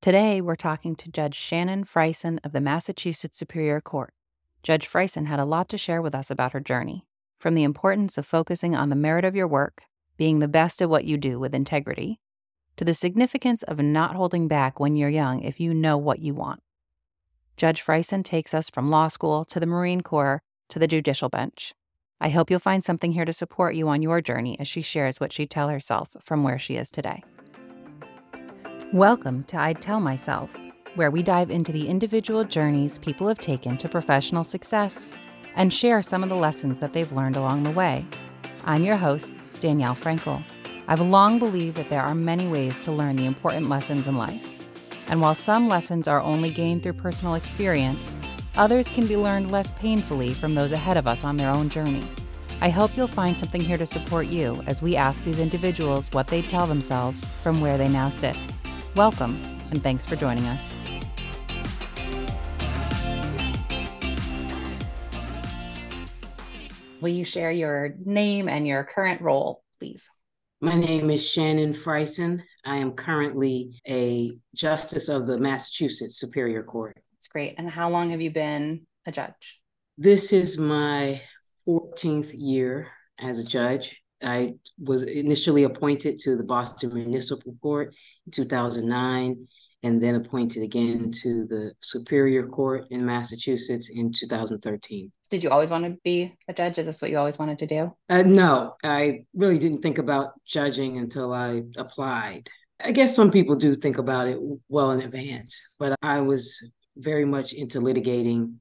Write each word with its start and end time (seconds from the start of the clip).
Today, 0.00 0.40
we're 0.40 0.56
talking 0.56 0.96
to 0.96 1.10
Judge 1.10 1.34
Shannon 1.34 1.84
Frison 1.84 2.38
of 2.42 2.52
the 2.52 2.60
Massachusetts 2.62 3.36
Superior 3.36 3.82
Court. 3.82 4.14
Judge 4.62 4.88
Frison 4.88 5.26
had 5.26 5.38
a 5.38 5.44
lot 5.44 5.68
to 5.68 5.76
share 5.76 6.00
with 6.00 6.14
us 6.14 6.30
about 6.30 6.52
her 6.52 6.60
journey, 6.60 7.06
from 7.36 7.54
the 7.54 7.64
importance 7.64 8.16
of 8.16 8.24
focusing 8.24 8.74
on 8.74 8.88
the 8.88 8.96
merit 8.96 9.26
of 9.26 9.36
your 9.36 9.46
work, 9.46 9.82
being 10.16 10.38
the 10.38 10.48
best 10.48 10.80
at 10.80 10.88
what 10.88 11.04
you 11.04 11.18
do 11.18 11.38
with 11.38 11.54
integrity, 11.54 12.18
to 12.78 12.84
the 12.86 12.94
significance 12.94 13.62
of 13.64 13.78
not 13.78 14.16
holding 14.16 14.48
back 14.48 14.80
when 14.80 14.96
you're 14.96 15.10
young 15.10 15.42
if 15.42 15.60
you 15.60 15.74
know 15.74 15.98
what 15.98 16.20
you 16.20 16.32
want. 16.32 16.62
Judge 17.58 17.84
Frison 17.84 18.24
takes 18.24 18.54
us 18.54 18.70
from 18.70 18.88
law 18.88 19.08
school 19.08 19.44
to 19.44 19.60
the 19.60 19.66
Marine 19.66 20.00
Corps 20.00 20.40
to 20.70 20.78
the 20.78 20.88
judicial 20.88 21.28
bench. 21.28 21.74
I 22.22 22.30
hope 22.30 22.48
you'll 22.48 22.58
find 22.58 22.82
something 22.82 23.12
here 23.12 23.26
to 23.26 23.34
support 23.34 23.74
you 23.74 23.86
on 23.90 24.00
your 24.00 24.22
journey 24.22 24.58
as 24.58 24.66
she 24.66 24.80
shares 24.80 25.20
what 25.20 25.30
she'd 25.30 25.50
tell 25.50 25.68
herself 25.68 26.16
from 26.22 26.42
where 26.42 26.58
she 26.58 26.76
is 26.76 26.90
today. 26.90 27.22
Welcome 28.92 29.44
to 29.44 29.56
I'd 29.56 29.80
Tell 29.80 30.00
Myself, 30.00 30.56
where 30.96 31.12
we 31.12 31.22
dive 31.22 31.48
into 31.48 31.70
the 31.70 31.86
individual 31.86 32.42
journeys 32.42 32.98
people 32.98 33.28
have 33.28 33.38
taken 33.38 33.78
to 33.78 33.88
professional 33.88 34.42
success 34.42 35.14
and 35.54 35.72
share 35.72 36.02
some 36.02 36.24
of 36.24 36.28
the 36.28 36.34
lessons 36.34 36.80
that 36.80 36.92
they've 36.92 37.12
learned 37.12 37.36
along 37.36 37.62
the 37.62 37.70
way. 37.70 38.04
I'm 38.64 38.82
your 38.82 38.96
host, 38.96 39.32
Danielle 39.60 39.94
Frankel. 39.94 40.42
I've 40.88 41.00
long 41.00 41.38
believed 41.38 41.76
that 41.76 41.88
there 41.88 42.02
are 42.02 42.16
many 42.16 42.48
ways 42.48 42.76
to 42.78 42.90
learn 42.90 43.14
the 43.14 43.26
important 43.26 43.68
lessons 43.68 44.08
in 44.08 44.16
life. 44.16 44.44
And 45.06 45.20
while 45.20 45.36
some 45.36 45.68
lessons 45.68 46.08
are 46.08 46.20
only 46.20 46.50
gained 46.50 46.82
through 46.82 46.94
personal 46.94 47.36
experience, 47.36 48.18
others 48.56 48.88
can 48.88 49.06
be 49.06 49.16
learned 49.16 49.52
less 49.52 49.70
painfully 49.70 50.34
from 50.34 50.56
those 50.56 50.72
ahead 50.72 50.96
of 50.96 51.06
us 51.06 51.22
on 51.22 51.36
their 51.36 51.54
own 51.54 51.68
journey. 51.68 52.08
I 52.60 52.70
hope 52.70 52.96
you'll 52.96 53.06
find 53.06 53.38
something 53.38 53.60
here 53.60 53.76
to 53.76 53.86
support 53.86 54.26
you 54.26 54.64
as 54.66 54.82
we 54.82 54.96
ask 54.96 55.22
these 55.22 55.38
individuals 55.38 56.08
what 56.10 56.26
they 56.26 56.42
tell 56.42 56.66
themselves 56.66 57.24
from 57.40 57.60
where 57.60 57.78
they 57.78 57.88
now 57.88 58.10
sit. 58.10 58.36
Welcome, 58.96 59.40
and 59.70 59.80
thanks 59.80 60.04
for 60.04 60.16
joining 60.16 60.44
us. 60.46 60.74
Will 67.00 67.10
you 67.10 67.24
share 67.24 67.52
your 67.52 67.94
name 68.04 68.48
and 68.48 68.66
your 68.66 68.82
current 68.82 69.22
role, 69.22 69.62
please? 69.78 70.10
My 70.60 70.74
name 70.74 71.08
is 71.08 71.24
Shannon 71.24 71.72
Frison. 71.72 72.42
I 72.64 72.78
am 72.78 72.90
currently 72.90 73.80
a 73.88 74.32
justice 74.56 75.08
of 75.08 75.28
the 75.28 75.38
Massachusetts 75.38 76.18
Superior 76.18 76.64
Court. 76.64 76.96
That's 77.12 77.28
great. 77.28 77.54
And 77.58 77.70
how 77.70 77.90
long 77.90 78.10
have 78.10 78.20
you 78.20 78.32
been 78.32 78.88
a 79.06 79.12
judge? 79.12 79.60
This 79.98 80.32
is 80.32 80.58
my 80.58 81.22
14th 81.64 82.32
year 82.34 82.88
as 83.20 83.38
a 83.38 83.44
judge. 83.44 84.02
I 84.20 84.54
was 84.78 85.04
initially 85.04 85.62
appointed 85.62 86.18
to 86.20 86.36
the 86.36 86.42
Boston 86.42 86.92
Municipal 86.92 87.54
Court 87.62 87.94
in 88.26 88.32
2009 88.32 89.46
and 89.82 90.02
then 90.02 90.14
appointed 90.14 90.62
again 90.62 91.10
to 91.10 91.46
the 91.46 91.72
Superior 91.80 92.46
Court 92.46 92.84
in 92.90 93.04
Massachusetts 93.04 93.90
in 93.90 94.12
2013. 94.12 95.10
Did 95.30 95.42
you 95.42 95.50
always 95.50 95.70
want 95.70 95.84
to 95.84 95.96
be 96.04 96.34
a 96.48 96.52
judge? 96.52 96.78
Is 96.78 96.86
this 96.86 97.00
what 97.00 97.10
you 97.10 97.18
always 97.18 97.38
wanted 97.38 97.58
to 97.58 97.66
do? 97.66 97.92
Uh, 98.08 98.22
no, 98.22 98.74
I 98.82 99.24
really 99.34 99.58
didn't 99.58 99.80
think 99.80 99.98
about 99.98 100.32
judging 100.44 100.98
until 100.98 101.32
I 101.32 101.62
applied. 101.76 102.48
I 102.82 102.92
guess 102.92 103.14
some 103.14 103.30
people 103.30 103.56
do 103.56 103.74
think 103.74 103.98
about 103.98 104.26
it 104.26 104.38
well 104.68 104.90
in 104.90 105.02
advance, 105.02 105.58
but 105.78 105.96
I 106.02 106.20
was 106.20 106.72
very 106.96 107.24
much 107.24 107.52
into 107.52 107.80
litigating 107.80 108.54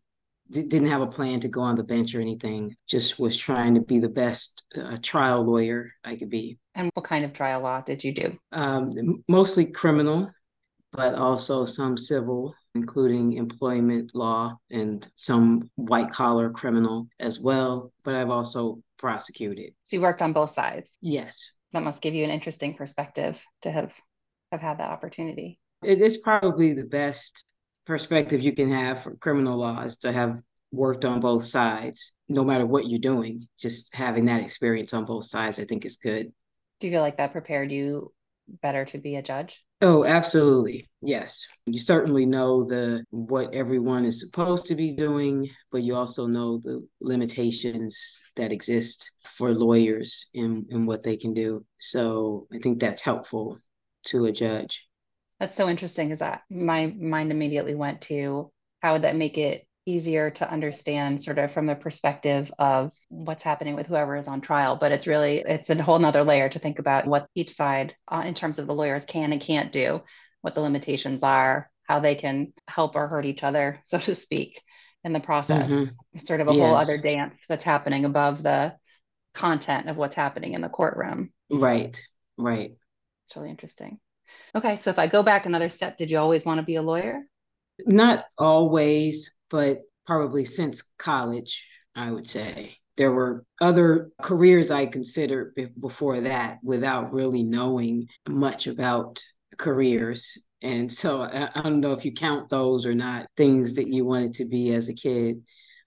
didn't 0.51 0.87
have 0.87 1.01
a 1.01 1.07
plan 1.07 1.39
to 1.41 1.47
go 1.47 1.61
on 1.61 1.75
the 1.75 1.83
bench 1.83 2.15
or 2.15 2.21
anything. 2.21 2.75
Just 2.87 3.19
was 3.19 3.37
trying 3.37 3.75
to 3.75 3.81
be 3.81 3.99
the 3.99 4.09
best 4.09 4.63
uh, 4.75 4.97
trial 5.01 5.43
lawyer 5.43 5.91
I 6.03 6.15
could 6.15 6.29
be. 6.29 6.59
And 6.75 6.89
what 6.93 7.05
kind 7.05 7.25
of 7.25 7.33
trial 7.33 7.61
law 7.61 7.81
did 7.81 8.03
you 8.03 8.13
do? 8.13 8.37
Um, 8.51 8.91
mostly 9.27 9.65
criminal, 9.65 10.31
but 10.91 11.15
also 11.15 11.65
some 11.65 11.97
civil, 11.97 12.55
including 12.75 13.33
employment 13.33 14.11
law 14.13 14.57
and 14.71 15.07
some 15.15 15.69
white 15.75 16.11
collar 16.11 16.49
criminal 16.49 17.07
as 17.19 17.39
well. 17.39 17.91
But 18.03 18.15
I've 18.15 18.29
also 18.29 18.81
prosecuted. 18.97 19.73
So 19.83 19.97
you 19.97 20.01
worked 20.01 20.21
on 20.21 20.33
both 20.33 20.51
sides. 20.51 20.97
Yes. 21.01 21.51
That 21.73 21.83
must 21.83 22.01
give 22.01 22.15
you 22.15 22.23
an 22.23 22.31
interesting 22.31 22.73
perspective 22.73 23.43
to 23.61 23.71
have 23.71 23.93
have 24.51 24.61
had 24.61 24.79
that 24.79 24.89
opportunity. 24.89 25.59
It 25.83 26.01
is 26.01 26.17
probably 26.17 26.73
the 26.73 26.85
best 26.85 27.45
perspective 27.89 28.41
you 28.41 28.53
can 28.53 28.69
have 28.69 29.01
for 29.01 29.15
criminal 29.15 29.57
law 29.57 29.81
is 29.81 29.97
to 29.97 30.11
have 30.11 30.39
worked 30.71 31.05
on 31.05 31.19
both 31.19 31.43
sides, 31.43 32.13
no 32.29 32.43
matter 32.43 32.63
what 32.63 32.87
you're 32.87 32.99
doing. 32.99 33.47
Just 33.59 33.95
having 33.95 34.25
that 34.25 34.43
experience 34.43 34.93
on 34.93 35.05
both 35.05 35.25
sides, 35.25 35.59
I 35.59 35.63
think 35.63 35.85
is 35.85 35.97
good. 35.97 36.31
Do 36.79 36.85
you 36.85 36.93
feel 36.93 37.01
like 37.01 37.17
that 37.17 37.31
prepared 37.31 37.71
you 37.71 38.13
better 38.61 38.85
to 38.85 38.99
be 38.99 39.15
a 39.15 39.23
judge? 39.23 39.63
Oh, 39.81 40.05
absolutely. 40.05 40.87
Yes. 41.01 41.47
You 41.65 41.79
certainly 41.79 42.27
know 42.27 42.63
the 42.63 43.05
what 43.09 43.55
everyone 43.55 44.05
is 44.05 44.19
supposed 44.19 44.67
to 44.67 44.75
be 44.75 44.93
doing, 44.93 45.49
but 45.71 45.81
you 45.81 45.95
also 45.95 46.27
know 46.27 46.59
the 46.59 46.87
limitations 47.01 48.21
that 48.35 48.51
exist 48.51 49.09
for 49.23 49.51
lawyers 49.51 50.29
in, 50.35 50.67
in 50.69 50.85
what 50.85 51.01
they 51.01 51.17
can 51.17 51.33
do. 51.33 51.65
So 51.79 52.45
I 52.53 52.59
think 52.59 52.79
that's 52.79 53.01
helpful 53.01 53.57
to 54.07 54.25
a 54.25 54.31
judge. 54.31 54.85
That's 55.39 55.55
so 55.55 55.69
interesting 55.69 56.07
because 56.07 56.19
that 56.19 56.41
my 56.49 56.87
mind 56.87 57.31
immediately 57.31 57.75
went 57.75 58.01
to 58.01 58.51
how 58.81 58.93
would 58.93 59.03
that 59.03 59.15
make 59.15 59.37
it 59.37 59.65
easier 59.85 60.29
to 60.29 60.51
understand 60.51 61.21
sort 61.21 61.39
of 61.39 61.51
from 61.51 61.65
the 61.65 61.75
perspective 61.75 62.51
of 62.59 62.93
what's 63.07 63.43
happening 63.43 63.75
with 63.75 63.87
whoever 63.87 64.15
is 64.15 64.27
on 64.27 64.41
trial? 64.41 64.75
But 64.75 64.91
it's 64.91 65.07
really 65.07 65.39
it's 65.39 65.69
a 65.69 65.81
whole 65.81 65.99
nother 65.99 66.23
layer 66.23 66.49
to 66.49 66.59
think 66.59 66.79
about 66.79 67.07
what 67.07 67.27
each 67.35 67.51
side 67.51 67.95
uh, 68.07 68.23
in 68.25 68.33
terms 68.33 68.59
of 68.59 68.67
the 68.67 68.75
lawyers 68.75 69.05
can 69.05 69.31
and 69.31 69.41
can't 69.41 69.71
do 69.71 70.01
what 70.41 70.55
the 70.55 70.61
limitations 70.61 71.23
are 71.23 71.69
how 71.83 71.99
they 71.99 72.15
can 72.15 72.53
help 72.67 72.95
or 72.95 73.07
hurt 73.07 73.25
each 73.25 73.43
other 73.43 73.79
so 73.83 73.97
to 73.97 74.15
speak 74.15 74.61
in 75.03 75.13
the 75.13 75.19
process. 75.19 75.69
Mm-hmm. 75.69 75.93
it's 76.13 76.27
sort 76.27 76.41
of 76.41 76.49
a 76.49 76.53
yes. 76.53 76.59
whole 76.59 76.75
other 76.75 76.97
dance 77.01 77.45
that's 77.47 77.63
happening 77.63 78.05
above 78.05 78.43
the 78.43 78.75
content 79.33 79.87
of 79.87 79.95
what's 79.95 80.15
happening 80.15 80.53
in 80.53 80.61
the 80.61 80.69
courtroom. 80.69 81.31
Right 81.49 81.99
right. 82.37 82.75
It's 83.25 83.35
really 83.35 83.49
interesting 83.49 83.99
Okay, 84.55 84.75
so 84.75 84.89
if 84.89 84.99
I 84.99 85.07
go 85.07 85.23
back 85.23 85.45
another 85.45 85.69
step, 85.69 85.97
did 85.97 86.09
you 86.09 86.17
always 86.17 86.45
want 86.45 86.59
to 86.59 86.65
be 86.65 86.75
a 86.75 86.81
lawyer? 86.81 87.21
Not 87.85 88.25
always, 88.37 89.33
but 89.49 89.81
probably 90.05 90.45
since 90.45 90.91
college, 90.97 91.67
I 91.95 92.11
would 92.11 92.27
say. 92.27 92.77
There 92.97 93.11
were 93.11 93.45
other 93.61 94.09
careers 94.21 94.71
I 94.71 94.85
considered 94.85 95.53
before 95.79 96.21
that 96.21 96.57
without 96.63 97.13
really 97.13 97.43
knowing 97.43 98.07
much 98.27 98.67
about 98.67 99.23
careers. 99.57 100.37
And 100.61 100.91
so 100.91 101.21
I 101.21 101.61
don't 101.61 101.79
know 101.79 101.93
if 101.93 102.03
you 102.03 102.11
count 102.11 102.49
those 102.49 102.85
or 102.85 102.93
not, 102.93 103.27
things 103.37 103.75
that 103.75 103.87
you 103.87 104.03
wanted 104.03 104.33
to 104.33 104.45
be 104.45 104.73
as 104.73 104.89
a 104.89 104.93
kid 104.93 105.41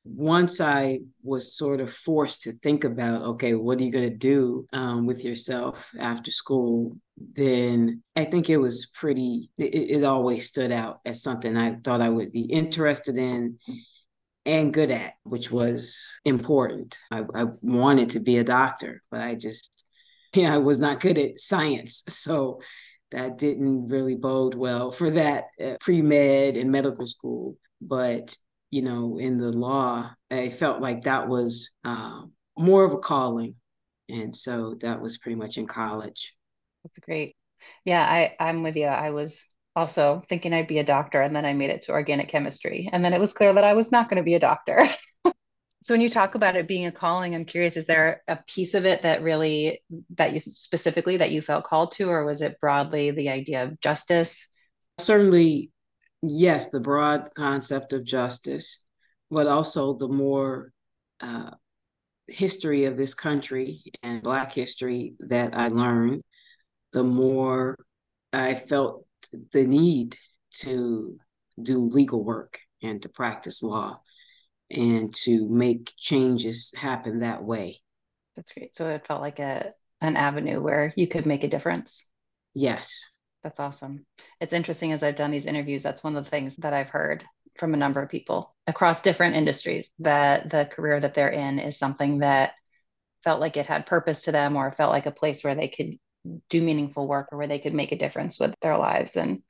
once 0.05 0.61
I 0.61 1.01
was 1.23 1.57
sort 1.57 1.81
of 1.81 1.93
forced 1.93 2.43
to 2.43 2.53
think 2.53 2.85
about, 2.85 3.23
okay, 3.23 3.55
what 3.55 3.81
are 3.81 3.85
you 3.85 3.93
going 3.93 4.11
to 4.11 4.17
do 4.17 4.67
um, 4.73 5.07
with 5.07 5.25
yourself 5.25 5.91
after 5.99 6.31
school? 6.31 6.93
Then 7.17 8.03
I 8.17 8.25
think 8.25 8.51
it 8.51 8.57
was 8.57 8.87
pretty, 8.87 9.51
it, 9.59 9.75
it 9.75 10.05
always 10.05 10.49
stood 10.49 10.73
out 10.73 11.01
as 11.05 11.23
something 11.23 11.57
I 11.57 11.77
thought 11.85 12.01
I 12.01 12.09
would 12.09 12.33
be 12.33 12.43
interested 12.43 13.17
in 13.17 13.59
and 14.45 14.75
good 14.75 14.91
at, 14.91 15.15
which 15.23 15.53
was 15.53 16.05
important. 16.25 16.97
I, 17.13 17.23
I 17.35 17.47
wanted 17.61 18.11
to 18.11 18.21
be 18.21 18.39
a 18.39 18.45
doctor, 18.45 19.01
but 19.11 19.21
I 19.21 19.37
just, 19.37 19.87
you 20.35 20.45
know, 20.45 20.55
I 20.55 20.59
was 20.59 20.79
not 20.79 21.01
good 21.01 21.19
at 21.19 21.39
science. 21.39 22.03
So 22.09 22.61
that 23.13 23.37
didn't 23.37 23.89
really 23.89 24.15
bode 24.17 24.55
well 24.55 24.91
for 24.91 25.11
that 25.11 25.45
uh, 25.63 25.75
pre 25.81 26.01
med 26.01 26.57
and 26.57 26.73
medical 26.73 27.07
school. 27.07 27.57
But 27.81 28.35
you 28.73 28.81
know, 28.81 29.19
in 29.19 29.39
the 29.39 29.53
law, 29.53 30.11
I 30.31 30.49
felt 30.49 30.81
like 30.81 31.05
that 31.05 31.29
was 31.29 31.71
uh, 31.85 32.23
more 32.59 32.85
of 32.85 32.95
a 32.95 32.99
calling. 32.99 33.55
And 34.09 34.35
so 34.35 34.77
that 34.81 35.01
was 35.01 35.19
pretty 35.19 35.37
much 35.37 35.59
in 35.59 35.67
college. 35.67 36.35
That's 36.83 36.99
great. 36.99 37.37
Yeah, 37.85 38.03
I, 38.03 38.35
I'm 38.41 38.63
with 38.63 38.75
you. 38.75 38.87
I 38.87 39.11
was 39.11 39.45
also 39.77 40.23
thinking 40.27 40.55
I'd 40.55 40.67
be 40.67 40.79
a 40.79 40.85
doctor, 40.85 41.21
and 41.21 41.37
then 41.37 41.45
I 41.45 41.53
made 41.53 41.71
it 41.71 41.83
to 41.83 41.93
organic 41.93 42.29
chemistry. 42.29 42.89
And 42.91 43.05
then 43.05 43.13
it 43.13 43.21
was 43.21 43.35
clear 43.35 43.53
that 43.53 43.63
I 43.63 43.75
was 43.75 43.93
not 43.93 44.09
going 44.09 44.17
to 44.17 44.25
be 44.25 44.35
a 44.35 44.41
doctor. 44.41 44.83
so 45.25 45.95
when 45.95 46.01
you 46.01 46.11
talk 46.11 46.35
about 46.35 46.57
it 46.57 46.67
being 46.67 46.87
a 46.87 46.93
calling, 46.93 47.35
I'm 47.35 47.45
curious, 47.45 47.77
is 47.77 47.87
there 47.87 48.23
a 48.27 48.39
piece 48.49 48.73
of 48.73 48.87
it 48.87 49.03
that 49.03 49.23
really, 49.23 49.83
that 50.17 50.33
you 50.33 50.41
specifically, 50.41 51.19
that 51.19 51.31
you 51.31 51.43
felt 51.43 51.65
called 51.65 51.93
to, 51.93 52.09
or 52.09 52.25
was 52.25 52.41
it 52.41 52.59
broadly 52.59 53.11
the 53.11 53.29
idea 53.29 53.65
of 53.65 53.81
justice? 53.81 54.49
Certainly 54.99 55.73
yes, 56.23 56.71
the 56.71 56.81
broad 56.81 57.31
concept 57.37 57.93
of 57.93 58.05
justice, 58.05 58.87
but 59.31 59.47
also 59.47 59.95
the 59.95 60.09
more 60.09 60.73
uh, 61.21 61.51
history 62.27 62.85
of 62.85 62.97
this 62.97 63.15
country 63.15 63.83
and 64.03 64.23
Black 64.23 64.53
history 64.53 65.15
that 65.21 65.55
I 65.55 65.69
learned, 65.69 66.23
the 66.93 67.05
more 67.05 67.77
I 68.33 68.55
felt 68.55 69.07
the 69.53 69.65
need 69.65 70.17
to 70.61 71.19
do 71.61 71.89
legal 71.89 72.25
work 72.25 72.61
and 72.83 73.01
to 73.03 73.09
practice 73.09 73.63
law 73.63 74.01
and 74.71 75.15
to 75.15 75.49
make 75.49 75.93
changes 75.97 76.73
happen 76.77 77.21
that 77.21 77.43
way. 77.45 77.81
That's 78.37 78.53
great. 78.53 78.75
So 78.75 78.89
it 78.89 79.07
felt 79.07 79.21
like 79.21 79.39
a 79.39 79.75
an 80.01 80.17
avenue 80.17 80.61
where 80.61 80.93
you 80.97 81.07
could 81.07 81.27
make 81.27 81.45
a 81.45 81.49
difference. 81.49 82.07
Yes. 82.55 83.05
That's 83.43 83.61
awesome. 83.61 84.07
It's 84.41 84.53
interesting 84.53 84.93
as 84.93 85.03
I've 85.03 85.17
done 85.17 85.31
these 85.31 85.47
interviews, 85.47 85.83
that's 85.83 86.05
one 86.05 86.17
of 86.17 86.25
the 86.25 86.31
things 86.31 86.57
that 86.59 86.73
I've 86.73 86.89
heard 86.89 87.25
from 87.57 87.75
a 87.75 87.77
number 87.77 88.01
of 88.03 88.09
people 88.09 88.55
across 88.67 89.03
different 89.03 89.37
industries 89.37 89.93
that 89.99 90.49
the 90.49 90.65
career 90.65 90.99
that 91.01 91.15
they're 91.15 91.29
in 91.29 91.59
is 91.59 91.79
something 91.79 92.21
that 92.21 92.55
felt 93.25 93.41
like 93.41 93.57
it 93.57 93.67
had 93.67 93.87
purpose 93.87 94.23
to 94.23 94.33
them 94.33 94.57
or 94.57 94.73
felt 94.73 94.93
like 94.93 95.07
a 95.07 95.13
place 95.13 95.45
where 95.45 95.55
they 95.55 95.69
could 95.69 95.99
do 96.49 96.63
meaningful 96.63 97.07
work 97.07 97.29
or 97.31 97.39
where 97.39 97.49
they 97.49 97.59
could 97.59 97.75
make 97.75 97.93
a 97.93 97.99
difference 97.99 98.39
with 98.39 98.55
their 98.63 98.79
lives 98.79 99.17
and 99.17 99.43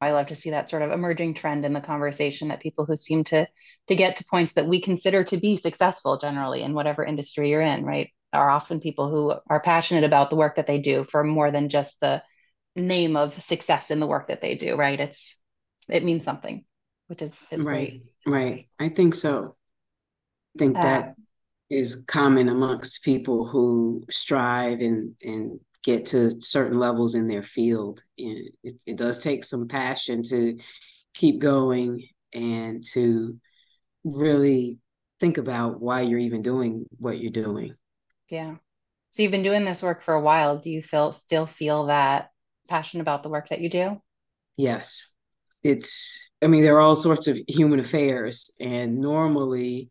I 0.00 0.12
love 0.12 0.28
to 0.28 0.34
see 0.34 0.50
that 0.50 0.68
sort 0.68 0.82
of 0.82 0.92
emerging 0.92 1.34
trend 1.34 1.64
in 1.64 1.72
the 1.74 1.80
conversation 1.80 2.48
that 2.48 2.60
people 2.60 2.86
who 2.86 2.96
seem 2.96 3.24
to 3.24 3.46
to 3.88 3.94
get 3.94 4.16
to 4.16 4.24
points 4.24 4.54
that 4.54 4.66
we 4.66 4.80
consider 4.80 5.24
to 5.24 5.36
be 5.36 5.56
successful 5.56 6.18
generally 6.18 6.62
in 6.62 6.72
whatever 6.72 7.04
industry 7.04 7.50
you're 7.50 7.60
in, 7.60 7.84
right, 7.84 8.10
are 8.32 8.48
often 8.48 8.80
people 8.80 9.10
who 9.10 9.34
are 9.48 9.60
passionate 9.60 10.04
about 10.04 10.30
the 10.30 10.36
work 10.36 10.56
that 10.56 10.66
they 10.66 10.78
do 10.78 11.04
for 11.04 11.22
more 11.22 11.50
than 11.50 11.68
just 11.68 12.00
the 12.00 12.22
name 12.76 13.16
of 13.16 13.40
success 13.40 13.90
in 13.90 14.00
the 14.00 14.06
work 14.06 14.28
that 14.28 14.40
they 14.40 14.54
do, 14.54 14.76
right? 14.76 14.98
It's 14.98 15.40
it 15.88 16.04
means 16.04 16.24
something, 16.24 16.64
which 17.08 17.22
is, 17.22 17.36
is 17.50 17.64
right, 17.64 18.02
great. 18.24 18.34
right. 18.34 18.68
I 18.78 18.88
think 18.88 19.14
so. 19.14 19.56
I 20.56 20.58
think 20.58 20.78
uh, 20.78 20.82
that 20.82 21.14
is 21.68 22.04
common 22.06 22.48
amongst 22.48 23.04
people 23.04 23.46
who 23.46 24.04
strive 24.10 24.80
and 24.80 25.14
and 25.22 25.60
get 25.82 26.04
to 26.04 26.40
certain 26.40 26.78
levels 26.78 27.14
in 27.14 27.26
their 27.26 27.42
field. 27.42 28.02
And 28.18 28.50
it, 28.62 28.80
it 28.86 28.96
does 28.96 29.18
take 29.18 29.44
some 29.44 29.68
passion 29.68 30.22
to 30.24 30.58
keep 31.14 31.38
going 31.38 32.06
and 32.32 32.84
to 32.92 33.38
really 34.04 34.78
think 35.20 35.38
about 35.38 35.80
why 35.80 36.02
you're 36.02 36.18
even 36.18 36.42
doing 36.42 36.86
what 36.98 37.18
you're 37.18 37.30
doing. 37.30 37.74
Yeah. 38.28 38.56
So 39.10 39.22
you've 39.22 39.32
been 39.32 39.42
doing 39.42 39.64
this 39.64 39.82
work 39.82 40.02
for 40.02 40.14
a 40.14 40.20
while. 40.20 40.58
Do 40.58 40.70
you 40.70 40.82
feel 40.82 41.12
still 41.12 41.46
feel 41.46 41.86
that 41.86 42.29
passion 42.70 43.00
about 43.00 43.22
the 43.22 43.28
work 43.28 43.48
that 43.48 43.60
you 43.60 43.68
do? 43.68 44.00
Yes. 44.56 45.12
It's 45.62 46.26
I 46.40 46.46
mean 46.46 46.62
there 46.62 46.76
are 46.76 46.80
all 46.80 46.96
sorts 46.96 47.28
of 47.28 47.38
human 47.46 47.80
affairs 47.80 48.50
and 48.60 48.98
normally 48.98 49.90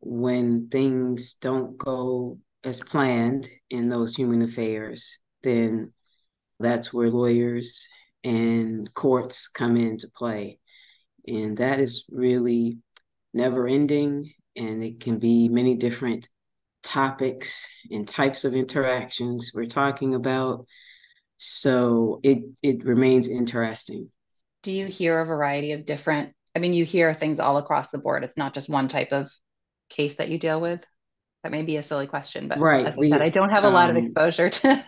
when 0.00 0.68
things 0.68 1.34
don't 1.34 1.76
go 1.76 2.38
as 2.64 2.80
planned 2.80 3.48
in 3.70 3.88
those 3.88 4.14
human 4.14 4.42
affairs, 4.42 5.18
then 5.42 5.92
that's 6.60 6.92
where 6.92 7.10
lawyers 7.10 7.88
and 8.24 8.92
courts 8.94 9.48
come 9.48 9.76
into 9.76 10.08
play. 10.16 10.58
And 11.26 11.56
that 11.58 11.80
is 11.80 12.04
really 12.10 12.78
never 13.34 13.68
ending, 13.68 14.32
and 14.56 14.82
it 14.82 15.00
can 15.00 15.18
be 15.18 15.48
many 15.48 15.74
different 15.74 16.28
topics 16.82 17.68
and 17.90 18.06
types 18.06 18.44
of 18.44 18.54
interactions 18.54 19.52
we're 19.54 19.66
talking 19.66 20.14
about. 20.14 20.66
So 21.38 22.20
it 22.22 22.42
it 22.62 22.84
remains 22.84 23.28
interesting. 23.28 24.10
Do 24.62 24.72
you 24.72 24.86
hear 24.86 25.20
a 25.20 25.24
variety 25.24 25.72
of 25.72 25.86
different? 25.86 26.34
I 26.54 26.58
mean, 26.58 26.74
you 26.74 26.84
hear 26.84 27.14
things 27.14 27.40
all 27.40 27.56
across 27.56 27.90
the 27.90 27.98
board. 27.98 28.24
It's 28.24 28.36
not 28.36 28.54
just 28.54 28.68
one 28.68 28.88
type 28.88 29.12
of 29.12 29.30
case 29.88 30.16
that 30.16 30.28
you 30.28 30.38
deal 30.38 30.60
with. 30.60 30.84
That 31.44 31.52
may 31.52 31.62
be 31.62 31.76
a 31.76 31.82
silly 31.82 32.08
question, 32.08 32.48
but 32.48 32.58
right. 32.58 32.84
as 32.84 32.96
I 32.96 33.00
we, 33.00 33.08
said, 33.08 33.22
I 33.22 33.28
don't 33.28 33.50
have 33.50 33.62
a 33.62 33.68
um, 33.68 33.74
lot 33.74 33.90
of 33.90 33.96
um, 33.96 34.02
exposure 34.02 34.50
to. 34.50 34.84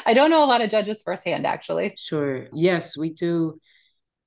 I 0.06 0.14
don't 0.14 0.30
know 0.30 0.44
a 0.44 0.46
lot 0.46 0.60
of 0.60 0.70
judges 0.70 1.02
firsthand, 1.02 1.46
actually. 1.46 1.92
Sure. 1.98 2.46
Yes, 2.52 2.96
we 2.96 3.10
do. 3.10 3.60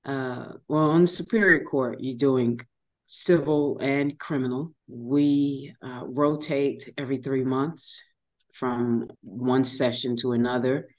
Uh, 0.03 0.53
well, 0.67 0.91
on 0.91 1.01
the 1.01 1.07
Superior 1.07 1.63
Court, 1.63 1.99
you're 2.01 2.17
doing 2.17 2.59
civil 3.07 3.77
and 3.79 4.19
criminal. 4.19 4.73
We 4.87 5.73
uh, 5.81 6.03
rotate 6.05 6.91
every 6.97 7.17
three 7.17 7.45
months 7.45 8.01
from 8.53 9.07
one 9.21 9.63
session 9.63 10.17
to 10.17 10.33
another. 10.33 10.89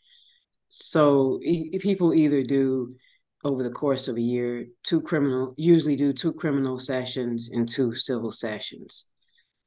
So 0.77 1.39
e- 1.43 1.79
people 1.79 2.13
either 2.15 2.43
do 2.43 2.97
over 3.45 3.63
the 3.63 3.71
course 3.71 4.09
of 4.09 4.17
a 4.17 4.21
year 4.21 4.67
two 4.83 5.01
criminal 5.01 5.55
usually 5.57 5.95
do 5.95 6.13
two 6.13 6.33
criminal 6.33 6.81
sessions 6.81 7.49
and 7.53 7.69
two 7.69 7.95
civil 7.95 8.33
sessions. 8.33 9.09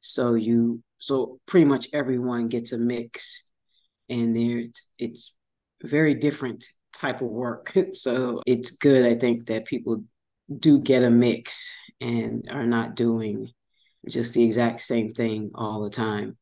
So 0.01 0.33
you 0.33 0.83
so 0.99 1.39
pretty 1.45 1.65
much 1.65 1.87
everyone 1.93 2.49
gets 2.49 2.73
a 2.73 2.77
mix 2.77 3.49
and 4.09 4.35
there 4.35 4.65
it's 4.99 5.33
very 5.81 6.13
different 6.13 6.65
type 6.93 7.21
of 7.21 7.29
work. 7.29 7.73
So 7.93 8.41
it's 8.45 8.71
good 8.71 9.05
i 9.05 9.15
think 9.15 9.47
that 9.47 9.65
people 9.65 10.03
do 10.59 10.79
get 10.79 11.03
a 11.03 11.09
mix 11.09 11.73
and 12.01 12.47
are 12.51 12.65
not 12.67 12.95
doing 12.95 13.49
just 14.09 14.33
the 14.33 14.43
exact 14.43 14.81
same 14.81 15.13
thing 15.13 15.51
all 15.55 15.83
the 15.83 15.89
time 15.89 16.37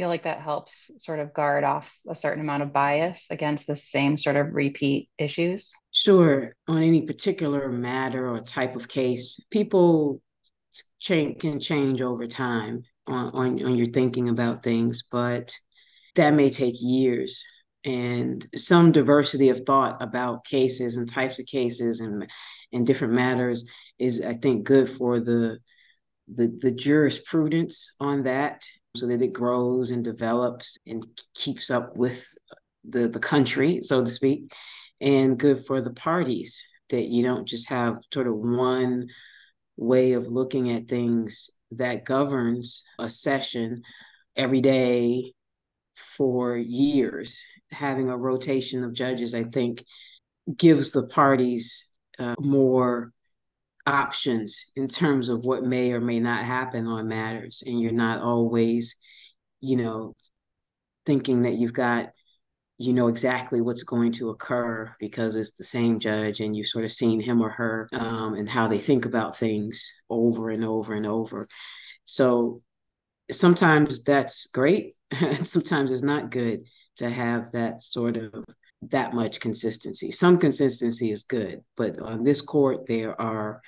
feel 0.00 0.08
like 0.08 0.22
that 0.22 0.40
helps 0.40 0.90
sort 0.96 1.20
of 1.20 1.34
guard 1.34 1.62
off 1.62 1.94
a 2.08 2.14
certain 2.14 2.40
amount 2.40 2.62
of 2.62 2.72
bias 2.72 3.26
against 3.28 3.66
the 3.66 3.76
same 3.76 4.16
sort 4.16 4.34
of 4.34 4.54
repeat 4.54 5.10
issues? 5.18 5.74
Sure. 5.90 6.56
On 6.68 6.82
any 6.82 7.04
particular 7.04 7.68
matter 7.68 8.26
or 8.26 8.40
type 8.40 8.76
of 8.76 8.88
case 8.88 9.38
people 9.50 10.22
change 11.00 11.38
can 11.38 11.60
change 11.60 12.00
over 12.00 12.26
time 12.26 12.82
on, 13.06 13.26
on, 13.34 13.62
on 13.62 13.74
your 13.74 13.88
thinking 13.88 14.30
about 14.30 14.62
things, 14.62 15.04
but 15.12 15.54
that 16.14 16.32
may 16.32 16.48
take 16.48 16.76
years. 16.80 17.44
And 17.84 18.46
some 18.56 18.92
diversity 18.92 19.50
of 19.50 19.60
thought 19.66 20.02
about 20.02 20.46
cases 20.46 20.96
and 20.96 21.06
types 21.06 21.38
of 21.38 21.44
cases 21.44 22.00
and 22.00 22.26
and 22.72 22.86
different 22.86 23.12
matters 23.12 23.68
is 23.98 24.22
I 24.22 24.32
think 24.32 24.64
good 24.64 24.88
for 24.88 25.20
the 25.20 25.58
the, 26.34 26.56
the 26.62 26.70
jurisprudence 26.70 27.96
on 28.00 28.22
that 28.22 28.64
so 28.96 29.06
that 29.06 29.22
it 29.22 29.32
grows 29.32 29.90
and 29.90 30.04
develops 30.04 30.78
and 30.86 31.06
keeps 31.34 31.70
up 31.70 31.96
with 31.96 32.24
the 32.88 33.08
the 33.08 33.18
country 33.18 33.80
so 33.82 34.04
to 34.04 34.10
speak 34.10 34.52
and 35.00 35.38
good 35.38 35.64
for 35.66 35.80
the 35.80 35.92
parties 35.92 36.66
that 36.90 37.06
you 37.06 37.22
don't 37.22 37.46
just 37.46 37.68
have 37.68 37.98
sort 38.12 38.26
of 38.26 38.34
one 38.34 39.08
way 39.76 40.12
of 40.12 40.28
looking 40.28 40.70
at 40.72 40.88
things 40.88 41.50
that 41.72 42.04
governs 42.04 42.84
a 42.98 43.08
session 43.08 43.82
every 44.36 44.60
day 44.60 45.32
for 45.96 46.56
years. 46.56 47.44
Having 47.70 48.10
a 48.10 48.16
rotation 48.16 48.84
of 48.84 48.92
judges, 48.92 49.34
I 49.34 49.44
think, 49.44 49.84
gives 50.56 50.92
the 50.92 51.06
parties 51.06 51.86
uh, 52.18 52.34
more 52.38 53.12
options 53.86 54.72
in 54.76 54.88
terms 54.88 55.28
of 55.28 55.44
what 55.44 55.64
may 55.64 55.92
or 55.92 56.00
may 56.00 56.20
not 56.20 56.44
happen 56.44 56.86
on 56.86 57.08
matters. 57.08 57.62
And 57.66 57.80
you're 57.80 57.92
not 57.92 58.22
always, 58.22 58.96
you 59.60 59.76
know, 59.76 60.14
thinking 61.06 61.42
that 61.42 61.54
you've 61.54 61.72
got 61.72 62.10
you 62.80 62.94
know 62.94 63.08
exactly 63.08 63.60
what's 63.60 63.82
going 63.82 64.10
to 64.10 64.30
occur 64.30 64.90
because 64.98 65.36
it's 65.36 65.52
the 65.52 65.64
same 65.64 66.00
judge 66.00 66.40
and 66.40 66.56
you've 66.56 66.66
sort 66.66 66.82
of 66.86 66.90
seen 66.90 67.20
him 67.20 67.42
or 67.42 67.50
her 67.50 67.86
um, 67.92 68.32
and 68.32 68.48
how 68.48 68.68
they 68.68 68.78
think 68.78 69.04
about 69.04 69.36
things 69.36 69.92
over 70.08 70.48
and 70.48 70.64
over 70.64 70.94
and 70.94 71.06
over. 71.06 71.46
So 72.06 72.60
sometimes 73.30 74.02
that's 74.02 74.46
great. 74.46 74.96
And 75.20 75.46
sometimes 75.46 75.90
it's 75.90 76.04
not 76.04 76.30
good 76.30 76.62
to 76.96 77.10
have 77.10 77.50
that 77.52 77.82
sort 77.82 78.16
of 78.16 78.32
that 78.82 79.12
much 79.12 79.40
consistency. 79.40 80.10
Some 80.10 80.38
consistency 80.38 81.10
is 81.10 81.24
good, 81.24 81.62
but 81.76 81.98
on 82.00 82.24
this 82.24 82.40
court, 82.40 82.86
there 82.86 83.20
are 83.20 83.60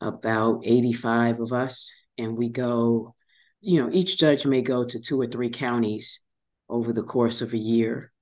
about 0.00 0.62
85 0.64 1.40
of 1.40 1.52
us, 1.52 1.92
and 2.18 2.36
we 2.36 2.48
go, 2.48 3.14
you 3.60 3.80
know, 3.80 3.90
each 3.92 4.18
judge 4.18 4.46
may 4.46 4.62
go 4.62 4.84
to 4.84 5.00
two 5.00 5.20
or 5.20 5.26
three 5.26 5.50
counties 5.50 6.20
over 6.68 6.92
the 6.92 7.02
course 7.02 7.42
of 7.42 7.52
a 7.52 7.58
year. 7.58 8.12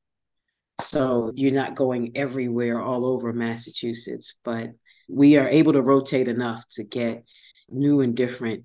So 0.81 1.33
you're 1.35 1.52
not 1.52 1.75
going 1.75 2.12
everywhere 2.17 2.83
all 2.83 3.07
over 3.07 3.33
Massachusetts, 3.33 4.35
but 4.45 4.71
we 5.09 5.37
are 5.37 5.49
able 5.49 5.73
to 5.75 5.83
rotate 5.83 6.29
enough 6.29 6.64
to 6.73 6.85
get 6.85 7.25
new 7.69 8.00
and 8.00 8.17
different 8.17 8.64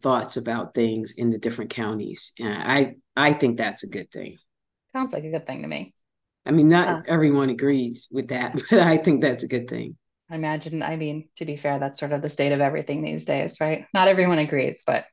thoughts 0.00 0.36
about 0.36 0.74
things 0.74 1.12
in 1.16 1.30
the 1.30 1.38
different 1.38 1.70
counties. 1.70 2.32
And 2.38 2.48
I 2.48 2.94
I 3.16 3.32
think 3.34 3.58
that's 3.58 3.84
a 3.84 3.88
good 3.88 4.10
thing. 4.10 4.36
Sounds 4.92 5.12
like 5.12 5.24
a 5.24 5.30
good 5.30 5.46
thing 5.46 5.62
to 5.62 5.68
me. 5.68 5.94
I 6.46 6.52
mean, 6.52 6.68
not 6.68 6.88
uh, 6.88 7.02
everyone 7.06 7.50
agrees 7.50 8.08
with 8.12 8.28
that, 8.28 8.60
but 8.70 8.80
I 8.80 8.98
think 8.98 9.22
that's 9.22 9.44
a 9.44 9.48
good 9.48 9.68
thing. 9.68 9.96
I 10.30 10.36
imagine, 10.36 10.82
I 10.82 10.96
mean, 10.96 11.28
to 11.36 11.44
be 11.44 11.56
fair, 11.56 11.78
that's 11.78 11.98
sort 11.98 12.12
of 12.12 12.22
the 12.22 12.28
state 12.28 12.52
of 12.52 12.60
everything 12.60 13.02
these 13.02 13.24
days, 13.24 13.60
right? 13.60 13.86
Not 13.92 14.08
everyone 14.08 14.38
agrees, 14.38 14.82
but 14.86 15.04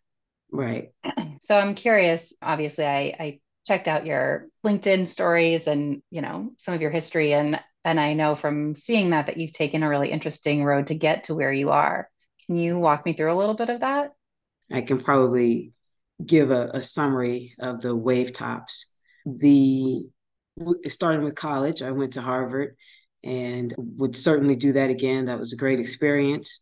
right. 0.51 0.89
So 1.39 1.55
I'm 1.55 1.75
curious. 1.75 2.33
Obviously, 2.41 2.85
I, 2.85 3.15
I 3.17 3.39
checked 3.65 3.87
out 3.87 4.05
your 4.05 4.47
LinkedIn 4.65 5.07
stories 5.07 5.67
and 5.67 6.01
you 6.09 6.21
know 6.21 6.51
some 6.57 6.73
of 6.73 6.81
your 6.81 6.91
history 6.91 7.33
and 7.33 7.61
and 7.85 7.99
I 7.99 8.13
know 8.15 8.35
from 8.35 8.75
seeing 8.75 9.11
that 9.11 9.27
that 9.27 9.37
you've 9.37 9.53
taken 9.53 9.81
a 9.81 9.87
really 9.87 10.11
interesting 10.11 10.65
road 10.65 10.87
to 10.87 10.95
get 10.95 11.25
to 11.25 11.35
where 11.35 11.53
you 11.53 11.69
are. 11.69 12.09
Can 12.45 12.57
you 12.57 12.79
walk 12.79 13.05
me 13.05 13.13
through 13.13 13.31
a 13.31 13.35
little 13.37 13.55
bit 13.55 13.69
of 13.69 13.79
that? 13.79 14.13
I 14.71 14.81
can 14.81 14.99
probably 14.99 15.71
give 16.25 16.51
a, 16.51 16.71
a 16.73 16.81
summary 16.81 17.51
of 17.59 17.81
the 17.81 17.95
wave 17.95 18.33
tops. 18.33 18.93
The 19.25 20.05
starting 20.87 21.23
with 21.23 21.35
college, 21.35 21.81
I 21.81 21.91
went 21.91 22.13
to 22.13 22.21
Harvard 22.21 22.75
and 23.23 23.73
would 23.77 24.15
certainly 24.15 24.55
do 24.55 24.73
that 24.73 24.89
again. 24.89 25.25
That 25.25 25.39
was 25.39 25.53
a 25.53 25.57
great 25.57 25.79
experience 25.79 26.61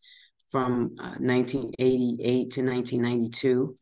from 0.52 0.96
uh, 1.00 1.16
1988 1.20 2.52
to 2.52 2.62
1992. 2.62 3.78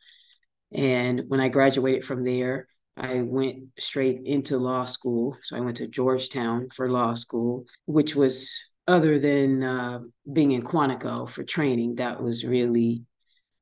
And 0.74 1.24
when 1.28 1.40
I 1.40 1.50
graduated 1.50 2.04
from 2.04 2.24
there, 2.24 2.68
I 2.98 3.22
went 3.22 3.64
straight 3.80 4.22
into 4.26 4.58
law 4.58 4.86
school. 4.86 5.38
So 5.44 5.58
I 5.58 5.62
went 5.62 5.78
to 5.78 5.88
Georgetown 5.88 6.70
for 6.76 6.90
law 6.90 7.14
school, 7.14 7.66
which 7.86 8.16
was 8.16 8.74
other 8.88 9.20
than 9.20 9.64
uh, 9.64 10.00
being 10.32 10.52
in 10.52 10.64
Quantico 10.64 11.28
for 11.28 11.44
training, 11.44 11.96
that 11.96 12.22
was 12.22 12.44
really 12.44 13.06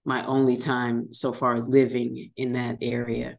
my 0.04 0.26
only 0.26 0.58
time 0.58 1.14
so 1.14 1.32
far 1.32 1.60
living 1.60 2.32
in 2.36 2.54
that 2.54 2.78
area. 2.82 3.38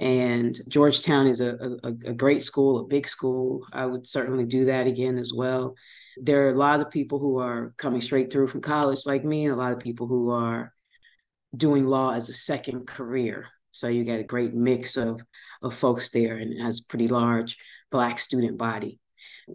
And 0.00 0.58
Georgetown 0.66 1.26
is 1.26 1.42
a, 1.42 1.56
a, 1.84 1.88
a, 1.88 2.14
great 2.14 2.42
school, 2.42 2.78
a 2.78 2.86
big 2.86 3.06
school. 3.06 3.66
I 3.70 3.84
would 3.84 4.08
certainly 4.08 4.46
do 4.46 4.64
that 4.64 4.86
again 4.86 5.18
as 5.18 5.34
well. 5.34 5.74
There 6.16 6.46
are 6.46 6.54
a 6.54 6.58
lot 6.58 6.80
of 6.80 6.90
people 6.90 7.18
who 7.18 7.38
are 7.38 7.74
coming 7.76 8.00
straight 8.00 8.32
through 8.32 8.46
from 8.46 8.62
college, 8.62 9.00
like 9.04 9.26
me, 9.26 9.44
and 9.44 9.52
a 9.52 9.58
lot 9.58 9.72
of 9.72 9.78
people 9.78 10.06
who 10.06 10.30
are 10.30 10.72
doing 11.54 11.84
law 11.84 12.14
as 12.14 12.30
a 12.30 12.32
second 12.32 12.86
career. 12.86 13.46
So 13.72 13.88
you 13.88 14.04
get 14.04 14.20
a 14.20 14.24
great 14.24 14.54
mix 14.54 14.96
of, 14.96 15.20
of 15.62 15.74
folks 15.74 16.08
there 16.08 16.38
and 16.38 16.58
has 16.62 16.80
a 16.80 16.88
pretty 16.88 17.08
large 17.08 17.58
Black 17.90 18.18
student 18.18 18.56
body. 18.56 18.98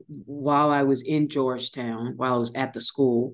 While 0.08 0.70
I 0.70 0.84
was 0.84 1.02
in 1.02 1.28
Georgetown, 1.28 2.14
while 2.18 2.36
I 2.36 2.38
was 2.38 2.54
at 2.54 2.72
the 2.72 2.82
school, 2.82 3.34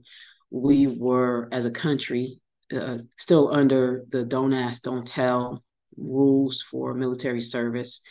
we 0.50 0.88
were, 0.88 1.50
as 1.52 1.66
a 1.66 1.72
country, 1.72 2.40
uh, 2.74 3.00
still 3.18 3.54
under 3.54 4.06
the 4.12 4.24
don't 4.24 4.54
ask, 4.54 4.84
don't 4.84 5.06
tell 5.06 5.62
rules 5.98 6.62
for 6.62 6.94
military 6.94 7.42
service. 7.42 8.02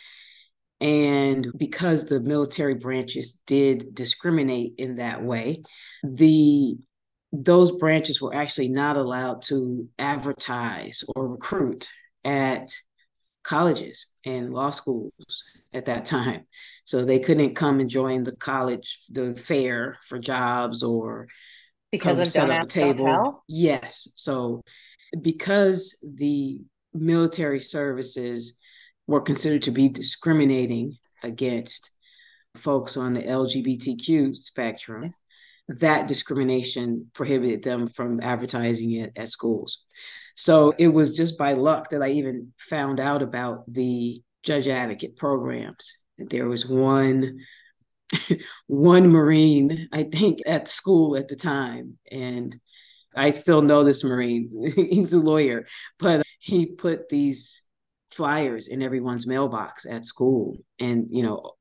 And 0.79 1.47
because 1.55 2.05
the 2.05 2.19
military 2.19 2.75
branches 2.75 3.41
did 3.45 3.93
discriminate 3.93 4.73
in 4.77 4.95
that 4.95 5.23
way, 5.23 5.61
the 6.03 6.77
those 7.33 7.71
branches 7.71 8.21
were 8.21 8.35
actually 8.35 8.67
not 8.67 8.97
allowed 8.97 9.41
to 9.43 9.87
advertise 9.97 11.03
or 11.15 11.29
recruit 11.29 11.87
at 12.25 12.69
colleges 13.43 14.07
and 14.25 14.51
law 14.51 14.69
schools 14.69 15.43
at 15.73 15.85
that 15.85 16.05
time. 16.05 16.45
So 16.85 17.05
they 17.05 17.19
couldn't 17.19 17.55
come 17.55 17.79
and 17.79 17.89
join 17.89 18.23
the 18.23 18.35
college, 18.35 18.99
the 19.09 19.33
fair 19.35 19.95
for 20.07 20.19
jobs 20.19 20.83
or 20.83 21.27
because 21.91 22.19
of 22.19 22.27
set 22.27 22.49
up 22.49 22.65
a 22.65 22.67
table. 22.67 23.43
Yes. 23.47 24.07
So 24.15 24.61
because 25.19 25.97
the 26.01 26.61
military 26.93 27.59
services 27.59 28.57
were 29.07 29.21
considered 29.21 29.63
to 29.63 29.71
be 29.71 29.89
discriminating 29.89 30.97
against 31.23 31.91
folks 32.55 32.97
on 32.97 33.13
the 33.13 33.21
LGBTQ 33.21 34.35
spectrum, 34.35 35.13
that 35.67 36.07
discrimination 36.07 37.09
prohibited 37.13 37.63
them 37.63 37.87
from 37.87 38.19
advertising 38.21 38.91
it 38.91 39.13
at 39.15 39.29
schools. 39.29 39.85
So 40.35 40.73
it 40.77 40.87
was 40.87 41.15
just 41.15 41.37
by 41.37 41.53
luck 41.53 41.89
that 41.89 42.01
I 42.01 42.09
even 42.11 42.53
found 42.57 42.99
out 42.99 43.21
about 43.21 43.71
the 43.71 44.21
judge 44.43 44.67
advocate 44.67 45.15
programs. 45.15 45.99
There 46.17 46.47
was 46.47 46.65
one 46.65 47.39
one 48.67 49.07
Marine, 49.09 49.87
I 49.91 50.03
think, 50.03 50.39
at 50.45 50.67
school 50.67 51.15
at 51.15 51.27
the 51.27 51.35
time. 51.35 51.97
And 52.11 52.55
I 53.15 53.29
still 53.29 53.61
know 53.61 53.83
this 53.83 54.03
Marine. 54.03 54.71
He's 54.75 55.13
a 55.13 55.19
lawyer, 55.19 55.65
but 55.99 56.23
he 56.41 56.65
put 56.65 57.07
these 57.07 57.63
flyers 58.11 58.67
in 58.67 58.81
everyone's 58.81 59.27
mailbox 59.27 59.85
at 59.85 60.05
school 60.05 60.57
and, 60.79 61.07
you 61.09 61.23
know, 61.23 61.51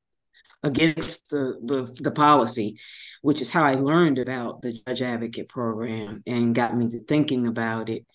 against 0.62 1.30
the, 1.30 1.58
the, 1.62 2.02
the 2.02 2.10
policy, 2.10 2.78
which 3.22 3.40
is 3.40 3.50
how 3.50 3.62
I 3.62 3.74
learned 3.74 4.18
about 4.18 4.62
the 4.62 4.72
judge 4.72 5.02
advocate 5.02 5.48
program 5.48 6.22
and 6.26 6.54
got 6.54 6.76
me 6.76 6.88
to 6.88 7.04
thinking 7.04 7.46
about 7.46 7.88
it. 7.88 8.06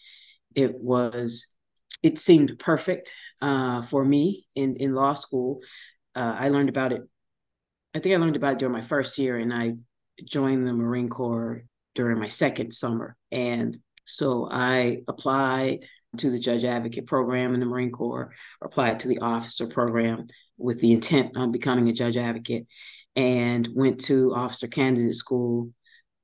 It 0.55 0.75
was, 0.75 1.48
it 2.03 2.17
seemed 2.17 2.57
perfect 2.60 3.13
uh, 3.41 3.81
for 3.84 4.03
me 4.03 4.48
in, 4.55 4.75
in 4.77 4.95
law 4.95 5.13
school. 5.13 5.62
Uh, 6.15 6.36
I 6.38 6.50
learned 6.50 6.69
about 6.69 6.91
it 6.91 7.03
I 7.95 8.00
think 8.00 8.13
I 8.13 8.17
learned 8.17 8.36
about 8.36 8.53
it 8.53 8.60
during 8.60 8.74
my 8.74 8.81
first 8.81 9.17
year, 9.17 9.38
and 9.38 9.53
I 9.53 9.75
joined 10.25 10.67
the 10.67 10.74
Marine 10.74 11.07
Corps 11.07 11.63
during 11.93 12.19
my 12.19 12.27
second 12.27 12.74
summer. 12.74 13.15
And 13.31 13.77
so 14.03 14.50
I 14.51 15.03
applied 15.07 15.86
to 16.17 16.29
the 16.29 16.39
Judge 16.39 16.63
Advocate 16.63 17.07
program 17.07 17.53
in 17.53 17.60
the 17.60 17.65
Marine 17.65 17.91
Corps, 17.91 18.31
applied 18.62 19.00
to 19.00 19.07
the 19.07 19.19
officer 19.19 19.67
program 19.67 20.27
with 20.57 20.79
the 20.81 20.91
intent 20.91 21.36
on 21.36 21.51
becoming 21.51 21.89
a 21.89 21.93
judge 21.93 22.17
advocate, 22.17 22.67
and 23.15 23.67
went 23.75 24.00
to 24.01 24.34
officer 24.34 24.67
candidate 24.67 25.15
school 25.15 25.72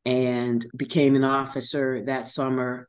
and 0.05 0.65
became 0.75 1.15
an 1.15 1.23
officer 1.23 2.03
that 2.05 2.27
summer 2.27 2.87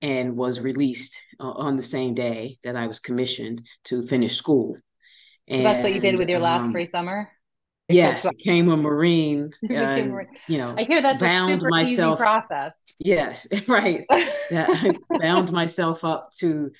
and 0.00 0.36
was 0.36 0.60
released 0.60 1.18
uh, 1.40 1.50
on 1.50 1.76
the 1.76 1.82
same 1.82 2.14
day 2.14 2.58
that 2.64 2.76
I 2.76 2.86
was 2.86 3.00
commissioned 3.00 3.66
to 3.84 4.02
finish 4.02 4.36
school. 4.36 4.76
And, 5.48 5.60
so 5.60 5.64
that's 5.64 5.82
what 5.82 5.94
you 5.94 6.00
did 6.00 6.18
with 6.18 6.28
your 6.28 6.38
last 6.38 6.62
um, 6.62 6.72
free 6.72 6.86
summer? 6.86 7.30
Yes, 7.88 8.28
became 8.30 8.68
a 8.68 8.76
Marine. 8.76 9.50
And, 9.70 10.26
you 10.48 10.58
know, 10.58 10.74
I 10.76 10.84
hear 10.84 11.02
that's 11.02 11.20
bound 11.20 11.52
a 11.52 11.56
super 11.56 11.70
myself, 11.70 12.18
easy 12.18 12.22
process. 12.22 12.76
Yes, 13.04 13.46
right. 13.68 14.04
I 14.10 14.94
bound 15.18 15.52
myself 15.52 16.04
up 16.04 16.30
to 16.38 16.70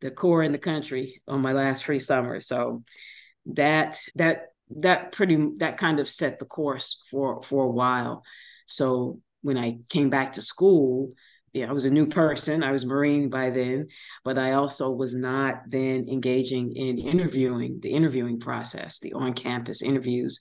the 0.00 0.10
Corps 0.10 0.42
in 0.42 0.52
the 0.52 0.58
country 0.58 1.22
on 1.28 1.40
my 1.40 1.52
last 1.52 1.84
free 1.84 2.00
summer. 2.00 2.40
So 2.40 2.82
that 3.46 3.98
that 4.16 4.48
that 4.76 5.12
pretty 5.12 5.36
that 5.58 5.78
kind 5.78 6.00
of 6.00 6.08
set 6.08 6.38
the 6.38 6.46
course 6.46 7.02
for 7.10 7.42
for 7.42 7.64
a 7.64 7.70
while. 7.70 8.24
So 8.66 9.20
when 9.42 9.58
I 9.58 9.78
came 9.90 10.10
back 10.10 10.32
to 10.34 10.42
school, 10.42 11.10
yeah, 11.52 11.68
I 11.68 11.72
was 11.72 11.86
a 11.86 11.90
new 11.90 12.06
person. 12.06 12.62
I 12.62 12.72
was 12.72 12.86
Marine 12.86 13.28
by 13.28 13.50
then, 13.50 13.88
but 14.24 14.38
I 14.38 14.52
also 14.52 14.90
was 14.90 15.14
not 15.14 15.62
then 15.68 16.08
engaging 16.08 16.76
in 16.76 16.98
interviewing, 16.98 17.80
the 17.82 17.90
interviewing 17.90 18.38
process, 18.40 19.00
the 19.00 19.12
on 19.14 19.34
campus 19.34 19.82
interviews 19.82 20.40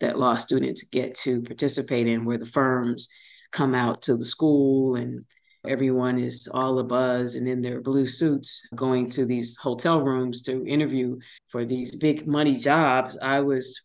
that 0.00 0.18
law 0.18 0.36
students 0.36 0.84
get 0.84 1.14
to 1.14 1.42
participate 1.42 2.06
in, 2.06 2.24
where 2.24 2.38
the 2.38 2.46
firms 2.46 3.08
come 3.52 3.74
out 3.74 4.02
to 4.02 4.16
the 4.16 4.24
school 4.24 4.96
and 4.96 5.24
everyone 5.68 6.18
is 6.18 6.48
all 6.52 6.78
a 6.78 6.84
buzz 6.84 7.36
and 7.36 7.46
in 7.46 7.62
their 7.62 7.80
blue 7.80 8.06
suits 8.06 8.66
going 8.74 9.08
to 9.10 9.24
these 9.24 9.56
hotel 9.56 10.00
rooms 10.00 10.42
to 10.42 10.66
interview 10.66 11.18
for 11.48 11.64
these 11.64 11.94
big 11.94 12.26
money 12.26 12.56
jobs. 12.56 13.16
I 13.22 13.40
was 13.40 13.80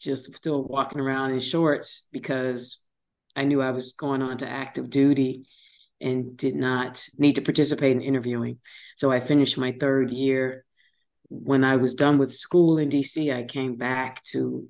just 0.00 0.34
still 0.34 0.64
walking 0.64 1.00
around 1.00 1.30
in 1.30 1.38
shorts 1.38 2.08
because 2.12 2.84
I 3.36 3.44
knew 3.44 3.62
I 3.62 3.70
was 3.70 3.92
going 3.92 4.22
on 4.22 4.38
to 4.38 4.48
active 4.48 4.90
duty 4.90 5.44
and 6.00 6.36
did 6.36 6.56
not 6.56 7.06
need 7.16 7.34
to 7.36 7.42
participate 7.42 7.96
in 7.96 8.02
interviewing. 8.02 8.58
So 8.96 9.12
I 9.12 9.20
finished 9.20 9.56
my 9.56 9.72
third 9.78 10.10
year. 10.10 10.64
When 11.28 11.64
I 11.64 11.76
was 11.76 11.94
done 11.94 12.18
with 12.18 12.32
school 12.32 12.78
in 12.78 12.90
DC, 12.90 13.34
I 13.34 13.44
came 13.44 13.76
back 13.76 14.22
to 14.24 14.68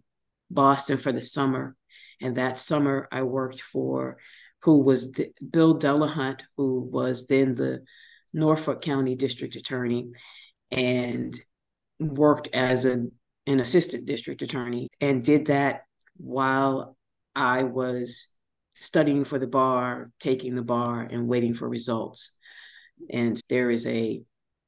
Boston 0.51 0.99
for 0.99 1.11
the 1.11 1.21
summer. 1.21 1.75
And 2.23 2.37
that 2.37 2.59
summer, 2.59 3.09
I 3.11 3.23
worked 3.23 3.61
for 3.61 4.19
who 4.63 4.79
was 4.79 5.13
the, 5.13 5.33
Bill 5.51 5.79
Delahunt, 5.79 6.43
who 6.57 6.81
was 6.81 7.27
then 7.27 7.55
the 7.55 7.85
Norfolk 8.33 8.81
County 8.81 9.17
District 9.17 9.57
Attorney, 9.57 10.13
and 10.71 11.39
worked 11.99 12.49
as 12.55 12.85
a, 12.87 13.07
an 13.47 13.61
assistant 13.61 14.07
district 14.07 14.43
attorney, 14.43 14.89
and 15.01 15.25
did 15.25 15.47
that 15.47 15.83
while 16.17 16.97
I 17.35 17.65
was 17.65 18.29
studying 18.75 19.25
for 19.25 19.39
the 19.39 19.47
bar, 19.47 20.11
taking 20.21 20.55
the 20.55 20.63
bar, 20.63 21.07
and 21.11 21.29
waiting 21.29 21.55
for 21.55 21.69
results. 21.69 22.39
And 23.11 23.41
there 23.49 23.71
is 23.71 23.87
a 23.87 24.23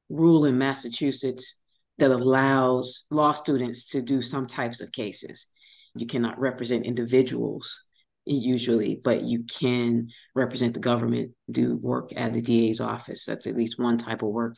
rule 0.09 0.45
in 0.45 0.57
Massachusetts 0.57 1.61
that 1.97 2.11
allows 2.11 3.07
law 3.09 3.31
students 3.31 3.91
to 3.91 4.01
do 4.01 4.21
some 4.21 4.45
types 4.45 4.81
of 4.81 4.91
cases. 4.91 5.47
You 5.95 6.07
cannot 6.07 6.39
represent 6.39 6.85
individuals 6.85 7.85
usually, 8.25 8.99
but 9.03 9.23
you 9.23 9.43
can 9.43 10.09
represent 10.33 10.73
the 10.73 10.79
government, 10.79 11.31
do 11.49 11.75
work 11.77 12.11
at 12.15 12.33
the 12.33 12.41
DA's 12.41 12.81
office. 12.81 13.25
That's 13.25 13.47
at 13.47 13.55
least 13.55 13.79
one 13.79 13.97
type 13.97 14.23
of 14.23 14.29
work 14.29 14.55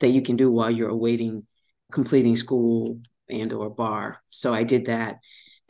that 0.00 0.08
you 0.08 0.22
can 0.22 0.36
do 0.36 0.50
while 0.50 0.70
you're 0.70 0.90
awaiting 0.90 1.46
completing 1.90 2.36
school 2.36 3.00
and 3.28 3.52
or 3.52 3.70
bar. 3.70 4.20
So 4.28 4.52
I 4.52 4.64
did 4.64 4.86
that. 4.86 5.16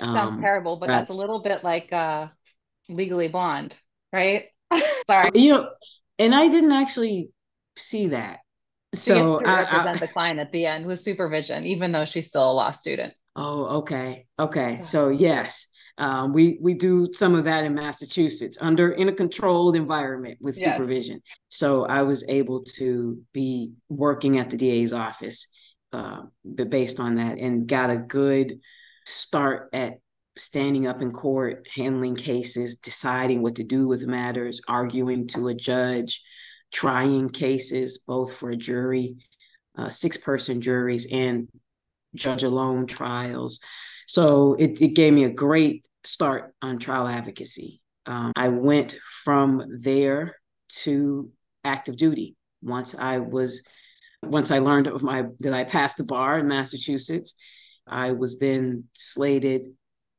Sounds 0.01 0.35
um, 0.35 0.41
terrible, 0.41 0.77
but 0.77 0.89
that's 0.89 1.11
a 1.11 1.15
little 1.15 1.43
bit 1.43 1.65
like 1.65 1.93
uh, 1.93 2.29
legally 2.89 3.29
blonde, 3.29 3.77
right? 4.13 4.45
Sorry. 5.07 5.31
You 5.35 5.49
know, 5.51 5.71
and 6.19 6.35
I 6.35 6.49
didn't 6.49 6.73
actually 6.73 7.31
see 7.77 8.09
that. 8.09 8.41
So, 8.95 9.41
so 9.43 9.47
I 9.47 9.63
represent 9.63 10.03
I, 10.03 10.07
the 10.07 10.13
client 10.13 10.41
at 10.41 10.53
the 10.53 10.67
end 10.67 10.87
with 10.87 11.01
supervision, 11.01 11.67
even 11.67 11.93
though 11.93 12.05
she's 12.05 12.29
still 12.29 12.51
a 12.51 12.53
law 12.53 12.71
student. 12.71 13.15
Oh, 13.41 13.79
okay. 13.79 14.27
Okay. 14.39 14.81
So 14.83 15.11
yes. 15.11 15.69
Um, 15.97 16.33
we 16.33 16.59
we 16.61 16.75
do 16.75 17.09
some 17.13 17.35
of 17.35 17.45
that 17.45 17.65
in 17.65 17.75
Massachusetts 17.75 18.59
under 18.61 18.93
in 18.93 19.09
a 19.09 19.13
controlled 19.13 19.75
environment 19.75 20.39
with 20.41 20.57
yes. 20.57 20.77
supervision. 20.77 21.21
So 21.49 21.85
I 21.87 22.03
was 22.03 22.25
able 22.29 22.65
to 22.77 23.21
be 23.33 23.73
working 23.89 24.39
at 24.39 24.51
the 24.51 24.57
DA's 24.57 24.93
office, 24.93 25.49
uh, 25.93 26.23
based 26.69 27.01
on 27.01 27.17
that, 27.17 27.39
and 27.39 27.67
got 27.67 27.91
a 27.91 27.97
good 27.97 28.61
start 29.07 29.71
at 29.73 29.95
standing 30.37 30.87
up 30.87 31.03
in 31.03 31.11
court, 31.11 31.67
handling 31.75 32.15
cases, 32.15 32.77
deciding 32.77 33.43
what 33.43 33.57
to 33.57 33.65
do 33.65 33.89
with 33.89 34.07
matters, 34.07 34.61
arguing 34.69 35.27
to 35.29 35.49
a 35.49 35.55
judge, 35.55 36.23
trying 36.73 37.29
cases 37.29 37.99
both 38.07 38.35
for 38.35 38.51
a 38.51 38.57
jury 38.57 39.17
uh, 39.79 39.89
six 39.89 40.17
person 40.17 40.61
juries, 40.61 41.07
and 41.11 41.49
judge 42.15 42.43
alone 42.43 42.87
trials. 42.87 43.61
So 44.07 44.55
it, 44.55 44.81
it 44.81 44.95
gave 44.95 45.13
me 45.13 45.25
a 45.25 45.31
great 45.31 45.85
start 46.05 46.55
on 46.63 46.79
trial 46.79 47.07
advocacy. 47.07 47.81
Um, 48.07 48.33
I 48.37 48.49
went 48.49 48.97
from 49.25 49.81
there 49.81 50.37
to 50.83 51.31
active 51.65 51.97
duty 51.97 52.37
once 52.63 52.95
I 52.95 53.19
was 53.19 53.63
once 54.23 54.51
I 54.51 54.59
learned 54.59 54.87
of 54.87 55.03
my 55.03 55.27
that 55.41 55.53
I 55.53 55.65
passed 55.65 55.99
the 55.99 56.05
bar 56.05 56.39
in 56.39 56.49
Massachusetts. 56.49 57.37
I 57.87 58.13
was 58.13 58.39
then 58.39 58.85
slated 58.95 59.75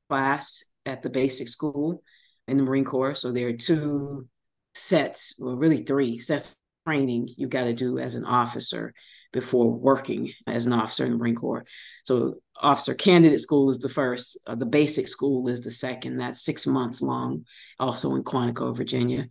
class 0.07 0.63
at 0.85 1.01
the 1.01 1.09
basic 1.09 1.47
school 1.47 2.03
in 2.47 2.57
the 2.57 2.63
Marine 2.63 2.85
Corps. 2.85 3.15
So 3.15 3.31
there 3.31 3.47
are 3.47 3.53
two 3.53 4.27
sets, 4.73 5.35
well, 5.39 5.55
really 5.55 5.83
three 5.83 6.19
sets 6.19 6.57
training 6.85 7.29
you 7.37 7.47
got 7.47 7.65
to 7.65 7.73
do 7.73 7.99
as 7.99 8.15
an 8.15 8.25
officer 8.25 8.93
before 9.31 9.71
working 9.71 10.31
as 10.47 10.65
an 10.65 10.73
officer 10.73 11.05
in 11.05 11.11
the 11.11 11.17
Marine 11.17 11.35
Corps. 11.35 11.65
So 12.03 12.35
officer 12.59 12.93
candidate 12.93 13.39
school 13.39 13.69
is 13.69 13.77
the 13.77 13.89
first, 13.89 14.39
uh, 14.47 14.55
the 14.55 14.65
basic 14.65 15.07
school 15.07 15.47
is 15.47 15.61
the 15.61 15.71
second. 15.71 16.17
That's 16.17 16.43
six 16.43 16.65
months 16.67 17.01
long, 17.01 17.45
also 17.79 18.15
in 18.15 18.23
Quantico, 18.23 18.75
Virginia, 18.75 19.27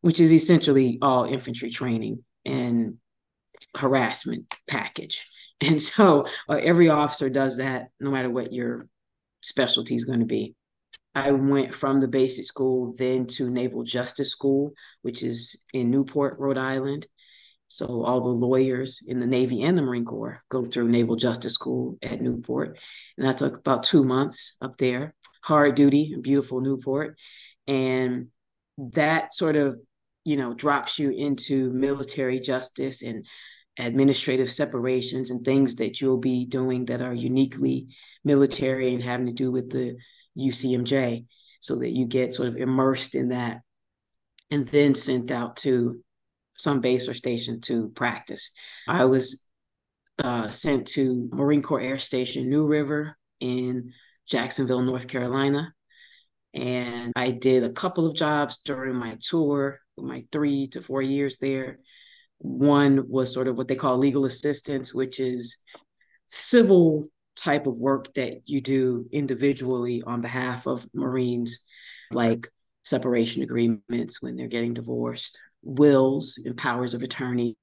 which 0.00 0.20
is 0.20 0.32
essentially 0.32 0.98
all 1.02 1.24
infantry 1.24 1.70
training 1.70 2.24
and 2.44 2.98
harassment 3.76 4.54
package. 4.66 5.26
And 5.60 5.82
so 5.82 6.24
uh, 6.48 6.54
every 6.54 6.88
officer 6.88 7.28
does 7.28 7.56
that, 7.56 7.88
no 7.98 8.12
matter 8.12 8.30
what 8.30 8.52
your 8.52 8.86
specialty 9.42 9.96
is 9.96 10.04
going 10.04 10.20
to 10.20 10.24
be. 10.24 10.54
I 11.16 11.32
went 11.32 11.74
from 11.74 12.00
the 12.00 12.06
basic 12.06 12.44
school 12.44 12.94
then 12.96 13.26
to 13.26 13.50
Naval 13.50 13.82
Justice 13.82 14.30
School, 14.30 14.72
which 15.02 15.24
is 15.24 15.60
in 15.74 15.90
Newport, 15.90 16.38
Rhode 16.38 16.58
Island. 16.58 17.06
So 17.68 18.02
all 18.02 18.20
the 18.20 18.28
lawyers 18.28 19.02
in 19.06 19.20
the 19.20 19.26
Navy 19.26 19.62
and 19.62 19.76
the 19.76 19.82
Marine 19.82 20.04
Corps 20.04 20.42
go 20.48 20.64
through 20.64 20.88
Naval 20.88 21.16
Justice 21.16 21.54
School 21.54 21.98
at 22.02 22.20
Newport. 22.20 22.78
And 23.16 23.26
that's 23.26 23.42
about 23.42 23.82
two 23.82 24.02
months 24.02 24.56
up 24.60 24.76
there. 24.76 25.14
Hard 25.42 25.74
duty, 25.74 26.16
beautiful 26.20 26.60
Newport. 26.60 27.18
And 27.66 28.28
that 28.78 29.34
sort 29.34 29.56
of, 29.56 29.78
you 30.24 30.36
know, 30.36 30.54
drops 30.54 30.98
you 30.98 31.10
into 31.10 31.70
military 31.72 32.40
justice 32.40 33.02
and 33.02 33.26
administrative 33.78 34.50
separations 34.50 35.30
and 35.30 35.44
things 35.44 35.76
that 35.76 36.00
you'll 36.00 36.18
be 36.18 36.46
doing 36.46 36.86
that 36.86 37.02
are 37.02 37.14
uniquely 37.14 37.88
military 38.24 38.92
and 38.92 39.02
having 39.02 39.26
to 39.26 39.32
do 39.32 39.52
with 39.52 39.70
the 39.70 39.96
UCMJ 40.36 41.26
so 41.60 41.78
that 41.78 41.90
you 41.90 42.06
get 42.06 42.34
sort 42.34 42.48
of 42.48 42.56
immersed 42.56 43.14
in 43.14 43.28
that 43.28 43.60
and 44.50 44.66
then 44.68 44.94
sent 44.94 45.30
out 45.30 45.56
to 45.56 46.02
some 46.58 46.80
base 46.80 47.08
or 47.08 47.14
station 47.14 47.60
to 47.62 47.88
practice. 47.90 48.50
I 48.86 49.06
was 49.06 49.48
uh, 50.18 50.50
sent 50.50 50.88
to 50.88 51.28
Marine 51.32 51.62
Corps 51.62 51.80
Air 51.80 51.98
Station 51.98 52.50
New 52.50 52.66
River 52.66 53.16
in 53.40 53.92
Jacksonville, 54.28 54.82
North 54.82 55.08
Carolina. 55.08 55.72
And 56.54 57.12
I 57.14 57.30
did 57.30 57.62
a 57.62 57.72
couple 57.72 58.06
of 58.06 58.16
jobs 58.16 58.58
during 58.64 58.96
my 58.96 59.16
tour, 59.20 59.78
my 59.96 60.24
three 60.32 60.68
to 60.68 60.80
four 60.80 61.02
years 61.02 61.38
there. 61.38 61.78
One 62.38 63.08
was 63.08 63.32
sort 63.32 63.48
of 63.48 63.56
what 63.56 63.68
they 63.68 63.76
call 63.76 63.98
legal 63.98 64.24
assistance, 64.24 64.94
which 64.94 65.20
is 65.20 65.58
civil 66.26 67.06
type 67.36 67.66
of 67.66 67.78
work 67.78 68.12
that 68.14 68.40
you 68.46 68.60
do 68.60 69.06
individually 69.12 70.02
on 70.04 70.20
behalf 70.20 70.66
of 70.66 70.86
Marines, 70.92 71.64
like 72.10 72.48
separation 72.82 73.42
agreements 73.42 74.20
when 74.22 74.36
they're 74.36 74.48
getting 74.48 74.74
divorced, 74.74 75.38
wills 75.62 76.40
and 76.44 76.56
powers 76.56 76.94
of 76.94 77.02
attorney, 77.02 77.56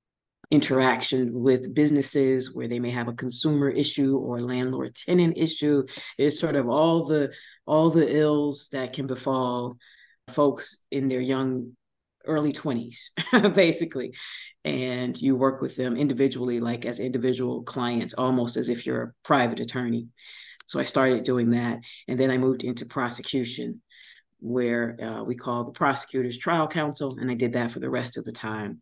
interaction 0.51 1.31
with 1.33 1.73
businesses 1.73 2.53
where 2.53 2.67
they 2.67 2.79
may 2.79 2.91
have 2.91 3.07
a 3.07 3.13
consumer 3.13 3.69
issue 3.69 4.17
or 4.17 4.41
landlord 4.41 4.95
tenant 4.95 5.37
issue. 5.37 5.83
Is 6.17 6.39
sort 6.39 6.55
of 6.55 6.69
all 6.69 7.05
the 7.05 7.31
all 7.65 7.89
the 7.89 8.15
ills 8.15 8.69
that 8.71 8.93
can 8.93 9.07
befall 9.07 9.77
folks 10.29 10.83
in 10.91 11.07
their 11.07 11.21
young 11.21 11.75
early 12.27 12.51
20s 12.51 13.09
basically. 13.53 14.13
And 14.63 15.19
you 15.19 15.35
work 15.35 15.61
with 15.61 15.75
them 15.75 15.95
individually 15.95 16.59
like 16.59 16.85
as 16.85 16.99
individual 16.99 17.63
clients 17.63 18.15
almost 18.15 18.57
as 18.57 18.67
if 18.69 18.85
you're 18.85 19.03
a 19.03 19.13
private 19.23 19.59
attorney. 19.59 20.07
So 20.67 20.79
i 20.79 20.83
started 20.83 21.23
doing 21.23 21.51
that 21.51 21.79
and 22.07 22.19
then 22.19 22.31
i 22.31 22.37
moved 22.39 22.63
into 22.63 22.87
prosecution 22.87 23.81
where 24.39 24.97
uh, 25.01 25.23
we 25.23 25.35
call 25.35 25.63
the 25.63 25.71
prosecutors 25.71 26.37
trial 26.37 26.67
counsel 26.67 27.17
and 27.19 27.29
i 27.29 27.33
did 27.33 27.53
that 27.53 27.71
for 27.71 27.79
the 27.79 27.89
rest 27.89 28.17
of 28.17 28.25
the 28.25 28.31
time 28.31 28.79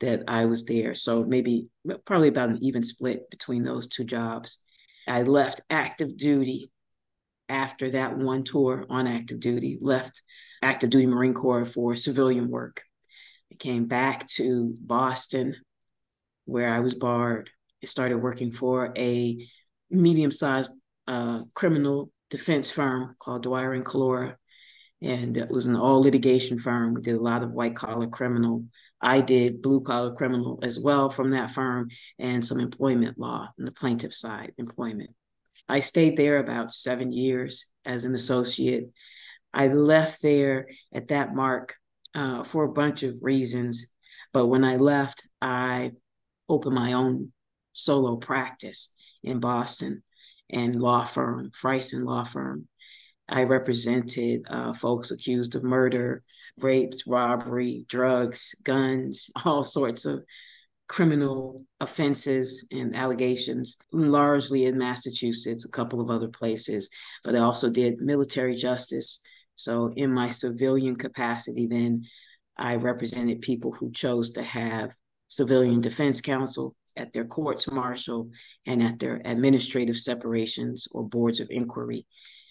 that 0.00 0.22
i 0.28 0.44
was 0.44 0.64
there 0.64 0.94
so 0.94 1.24
maybe 1.24 1.66
probably 2.04 2.28
about 2.28 2.48
an 2.48 2.58
even 2.60 2.82
split 2.82 3.28
between 3.30 3.62
those 3.62 3.86
two 3.86 4.04
jobs 4.04 4.62
i 5.08 5.22
left 5.22 5.60
active 5.70 6.16
duty 6.16 6.70
after 7.48 7.90
that 7.90 8.16
one 8.16 8.42
tour 8.42 8.84
on 8.90 9.06
active 9.06 9.40
duty 9.40 9.78
left 9.80 10.22
active 10.62 10.90
duty 10.90 11.06
marine 11.06 11.34
corps 11.34 11.64
for 11.64 11.94
civilian 11.94 12.48
work 12.48 12.82
I 13.52 13.54
came 13.56 13.86
back 13.86 14.26
to 14.36 14.74
Boston, 14.82 15.56
where 16.44 16.72
I 16.72 16.80
was 16.80 16.94
barred. 16.94 17.50
I 17.82 17.86
started 17.86 18.18
working 18.18 18.50
for 18.52 18.92
a 18.96 19.46
medium 19.90 20.30
sized 20.30 20.72
uh, 21.06 21.42
criminal 21.54 22.10
defense 22.30 22.70
firm 22.70 23.14
called 23.18 23.44
Dwyer 23.44 23.72
and 23.72 23.84
Collora. 23.84 24.36
And 25.02 25.36
it 25.36 25.50
was 25.50 25.66
an 25.66 25.76
all 25.76 26.00
litigation 26.00 26.58
firm. 26.58 26.94
We 26.94 27.02
did 27.02 27.16
a 27.16 27.20
lot 27.20 27.42
of 27.42 27.52
white 27.52 27.76
collar 27.76 28.06
criminal. 28.06 28.64
I 29.00 29.20
did 29.20 29.62
blue 29.62 29.80
collar 29.80 30.14
criminal 30.14 30.58
as 30.62 30.78
well 30.78 31.10
from 31.10 31.30
that 31.30 31.50
firm 31.50 31.90
and 32.18 32.44
some 32.44 32.60
employment 32.60 33.18
law 33.18 33.48
on 33.58 33.64
the 33.64 33.72
plaintiff 33.72 34.14
side, 34.14 34.52
employment. 34.56 35.10
I 35.68 35.80
stayed 35.80 36.16
there 36.16 36.38
about 36.38 36.72
seven 36.72 37.12
years 37.12 37.66
as 37.84 38.04
an 38.04 38.14
associate. 38.14 38.90
I 39.52 39.68
left 39.68 40.22
there 40.22 40.68
at 40.92 41.08
that 41.08 41.34
mark 41.34 41.74
uh, 42.14 42.42
for 42.42 42.64
a 42.64 42.72
bunch 42.72 43.02
of 43.02 43.16
reasons. 43.20 43.86
But 44.32 44.46
when 44.46 44.64
I 44.64 44.76
left, 44.76 45.26
I 45.40 45.92
opened 46.48 46.74
my 46.74 46.94
own 46.94 47.32
solo 47.72 48.16
practice 48.16 48.94
in 49.22 49.40
Boston 49.40 50.02
and 50.50 50.80
law 50.80 51.04
firm, 51.04 51.50
Frison 51.50 52.04
Law 52.04 52.24
Firm. 52.24 52.68
I 53.28 53.44
represented 53.44 54.42
uh, 54.48 54.72
folks 54.72 55.10
accused 55.10 55.56
of 55.56 55.64
murder, 55.64 56.22
rape, 56.58 56.94
robbery, 57.06 57.84
drugs, 57.88 58.54
guns, 58.62 59.30
all 59.44 59.64
sorts 59.64 60.04
of 60.04 60.24
criminal 60.88 61.64
offenses 61.80 62.68
and 62.70 62.94
allegations, 62.94 63.76
largely 63.92 64.66
in 64.66 64.78
Massachusetts, 64.78 65.64
a 65.64 65.70
couple 65.70 66.00
of 66.00 66.10
other 66.10 66.28
places, 66.28 66.88
but 67.24 67.34
I 67.34 67.40
also 67.40 67.70
did 67.70 68.00
military 68.00 68.54
justice 68.54 69.20
so, 69.56 69.90
in 69.96 70.12
my 70.12 70.28
civilian 70.28 70.96
capacity, 70.96 71.66
then 71.66 72.04
I 72.58 72.76
represented 72.76 73.40
people 73.40 73.72
who 73.72 73.90
chose 73.90 74.30
to 74.32 74.42
have 74.42 74.92
civilian 75.28 75.80
defense 75.80 76.20
counsel 76.20 76.76
at 76.96 77.12
their 77.12 77.24
courts 77.24 77.70
martial 77.70 78.30
and 78.66 78.82
at 78.82 78.98
their 78.98 79.20
administrative 79.24 79.96
separations 79.96 80.86
or 80.92 81.08
boards 81.08 81.40
of 81.40 81.48
inquiry. 81.50 82.06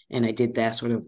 And 0.09 0.25
I 0.25 0.31
did 0.31 0.55
that 0.55 0.75
sort 0.75 0.91
of 0.91 1.05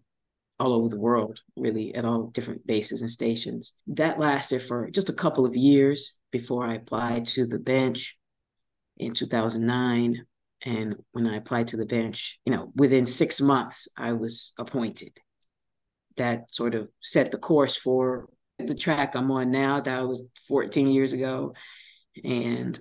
all 0.59 0.73
over 0.73 0.89
the 0.89 0.99
world, 0.99 1.39
really, 1.55 1.93
at 1.93 2.05
all 2.05 2.27
different 2.27 2.65
bases 2.65 3.01
and 3.01 3.11
stations. 3.11 3.73
That 3.87 4.19
lasted 4.19 4.63
for 4.63 4.89
just 4.89 5.09
a 5.09 5.13
couple 5.13 5.45
of 5.45 5.55
years 5.55 6.15
before 6.31 6.65
I 6.65 6.75
applied 6.75 7.25
to 7.27 7.45
the 7.45 7.59
bench 7.59 8.17
in 8.97 9.13
2009. 9.13 10.25
And 10.65 10.95
when 11.11 11.27
I 11.27 11.37
applied 11.37 11.67
to 11.67 11.77
the 11.77 11.85
bench, 11.85 12.39
you 12.45 12.51
know, 12.51 12.71
within 12.75 13.05
six 13.05 13.39
months, 13.39 13.87
I 13.95 14.13
was 14.13 14.53
appointed 14.57 15.19
that 16.17 16.45
sort 16.51 16.75
of 16.75 16.89
set 16.99 17.31
the 17.31 17.37
course 17.37 17.77
for 17.77 18.27
the 18.59 18.75
track 18.75 19.15
I'm 19.15 19.31
on 19.31 19.51
now. 19.51 19.79
That 19.79 20.07
was 20.07 20.23
14 20.47 20.87
years 20.87 21.13
ago, 21.13 21.53
and 22.23 22.79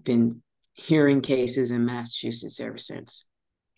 been 0.00 0.42
hearing 0.72 1.20
cases 1.20 1.70
in 1.70 1.84
Massachusetts 1.84 2.60
ever 2.60 2.78
since. 2.78 3.26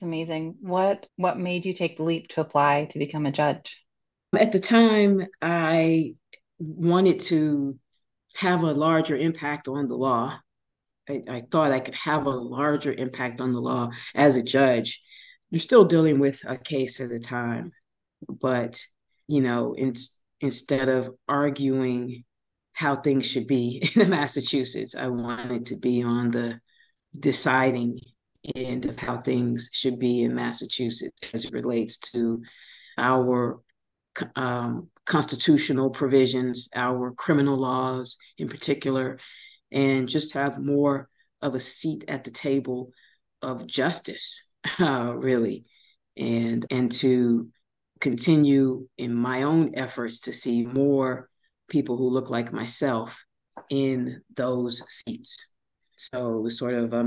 Amazing. 0.03 0.57
What 0.61 1.07
what 1.17 1.39
made 1.39 1.65
you 1.65 1.73
take 1.73 1.97
the 1.97 2.03
leap 2.03 2.29
to 2.29 2.41
apply 2.41 2.87
to 2.91 2.99
become 2.99 3.27
a 3.27 3.33
judge? 3.33 3.83
At 4.39 4.53
the 4.53 4.61
time, 4.61 5.27
I 5.41 6.15
wanted 6.59 7.21
to 7.21 7.79
have 8.37 8.63
a 8.63 8.73
larger 8.73 9.17
impact 9.17 9.69
on 9.69 9.89
the 9.89 9.97
law. 9.97 10.39
I, 11.09 11.23
I 11.29 11.43
thought 11.51 11.73
I 11.73 11.81
could 11.81 11.95
have 11.95 12.27
a 12.27 12.31
larger 12.31 12.93
impact 12.93 13.41
on 13.41 13.53
the 13.53 13.61
law 13.61 13.91
as 14.15 14.37
a 14.37 14.43
judge. 14.43 15.01
You're 15.51 15.61
still 15.61 15.85
dealing 15.85 16.19
with 16.19 16.41
a 16.45 16.59
case 16.59 17.01
at 17.01 17.13
a 17.13 17.19
time 17.19 17.73
but 18.29 18.81
you 19.29 19.41
know 19.41 19.75
in, 19.75 19.95
instead 20.41 20.89
of 20.89 21.11
arguing 21.29 22.25
how 22.73 22.97
things 22.97 23.27
should 23.27 23.47
be 23.47 23.89
in 23.97 24.11
massachusetts 24.11 24.95
i 24.95 25.07
wanted 25.07 25.67
to 25.67 25.77
be 25.77 26.03
on 26.03 26.31
the 26.31 26.61
deciding 27.19 27.99
end 28.55 28.87
of 28.87 28.99
how 28.99 29.17
things 29.19 29.69
should 29.73 29.99
be 29.99 30.23
in 30.23 30.35
massachusetts 30.35 31.21
as 31.33 31.45
it 31.45 31.53
relates 31.53 31.99
to 31.99 32.43
our 32.99 33.61
um, 34.35 34.89
constitutional 35.05 35.91
provisions 35.91 36.69
our 36.75 37.13
criminal 37.13 37.57
laws 37.57 38.17
in 38.39 38.49
particular 38.49 39.19
and 39.73 40.09
just 40.09 40.35
have 40.35 40.59
more 40.59 41.09
of 41.43 41.55
a 41.55 41.61
seat 41.61 42.05
at 42.09 42.25
the 42.25 42.31
table 42.31 42.91
of 43.43 43.67
justice, 43.67 44.51
uh, 44.81 45.13
really, 45.15 45.65
and 46.17 46.67
and 46.71 46.91
to 46.91 47.49
continue 48.01 48.87
in 48.99 49.15
my 49.15 49.43
own 49.43 49.73
efforts 49.75 50.21
to 50.21 50.33
see 50.33 50.67
more 50.67 51.29
people 51.69 51.97
who 51.97 52.09
look 52.09 52.31
like 52.31 52.53
myself 52.53 53.25
in 53.71 54.21
those 54.35 54.83
seats. 54.89 55.55
So 55.97 56.47
sort 56.49 56.75
of 56.75 56.93
a 56.93 57.03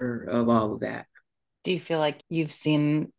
of 0.00 0.48
all 0.48 0.74
of 0.74 0.80
that. 0.80 1.06
Do 1.64 1.72
you 1.72 1.80
feel 1.80 1.98
like 1.98 2.22
you've 2.28 2.52
seen 2.52 3.12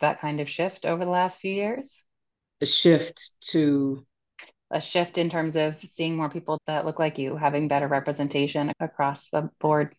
that 0.00 0.20
kind 0.20 0.40
of 0.40 0.48
shift 0.48 0.84
over 0.84 1.04
the 1.04 1.10
last 1.10 1.38
few 1.38 1.52
years? 1.52 2.02
A 2.60 2.66
shift 2.66 3.40
to 3.52 4.04
a 4.70 4.80
shift 4.80 5.16
in 5.16 5.30
terms 5.30 5.56
of 5.56 5.76
seeing 5.76 6.16
more 6.16 6.28
people 6.28 6.58
that 6.66 6.84
look 6.84 6.98
like 6.98 7.18
you, 7.18 7.36
having 7.36 7.68
better 7.68 7.88
representation 7.88 8.72
across 8.80 9.30
the 9.30 9.50
board? 9.60 9.94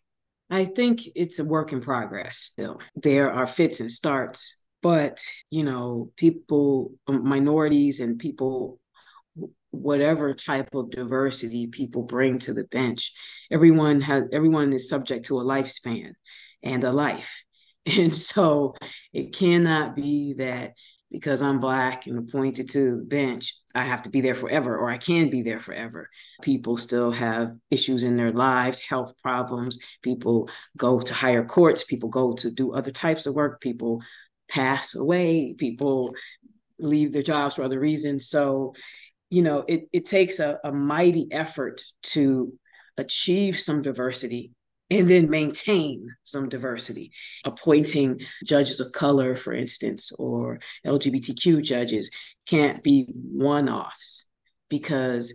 I 0.49 0.65
think 0.65 1.01
it's 1.15 1.39
a 1.39 1.45
work 1.45 1.73
in 1.73 1.81
progress 1.81 2.37
still. 2.37 2.79
There 2.95 3.31
are 3.31 3.47
fits 3.47 3.79
and 3.79 3.91
starts, 3.91 4.63
but 4.81 5.21
you 5.49 5.63
know, 5.63 6.11
people, 6.17 6.93
um, 7.07 7.27
minorities 7.27 7.99
and 7.99 8.19
people 8.19 8.79
whatever 9.71 10.33
type 10.33 10.69
of 10.73 10.89
diversity 10.89 11.67
people 11.67 12.03
bring 12.03 12.39
to 12.39 12.53
the 12.53 12.65
bench 12.65 13.13
everyone 13.51 14.01
has 14.01 14.23
everyone 14.31 14.73
is 14.73 14.89
subject 14.89 15.25
to 15.25 15.39
a 15.39 15.43
lifespan 15.43 16.11
and 16.63 16.83
a 16.83 16.91
life 16.91 17.43
and 17.85 18.13
so 18.13 18.75
it 19.13 19.33
cannot 19.33 19.95
be 19.95 20.33
that 20.37 20.73
because 21.11 21.41
I'm 21.41 21.59
black 21.59 22.05
and 22.07 22.19
appointed 22.19 22.69
to 22.71 22.97
the 22.97 23.03
bench, 23.03 23.55
I 23.73 23.83
have 23.83 24.03
to 24.03 24.09
be 24.09 24.21
there 24.21 24.35
forever 24.35 24.77
or 24.77 24.89
I 24.89 24.97
can 24.97 25.29
be 25.29 25.41
there 25.41 25.59
forever. 25.59 26.09
People 26.41 26.77
still 26.77 27.11
have 27.11 27.55
issues 27.71 28.03
in 28.03 28.15
their 28.15 28.31
lives, 28.31 28.79
health 28.79 29.13
problems. 29.21 29.79
People 30.03 30.49
go 30.77 30.99
to 30.99 31.13
higher 31.13 31.43
courts, 31.43 31.83
people 31.83 32.09
go 32.09 32.33
to 32.33 32.51
do 32.51 32.73
other 32.73 32.91
types 32.91 33.25
of 33.25 33.33
work, 33.33 33.59
people 33.59 34.01
pass 34.49 34.95
away, 34.95 35.55
people 35.57 36.13
leave 36.77 37.11
their 37.11 37.23
jobs 37.23 37.55
for 37.55 37.63
other 37.63 37.79
reasons. 37.79 38.29
So, 38.29 38.75
you 39.29 39.41
know, 39.41 39.63
it, 39.67 39.87
it 39.93 40.05
takes 40.05 40.39
a, 40.39 40.59
a 40.63 40.71
mighty 40.71 41.27
effort 41.31 41.81
to 42.03 42.53
achieve 42.97 43.59
some 43.59 43.81
diversity 43.81 44.51
and 44.89 45.09
then 45.09 45.29
maintain 45.29 46.07
some 46.23 46.49
diversity. 46.49 47.11
Appointing 47.45 48.21
judges 48.43 48.79
of 48.79 48.91
color, 48.91 49.35
for 49.35 49.53
instance, 49.53 50.11
or 50.17 50.59
LGBTQ 50.85 51.63
judges 51.63 52.09
can't 52.47 52.81
be 52.83 53.07
one 53.13 53.69
offs 53.69 54.25
because 54.69 55.33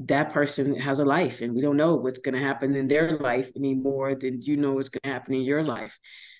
that 0.00 0.32
person 0.32 0.74
has 0.76 0.98
a 0.98 1.04
life 1.04 1.42
and 1.42 1.54
we 1.54 1.60
don't 1.60 1.76
know 1.76 1.94
what's 1.94 2.20
going 2.20 2.34
to 2.34 2.40
happen 2.40 2.74
in 2.74 2.88
their 2.88 3.18
life 3.18 3.50
any 3.54 3.74
more 3.74 4.14
than 4.14 4.40
you 4.40 4.56
know 4.56 4.72
what's 4.72 4.88
going 4.88 5.02
to 5.04 5.10
happen 5.10 5.34
in 5.34 5.42
your 5.42 5.62
life. 5.62 5.98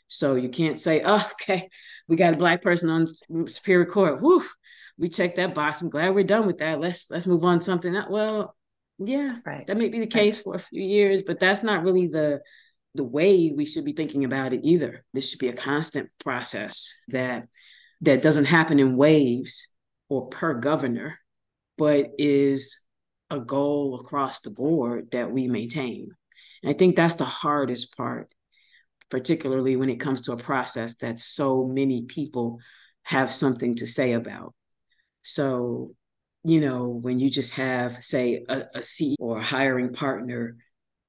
So 0.09 0.35
you 0.35 0.49
can't 0.49 0.79
say, 0.79 1.03
oh, 1.05 1.27
okay, 1.33 1.69
we 2.09 2.17
got 2.17 2.35
a 2.35 2.39
black 2.39 2.63
person 2.63 2.91
on 2.91 3.07
Superior 3.49 3.87
Court. 3.87 4.21
Whew, 4.21 4.45
we 5.01 5.09
checked 5.09 5.37
that 5.37 5.55
box. 5.55 5.81
I'm 5.81 5.89
glad 5.89 6.15
we're 6.15 6.25
done 6.25 6.47
with 6.47 6.59
that. 6.59 6.79
Let's 6.79 7.11
let's 7.11 7.27
move 7.27 7.43
on 7.43 7.59
to 7.59 7.65
something. 7.65 7.97
Else. 7.97 8.11
Well, 8.11 8.55
yeah, 8.99 9.39
right. 9.47 9.67
That 9.67 9.79
may 9.79 9.89
be 9.89 9.99
the 9.99 10.07
case 10.07 10.37
right. 10.37 10.45
for 10.45 10.55
a 10.57 10.61
few 10.61 10.83
years, 10.83 11.23
but 11.23 11.41
that's 11.41 11.63
not 11.63 11.83
really 11.83 12.07
the 12.07 12.41
the 12.95 13.05
way 13.05 13.51
we 13.57 13.65
should 13.65 13.85
be 13.85 13.95
thinking 13.95 14.25
about 14.25 14.53
it 14.53 14.61
either. 14.63 15.05
This 15.15 15.29
should 15.29 15.39
be 15.39 15.49
a 15.49 15.55
constant 15.55 16.11
process 16.23 16.93
that 17.09 17.49
that 18.03 18.21
doesn't 18.21 18.45
happen 18.45 18.79
in 18.79 18.97
waves 18.97 19.75
or 20.11 20.29
per 20.29 20.55
governor, 20.55 21.19
but 21.79 22.11
is 22.19 22.87
a 23.31 23.41
goal 23.41 23.99
across 24.01 24.43
the 24.43 24.51
board 24.51 25.13
that 25.13 25.33
we 25.33 25.49
maintain. 25.49 26.11
And 26.63 26.71
I 26.71 26.75
think 26.75 26.95
that's 26.95 27.15
the 27.15 27.25
hardest 27.25 27.97
part, 27.97 28.31
particularly 29.09 29.77
when 29.77 29.89
it 29.89 30.01
comes 30.01 30.23
to 30.23 30.33
a 30.33 30.37
process 30.37 30.97
that 30.99 31.19
so 31.19 31.65
many 31.65 32.03
people 32.03 32.59
have 33.05 33.31
something 33.31 33.77
to 33.77 33.87
say 33.87 34.13
about. 34.13 34.55
So 35.23 35.95
you 36.45 36.61
know, 36.61 36.87
when 37.03 37.19
you 37.19 37.29
just 37.31 37.55
have, 37.55 38.03
say, 38.03 38.45
a, 38.49 38.61
a 38.75 38.79
CEO 38.79 39.17
or 39.19 39.39
a 39.39 39.43
hiring 39.43 39.93
partner 39.93 40.57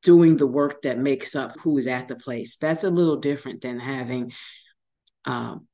doing 0.04 0.36
the 0.36 0.48
work 0.48 0.82
that 0.82 0.98
makes 0.98 1.36
up 1.36 1.58
who 1.60 1.78
is 1.78 1.88
at 1.88 2.08
the 2.08 2.16
place, 2.16 2.58
that's 2.58 2.84
a 2.84 2.90
little 2.90 3.18
different 3.18 3.62
than 3.62 3.80
having 3.80 4.34
um, 5.26 5.68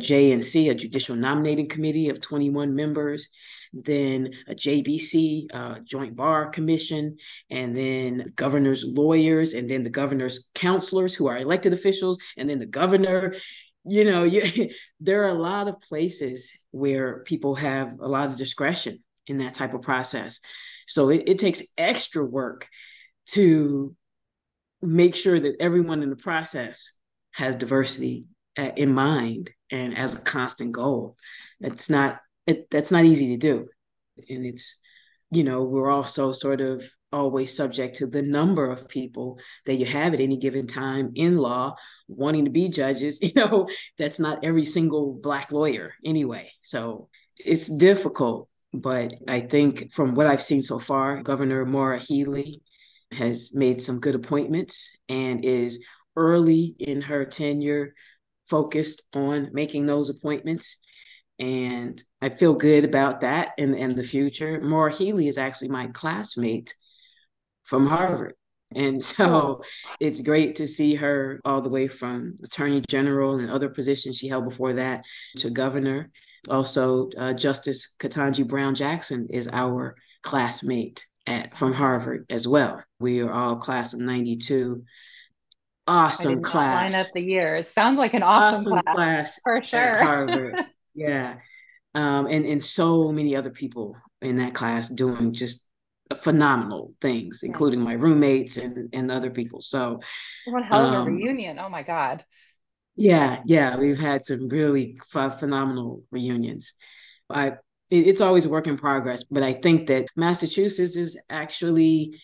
JNC, 0.00 0.70
a 0.70 0.74
judicial 0.74 1.14
nominating 1.14 1.68
committee 1.68 2.08
of 2.08 2.20
21 2.20 2.74
members, 2.74 3.28
then 3.72 4.30
a 4.48 4.54
JBC, 4.54 5.46
uh, 5.54 5.78
Joint 5.84 6.16
Bar 6.16 6.48
Commission, 6.48 7.16
and 7.50 7.76
then 7.76 8.32
governor's 8.34 8.84
lawyers, 8.84 9.52
and 9.52 9.70
then 9.70 9.84
the 9.84 9.90
governor's 9.90 10.50
counselors 10.54 11.14
who 11.14 11.28
are 11.28 11.38
elected 11.38 11.72
officials, 11.72 12.18
and 12.36 12.50
then 12.50 12.58
the 12.58 12.66
governor. 12.66 13.34
You 13.84 14.04
know, 14.04 14.24
you, 14.24 14.70
there 15.00 15.24
are 15.24 15.28
a 15.36 15.40
lot 15.40 15.68
of 15.68 15.80
places 15.80 16.50
where 16.70 17.22
people 17.24 17.54
have 17.56 18.00
a 18.00 18.08
lot 18.08 18.28
of 18.28 18.36
discretion 18.36 19.02
in 19.26 19.38
that 19.38 19.54
type 19.54 19.74
of 19.74 19.82
process. 19.82 20.40
So 20.86 21.10
it, 21.10 21.24
it 21.28 21.38
takes 21.38 21.62
extra 21.78 22.24
work 22.24 22.68
to 23.28 23.94
make 24.82 25.14
sure 25.14 25.40
that 25.40 25.56
everyone 25.60 26.02
in 26.02 26.10
the 26.10 26.16
process 26.16 26.90
has 27.32 27.56
diversity 27.56 28.26
uh, 28.58 28.70
in 28.76 28.92
mind 28.92 29.50
and 29.70 29.96
as 29.96 30.14
a 30.14 30.24
constant 30.24 30.72
goal. 30.72 31.16
It's 31.60 31.90
not 31.90 32.20
it, 32.46 32.68
that's 32.70 32.90
not 32.90 33.04
easy 33.04 33.28
to 33.28 33.36
do, 33.38 33.68
and 34.28 34.44
it's 34.44 34.80
you 35.30 35.44
know 35.44 35.62
we're 35.62 35.90
also 35.90 36.32
sort 36.32 36.60
of 36.60 36.84
always 37.14 37.56
subject 37.56 37.96
to 37.96 38.06
the 38.06 38.22
number 38.22 38.70
of 38.70 38.88
people 38.88 39.38
that 39.66 39.76
you 39.76 39.86
have 39.86 40.14
at 40.14 40.20
any 40.20 40.36
given 40.36 40.66
time 40.66 41.12
in 41.14 41.38
law 41.38 41.74
wanting 42.08 42.44
to 42.44 42.50
be 42.50 42.68
judges. 42.68 43.18
You 43.22 43.32
know 43.36 43.68
that's 43.96 44.20
not 44.20 44.44
every 44.44 44.66
single 44.66 45.14
black 45.14 45.52
lawyer 45.52 45.94
anyway, 46.04 46.50
so 46.62 47.08
it's 47.38 47.68
difficult 47.68 48.48
but 48.74 49.14
I 49.28 49.40
think 49.40 49.94
from 49.94 50.16
what 50.16 50.26
I've 50.26 50.42
seen 50.42 50.60
so 50.60 50.80
far, 50.80 51.22
Governor 51.22 51.64
Maura 51.64 51.98
Healey 51.98 52.60
has 53.12 53.54
made 53.54 53.80
some 53.80 54.00
good 54.00 54.16
appointments 54.16 54.96
and 55.08 55.44
is 55.44 55.84
early 56.16 56.74
in 56.80 57.00
her 57.02 57.24
tenure 57.24 57.94
focused 58.48 59.02
on 59.14 59.50
making 59.52 59.86
those 59.86 60.10
appointments. 60.10 60.78
And 61.38 62.02
I 62.20 62.30
feel 62.30 62.54
good 62.54 62.84
about 62.84 63.20
that 63.20 63.50
and 63.58 63.76
in 63.76 63.94
the 63.94 64.02
future. 64.02 64.60
Maura 64.60 64.92
Healey 64.92 65.28
is 65.28 65.38
actually 65.38 65.68
my 65.68 65.86
classmate 65.88 66.74
from 67.64 67.86
Harvard. 67.86 68.34
And 68.74 69.04
so 69.14 69.62
it's 70.00 70.20
great 70.20 70.56
to 70.56 70.66
see 70.66 70.94
her 70.96 71.40
all 71.44 71.62
the 71.62 71.68
way 71.68 71.88
from 71.88 72.38
attorney 72.44 72.82
general 72.88 73.38
and 73.38 73.50
other 73.50 73.68
positions 73.68 74.16
she 74.16 74.28
held 74.28 74.48
before 74.48 74.74
that 74.74 75.04
to 75.38 75.50
governor. 75.50 76.10
Also, 76.48 77.10
uh, 77.16 77.32
Justice 77.32 77.94
Ketanji 77.98 78.46
Brown 78.46 78.74
Jackson 78.74 79.28
is 79.30 79.48
our 79.50 79.96
classmate 80.22 81.06
at, 81.26 81.56
from 81.56 81.72
Harvard 81.72 82.26
as 82.28 82.46
well. 82.46 82.82
We 82.98 83.20
are 83.22 83.32
all 83.32 83.56
class 83.56 83.94
of 83.94 84.00
92. 84.00 84.84
Awesome 85.86 86.42
class. 86.42 86.92
Line 86.92 87.00
up 87.00 87.12
the 87.12 87.22
years. 87.22 87.68
Sounds 87.68 87.98
like 87.98 88.14
an 88.14 88.22
awesome, 88.22 88.72
awesome 88.72 88.84
class, 88.84 88.94
class, 88.94 89.40
for 89.44 89.62
sure. 89.62 90.02
Harvard. 90.02 90.56
yeah. 90.94 91.36
Um, 91.94 92.26
and, 92.26 92.44
and 92.44 92.64
so 92.64 93.12
many 93.12 93.36
other 93.36 93.50
people 93.50 93.96
in 94.20 94.36
that 94.36 94.54
class 94.54 94.88
doing 94.88 95.32
just 95.32 95.66
phenomenal 96.16 96.92
things, 97.00 97.42
including 97.42 97.80
my 97.80 97.94
roommates 97.94 98.56
and, 98.56 98.90
and 98.92 99.10
other 99.10 99.30
people. 99.30 99.62
So, 99.62 100.00
what 100.46 100.64
hell 100.64 100.86
of 100.86 100.92
a 100.92 100.96
um, 100.98 101.06
reunion! 101.06 101.58
Oh 101.58 101.68
my 101.68 101.82
god! 101.82 102.24
Yeah, 102.96 103.40
yeah, 103.46 103.76
we've 103.76 103.98
had 103.98 104.24
some 104.24 104.48
really 104.48 104.98
phenomenal 105.08 106.02
reunions. 106.10 106.74
I 107.30 107.54
it, 107.90 108.06
it's 108.08 108.20
always 108.20 108.44
a 108.44 108.50
work 108.50 108.66
in 108.66 108.76
progress, 108.76 109.24
but 109.24 109.42
I 109.42 109.54
think 109.54 109.88
that 109.88 110.06
Massachusetts 110.16 110.96
is 110.96 111.18
actually 111.30 112.20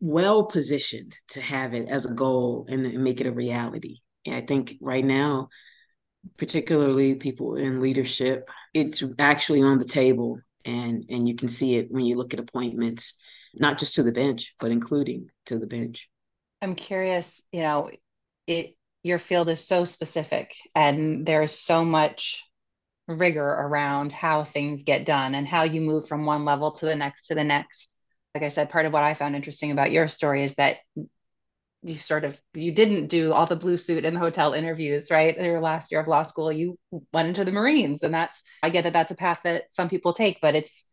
well 0.00 0.44
positioned 0.44 1.16
to 1.28 1.40
have 1.40 1.74
it 1.74 1.88
as 1.88 2.06
a 2.06 2.14
goal 2.14 2.66
and, 2.68 2.86
and 2.86 3.02
make 3.02 3.20
it 3.20 3.26
a 3.26 3.32
reality. 3.32 3.98
And 4.26 4.36
I 4.36 4.42
think 4.42 4.76
right 4.80 5.04
now, 5.04 5.48
particularly 6.36 7.14
people 7.16 7.56
in 7.56 7.80
leadership, 7.80 8.48
it's 8.74 9.02
actually 9.18 9.62
on 9.62 9.78
the 9.78 9.84
table, 9.84 10.40
and 10.68 11.04
and 11.08 11.28
you 11.28 11.34
can 11.34 11.48
see 11.48 11.76
it 11.76 11.90
when 11.90 12.04
you 12.04 12.16
look 12.16 12.34
at 12.34 12.40
appointments, 12.40 13.18
not 13.54 13.78
just 13.78 13.94
to 13.94 14.02
the 14.02 14.12
bench, 14.12 14.54
but 14.60 14.70
including 14.70 15.30
to 15.46 15.58
the 15.58 15.66
bench. 15.66 16.08
I'm 16.60 16.74
curious, 16.74 17.42
you 17.52 17.60
know, 17.60 17.90
it 18.46 18.76
your 19.02 19.18
field 19.18 19.48
is 19.48 19.66
so 19.66 19.84
specific 19.84 20.54
and 20.74 21.24
there's 21.24 21.52
so 21.52 21.84
much 21.84 22.44
rigor 23.06 23.42
around 23.42 24.12
how 24.12 24.44
things 24.44 24.82
get 24.82 25.06
done 25.06 25.34
and 25.34 25.46
how 25.46 25.62
you 25.62 25.80
move 25.80 26.06
from 26.06 26.26
one 26.26 26.44
level 26.44 26.72
to 26.72 26.84
the 26.84 26.94
next 26.94 27.28
to 27.28 27.34
the 27.34 27.44
next 27.44 27.90
like 28.34 28.44
i 28.44 28.50
said 28.50 28.68
part 28.68 28.84
of 28.84 28.92
what 28.92 29.02
i 29.02 29.14
found 29.14 29.34
interesting 29.34 29.70
about 29.70 29.90
your 29.90 30.06
story 30.08 30.44
is 30.44 30.54
that 30.56 30.76
you 31.82 31.96
sort 31.96 32.24
of 32.24 32.40
you 32.54 32.72
didn't 32.72 33.06
do 33.06 33.32
all 33.32 33.46
the 33.46 33.56
blue 33.56 33.76
suit 33.76 34.04
and 34.04 34.16
the 34.16 34.20
hotel 34.20 34.52
interviews 34.52 35.10
right 35.10 35.40
your 35.40 35.60
last 35.60 35.92
year 35.92 36.00
of 36.00 36.08
law 36.08 36.24
school 36.24 36.50
you 36.50 36.76
went 37.12 37.28
into 37.28 37.44
the 37.44 37.52
marines 37.52 38.02
and 38.02 38.12
that's 38.12 38.42
i 38.62 38.70
get 38.70 38.82
that 38.82 38.92
that's 38.92 39.12
a 39.12 39.14
path 39.16 39.40
that 39.44 39.62
some 39.70 39.88
people 39.88 40.12
take 40.12 40.40
but 40.42 40.56
it's 40.56 40.88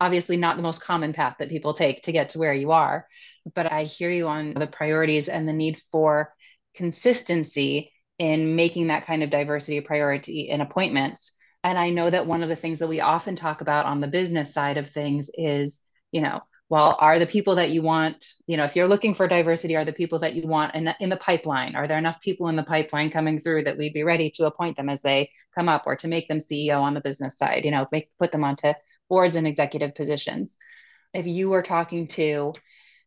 obviously 0.00 0.36
not 0.36 0.56
the 0.56 0.62
most 0.62 0.82
common 0.82 1.12
path 1.12 1.36
that 1.38 1.48
people 1.48 1.74
take 1.74 2.02
to 2.02 2.12
get 2.12 2.30
to 2.30 2.38
where 2.38 2.52
you 2.52 2.72
are. 2.72 3.06
But 3.54 3.70
I 3.70 3.84
hear 3.84 4.10
you 4.10 4.28
on 4.28 4.54
the 4.54 4.66
priorities 4.66 5.28
and 5.28 5.48
the 5.48 5.52
need 5.52 5.80
for 5.90 6.32
consistency 6.74 7.92
in 8.18 8.56
making 8.56 8.88
that 8.88 9.06
kind 9.06 9.22
of 9.22 9.30
diversity 9.30 9.78
a 9.78 9.82
priority 9.82 10.48
in 10.48 10.60
appointments. 10.60 11.32
And 11.62 11.78
I 11.78 11.90
know 11.90 12.10
that 12.10 12.26
one 12.26 12.42
of 12.42 12.48
the 12.48 12.56
things 12.56 12.80
that 12.80 12.88
we 12.88 13.00
often 13.00 13.36
talk 13.36 13.60
about 13.60 13.86
on 13.86 14.00
the 14.00 14.08
business 14.08 14.52
side 14.52 14.76
of 14.76 14.88
things 14.88 15.30
is, 15.32 15.80
you 16.12 16.20
know, 16.20 16.42
well, 16.70 16.96
are 16.98 17.18
the 17.18 17.26
people 17.26 17.56
that 17.56 17.70
you 17.70 17.82
want, 17.82 18.32
you 18.46 18.56
know, 18.56 18.64
if 18.64 18.74
you're 18.74 18.88
looking 18.88 19.14
for 19.14 19.28
diversity, 19.28 19.76
are 19.76 19.84
the 19.84 19.92
people 19.92 20.20
that 20.20 20.34
you 20.34 20.46
want 20.48 20.74
in 20.74 20.84
the, 20.84 20.96
in 20.98 21.10
the 21.10 21.16
pipeline? 21.16 21.76
Are 21.76 21.86
there 21.86 21.98
enough 21.98 22.20
people 22.20 22.48
in 22.48 22.56
the 22.56 22.62
pipeline 22.62 23.10
coming 23.10 23.38
through 23.38 23.64
that 23.64 23.76
we'd 23.76 23.92
be 23.92 24.02
ready 24.02 24.30
to 24.36 24.46
appoint 24.46 24.76
them 24.76 24.88
as 24.88 25.02
they 25.02 25.30
come 25.54 25.68
up 25.68 25.82
or 25.86 25.96
to 25.96 26.08
make 26.08 26.26
them 26.26 26.38
CEO 26.38 26.80
on 26.80 26.94
the 26.94 27.02
business 27.02 27.36
side, 27.36 27.64
you 27.64 27.70
know, 27.70 27.86
make, 27.92 28.10
put 28.18 28.32
them 28.32 28.44
onto 28.44 28.72
boards 29.10 29.36
and 29.36 29.46
executive 29.46 29.94
positions? 29.94 30.56
If 31.12 31.26
you 31.26 31.50
were 31.50 31.62
talking 31.62 32.08
to 32.08 32.54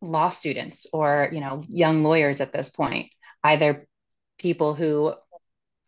law 0.00 0.30
students 0.30 0.86
or, 0.92 1.28
you 1.32 1.40
know, 1.40 1.62
young 1.68 2.04
lawyers 2.04 2.40
at 2.40 2.52
this 2.52 2.70
point, 2.70 3.10
either 3.42 3.88
people 4.38 4.74
who, 4.74 5.14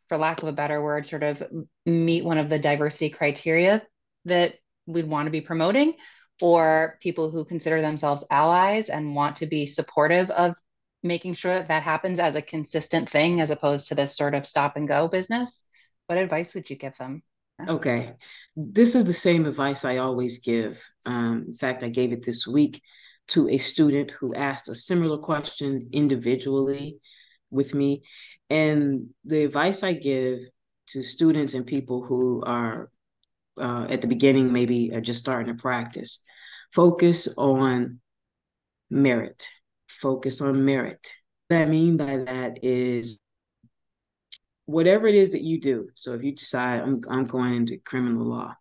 for 0.08 0.18
lack 0.18 0.42
of 0.42 0.48
a 0.48 0.52
better 0.52 0.82
word, 0.82 1.06
sort 1.06 1.22
of 1.22 1.42
meet 1.86 2.24
one 2.24 2.38
of 2.38 2.48
the 2.48 2.58
diversity 2.58 3.10
criteria 3.10 3.82
that 4.24 4.54
we'd 4.86 5.08
want 5.08 5.26
to 5.26 5.30
be 5.30 5.40
promoting, 5.40 5.94
or 6.40 6.98
people 7.00 7.30
who 7.30 7.44
consider 7.44 7.80
themselves 7.80 8.24
allies 8.30 8.88
and 8.88 9.14
want 9.14 9.36
to 9.36 9.46
be 9.46 9.66
supportive 9.66 10.30
of 10.30 10.54
making 11.02 11.34
sure 11.34 11.54
that 11.54 11.68
that 11.68 11.82
happens 11.82 12.20
as 12.20 12.36
a 12.36 12.42
consistent 12.42 13.08
thing 13.08 13.40
as 13.40 13.50
opposed 13.50 13.88
to 13.88 13.94
this 13.94 14.16
sort 14.16 14.34
of 14.34 14.46
stop 14.46 14.76
and 14.76 14.88
go 14.88 15.08
business 15.08 15.64
what 16.10 16.18
advice 16.18 16.54
would 16.54 16.68
you 16.68 16.74
give 16.74 16.96
them? 16.96 17.22
Okay. 17.68 18.14
This 18.56 18.96
is 18.96 19.04
the 19.04 19.12
same 19.12 19.46
advice 19.46 19.84
i 19.84 19.98
always 19.98 20.38
give. 20.38 20.82
Um, 21.06 21.44
in 21.46 21.54
fact 21.54 21.84
i 21.84 21.88
gave 21.88 22.10
it 22.10 22.26
this 22.26 22.48
week 22.48 22.82
to 23.28 23.48
a 23.48 23.58
student 23.58 24.10
who 24.10 24.34
asked 24.34 24.68
a 24.68 24.74
similar 24.74 25.18
question 25.18 25.88
individually 25.92 26.98
with 27.48 27.74
me. 27.74 28.02
And 28.50 29.10
the 29.24 29.44
advice 29.44 29.84
i 29.84 29.92
give 29.92 30.40
to 30.88 31.04
students 31.04 31.54
and 31.54 31.64
people 31.64 32.02
who 32.02 32.42
are 32.44 32.90
uh, 33.56 33.86
at 33.88 34.00
the 34.00 34.08
beginning 34.08 34.52
maybe 34.52 34.92
are 34.92 35.00
just 35.00 35.20
starting 35.20 35.54
to 35.54 35.62
practice 35.62 36.24
focus 36.72 37.28
on 37.36 38.00
merit. 38.90 39.48
Focus 39.88 40.40
on 40.40 40.64
merit. 40.64 41.14
What 41.48 41.58
i 41.58 41.66
mean 41.66 41.96
by 41.96 42.18
that 42.18 42.60
is 42.62 43.20
whatever 44.66 45.08
it 45.08 45.16
is 45.16 45.32
that 45.32 45.42
you 45.42 45.60
do. 45.60 45.88
So 45.94 46.14
if 46.14 46.22
you 46.22 46.32
decide 46.32 46.80
i'm, 46.80 47.00
I'm 47.08 47.24
going 47.24 47.54
into 47.54 47.78
criminal 47.78 48.24
law 48.24 48.54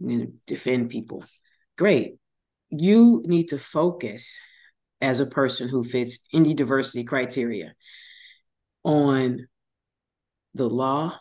i'm 0.00 0.08
going 0.08 0.20
to 0.20 0.32
defend 0.46 0.90
people 0.90 1.24
great. 1.76 2.16
You 2.70 3.22
need 3.24 3.48
to 3.48 3.58
focus 3.58 4.38
as 5.00 5.20
a 5.20 5.26
person 5.26 5.68
who 5.68 5.84
fits 5.84 6.26
any 6.32 6.54
diversity 6.54 7.04
criteria 7.04 7.74
on 8.84 9.46
the 10.54 10.68
law 10.68 11.18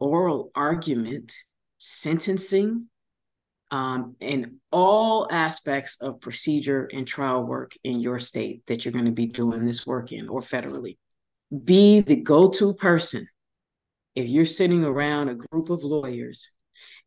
oral 0.00 0.50
argument 0.54 1.32
sentencing 1.78 2.88
um, 3.74 4.14
and 4.20 4.58
all 4.70 5.26
aspects 5.32 6.00
of 6.00 6.20
procedure 6.20 6.88
and 6.92 7.08
trial 7.08 7.42
work 7.42 7.72
in 7.82 7.98
your 7.98 8.20
state 8.20 8.64
that 8.66 8.84
you're 8.84 8.92
going 8.92 9.04
to 9.04 9.10
be 9.10 9.26
doing 9.26 9.66
this 9.66 9.84
work 9.84 10.12
in 10.12 10.28
or 10.28 10.40
federally. 10.40 10.96
Be 11.64 11.98
the 11.98 12.14
go 12.14 12.50
to 12.50 12.74
person. 12.74 13.26
If 14.14 14.28
you're 14.28 14.44
sitting 14.44 14.84
around 14.84 15.28
a 15.28 15.34
group 15.34 15.70
of 15.70 15.82
lawyers 15.82 16.50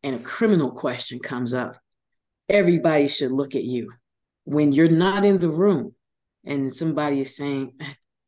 and 0.02 0.16
a 0.16 0.18
criminal 0.18 0.70
question 0.70 1.20
comes 1.20 1.54
up, 1.54 1.78
everybody 2.50 3.08
should 3.08 3.32
look 3.32 3.54
at 3.54 3.64
you. 3.64 3.90
When 4.44 4.70
you're 4.70 4.90
not 4.90 5.24
in 5.24 5.38
the 5.38 5.50
room 5.50 5.94
and 6.44 6.70
somebody 6.70 7.20
is 7.20 7.34
saying, 7.34 7.80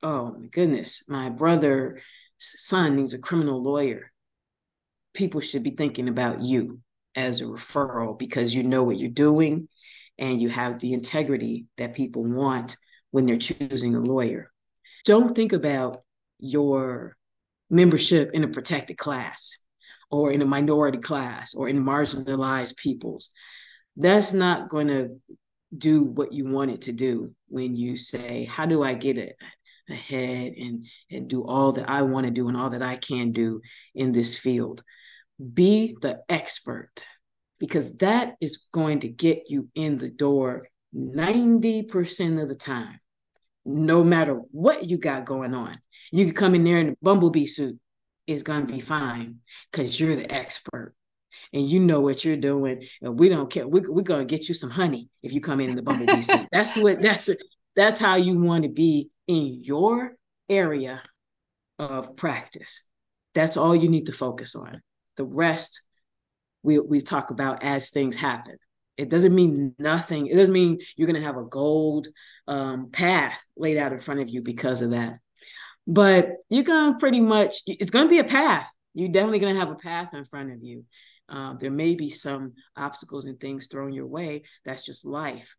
Oh 0.02 0.32
my 0.32 0.46
goodness, 0.46 1.04
my 1.08 1.28
brother's 1.28 2.00
son 2.38 2.96
needs 2.96 3.12
a 3.12 3.18
criminal 3.18 3.62
lawyer, 3.62 4.10
people 5.12 5.42
should 5.42 5.62
be 5.62 5.72
thinking 5.72 6.08
about 6.08 6.40
you 6.40 6.80
as 7.14 7.40
a 7.40 7.44
referral 7.44 8.18
because 8.18 8.54
you 8.54 8.62
know 8.62 8.82
what 8.82 8.98
you're 8.98 9.10
doing 9.10 9.68
and 10.18 10.40
you 10.40 10.48
have 10.48 10.78
the 10.78 10.92
integrity 10.92 11.66
that 11.76 11.94
people 11.94 12.22
want 12.22 12.76
when 13.10 13.26
they're 13.26 13.38
choosing 13.38 13.94
a 13.94 14.00
lawyer. 14.00 14.50
Don't 15.04 15.34
think 15.34 15.52
about 15.52 16.02
your 16.38 17.16
membership 17.70 18.30
in 18.34 18.44
a 18.44 18.48
protected 18.48 18.98
class 18.98 19.58
or 20.10 20.30
in 20.30 20.42
a 20.42 20.46
minority 20.46 20.98
class 20.98 21.54
or 21.54 21.68
in 21.68 21.82
marginalized 21.82 22.76
peoples. 22.76 23.30
That's 23.96 24.32
not 24.32 24.68
going 24.68 24.88
to 24.88 25.20
do 25.76 26.02
what 26.02 26.32
you 26.32 26.46
want 26.46 26.70
it 26.70 26.82
to 26.82 26.92
do 26.92 27.30
when 27.48 27.76
you 27.76 27.96
say, 27.96 28.44
How 28.44 28.66
do 28.66 28.82
I 28.82 28.94
get 28.94 29.18
it? 29.18 29.36
ahead 29.90 30.54
and 30.56 30.86
and 31.10 31.28
do 31.28 31.44
all 31.44 31.72
that 31.72 31.88
I 31.90 32.02
want 32.02 32.26
to 32.26 32.30
do 32.30 32.48
and 32.48 32.56
all 32.56 32.70
that 32.70 32.82
I 32.82 32.96
can 32.96 33.32
do 33.32 33.60
in 33.94 34.12
this 34.12 34.36
field 34.36 34.82
be 35.40 35.96
the 36.00 36.20
expert 36.28 37.06
because 37.58 37.98
that 37.98 38.34
is 38.40 38.66
going 38.72 39.00
to 39.00 39.08
get 39.08 39.44
you 39.48 39.68
in 39.74 39.98
the 39.98 40.10
door 40.10 40.68
90% 40.94 42.42
of 42.42 42.48
the 42.48 42.54
time, 42.54 42.98
no 43.64 44.02
matter 44.02 44.34
what 44.50 44.86
you 44.86 44.98
got 44.98 45.24
going 45.24 45.54
on. 45.54 45.74
You 46.10 46.24
can 46.24 46.34
come 46.34 46.54
in 46.54 46.64
there 46.64 46.78
in 46.78 46.88
a 46.90 46.96
bumblebee 47.02 47.46
suit, 47.46 47.78
it's 48.26 48.42
going 48.42 48.66
to 48.66 48.72
be 48.72 48.80
fine 48.80 49.38
because 49.70 49.98
you're 49.98 50.16
the 50.16 50.30
expert 50.32 50.94
and 51.52 51.66
you 51.66 51.80
know 51.80 52.00
what 52.00 52.24
you're 52.24 52.36
doing. 52.36 52.84
And 53.02 53.18
we 53.18 53.28
don't 53.28 53.50
care. 53.50 53.66
We, 53.66 53.80
we're 53.80 54.02
going 54.02 54.26
to 54.26 54.36
get 54.36 54.48
you 54.48 54.54
some 54.54 54.70
honey 54.70 55.08
if 55.22 55.32
you 55.32 55.40
come 55.40 55.60
in 55.60 55.70
in 55.70 55.76
the 55.76 55.82
bumblebee 55.82 56.22
suit. 56.22 56.46
That's 56.52 56.76
what, 56.76 57.02
that's, 57.02 57.30
that's 57.76 57.98
how 58.00 58.16
you 58.16 58.40
want 58.40 58.64
to 58.64 58.68
be 58.68 59.10
in 59.26 59.60
your 59.62 60.16
area 60.48 61.02
of 61.78 62.16
practice. 62.16 62.88
That's 63.34 63.56
all 63.56 63.76
you 63.76 63.88
need 63.88 64.06
to 64.06 64.12
focus 64.12 64.56
on. 64.56 64.82
The 65.20 65.26
rest 65.26 65.82
we 66.62 66.78
we 66.78 67.02
talk 67.02 67.30
about 67.30 67.62
as 67.62 67.90
things 67.90 68.16
happen. 68.16 68.56
It 68.96 69.10
doesn't 69.10 69.34
mean 69.34 69.74
nothing. 69.78 70.28
It 70.28 70.34
doesn't 70.34 70.54
mean 70.54 70.78
you're 70.96 71.08
going 71.08 71.20
to 71.20 71.26
have 71.26 71.36
a 71.36 71.44
gold 71.44 72.08
um, 72.48 72.88
path 72.90 73.38
laid 73.54 73.76
out 73.76 73.92
in 73.92 73.98
front 73.98 74.20
of 74.20 74.30
you 74.30 74.40
because 74.40 74.80
of 74.80 74.92
that. 74.92 75.18
But 75.86 76.30
you're 76.48 76.64
going 76.64 76.94
to 76.94 76.98
pretty 76.98 77.20
much, 77.20 77.56
it's 77.66 77.90
going 77.90 78.06
to 78.06 78.10
be 78.10 78.20
a 78.20 78.24
path. 78.24 78.66
You're 78.94 79.12
definitely 79.12 79.40
going 79.40 79.52
to 79.52 79.60
have 79.60 79.70
a 79.70 79.74
path 79.74 80.14
in 80.14 80.24
front 80.24 80.52
of 80.52 80.62
you. 80.62 80.86
Um, 81.28 81.58
there 81.60 81.70
may 81.70 81.94
be 81.96 82.08
some 82.08 82.54
obstacles 82.74 83.26
and 83.26 83.38
things 83.38 83.66
thrown 83.66 83.92
your 83.92 84.06
way. 84.06 84.44
That's 84.64 84.82
just 84.82 85.04
life. 85.04 85.54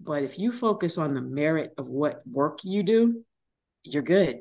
But 0.00 0.24
if 0.24 0.40
you 0.40 0.50
focus 0.50 0.98
on 0.98 1.14
the 1.14 1.22
merit 1.22 1.70
of 1.78 1.86
what 1.86 2.26
work 2.26 2.64
you 2.64 2.82
do, 2.82 3.24
you're 3.84 4.02
good. 4.02 4.40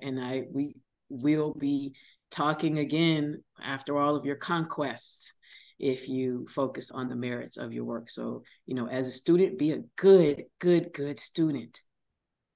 And 0.00 0.20
I 0.20 0.44
we 0.52 0.76
will 1.08 1.52
be 1.52 1.94
talking 2.32 2.78
again 2.78 3.42
after 3.62 3.98
all 3.98 4.16
of 4.16 4.24
your 4.24 4.36
conquests 4.36 5.34
if 5.78 6.08
you 6.08 6.46
focus 6.48 6.90
on 6.90 7.08
the 7.08 7.16
merits 7.16 7.56
of 7.56 7.72
your 7.72 7.84
work. 7.84 8.10
So, 8.10 8.42
you 8.66 8.74
know, 8.74 8.88
as 8.88 9.06
a 9.06 9.12
student, 9.12 9.58
be 9.58 9.72
a 9.72 9.82
good, 9.96 10.44
good, 10.58 10.92
good 10.92 11.18
student. 11.18 11.80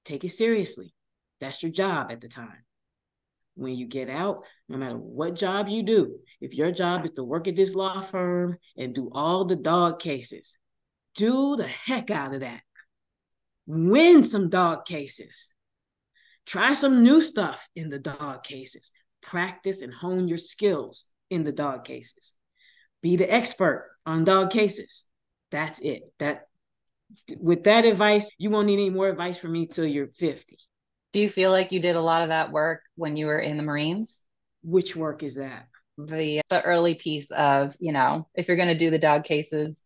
Take 0.03 0.23
it 0.23 0.29
seriously. 0.29 0.93
That's 1.39 1.61
your 1.61 1.71
job 1.71 2.11
at 2.11 2.21
the 2.21 2.29
time. 2.29 2.63
When 3.55 3.75
you 3.75 3.87
get 3.87 4.09
out, 4.09 4.45
no 4.69 4.77
matter 4.77 4.95
what 4.95 5.35
job 5.35 5.67
you 5.67 5.83
do, 5.83 6.19
if 6.41 6.53
your 6.53 6.71
job 6.71 7.05
is 7.05 7.11
to 7.11 7.23
work 7.23 7.47
at 7.47 7.55
this 7.55 7.75
law 7.75 8.01
firm 8.01 8.57
and 8.77 8.93
do 8.93 9.09
all 9.11 9.45
the 9.45 9.55
dog 9.55 9.99
cases, 9.99 10.55
do 11.15 11.55
the 11.55 11.67
heck 11.67 12.11
out 12.11 12.33
of 12.33 12.41
that. 12.41 12.61
Win 13.65 14.23
some 14.23 14.49
dog 14.49 14.85
cases. 14.85 15.53
Try 16.45 16.73
some 16.73 17.03
new 17.03 17.19
stuff 17.19 17.67
in 17.75 17.89
the 17.89 17.99
dog 17.99 18.43
cases 18.43 18.91
practice 19.21 19.81
and 19.81 19.93
hone 19.93 20.27
your 20.27 20.37
skills 20.37 21.11
in 21.29 21.43
the 21.43 21.51
dog 21.51 21.85
cases. 21.85 22.33
Be 23.01 23.15
the 23.15 23.31
expert 23.31 23.89
on 24.05 24.23
dog 24.23 24.49
cases. 24.49 25.03
That's 25.51 25.79
it. 25.79 26.03
That 26.19 26.47
with 27.39 27.63
that 27.63 27.85
advice, 27.85 28.29
you 28.37 28.49
won't 28.49 28.67
need 28.67 28.75
any 28.75 28.89
more 28.89 29.07
advice 29.07 29.37
from 29.37 29.53
me 29.53 29.67
till 29.67 29.85
you're 29.85 30.07
50. 30.07 30.57
Do 31.13 31.21
you 31.21 31.29
feel 31.29 31.51
like 31.51 31.71
you 31.71 31.79
did 31.79 31.95
a 31.95 32.01
lot 32.01 32.23
of 32.23 32.29
that 32.29 32.51
work 32.51 32.81
when 32.95 33.15
you 33.15 33.27
were 33.27 33.39
in 33.39 33.57
the 33.57 33.63
Marines? 33.63 34.21
Which 34.63 34.95
work 34.95 35.23
is 35.23 35.35
that? 35.35 35.67
The 35.97 36.41
the 36.49 36.61
early 36.61 36.95
piece 36.95 37.31
of, 37.31 37.75
you 37.79 37.91
know, 37.91 38.27
if 38.35 38.47
you're 38.47 38.57
going 38.57 38.67
to 38.67 38.77
do 38.77 38.91
the 38.91 38.99
dog 38.99 39.23
cases, 39.23 39.83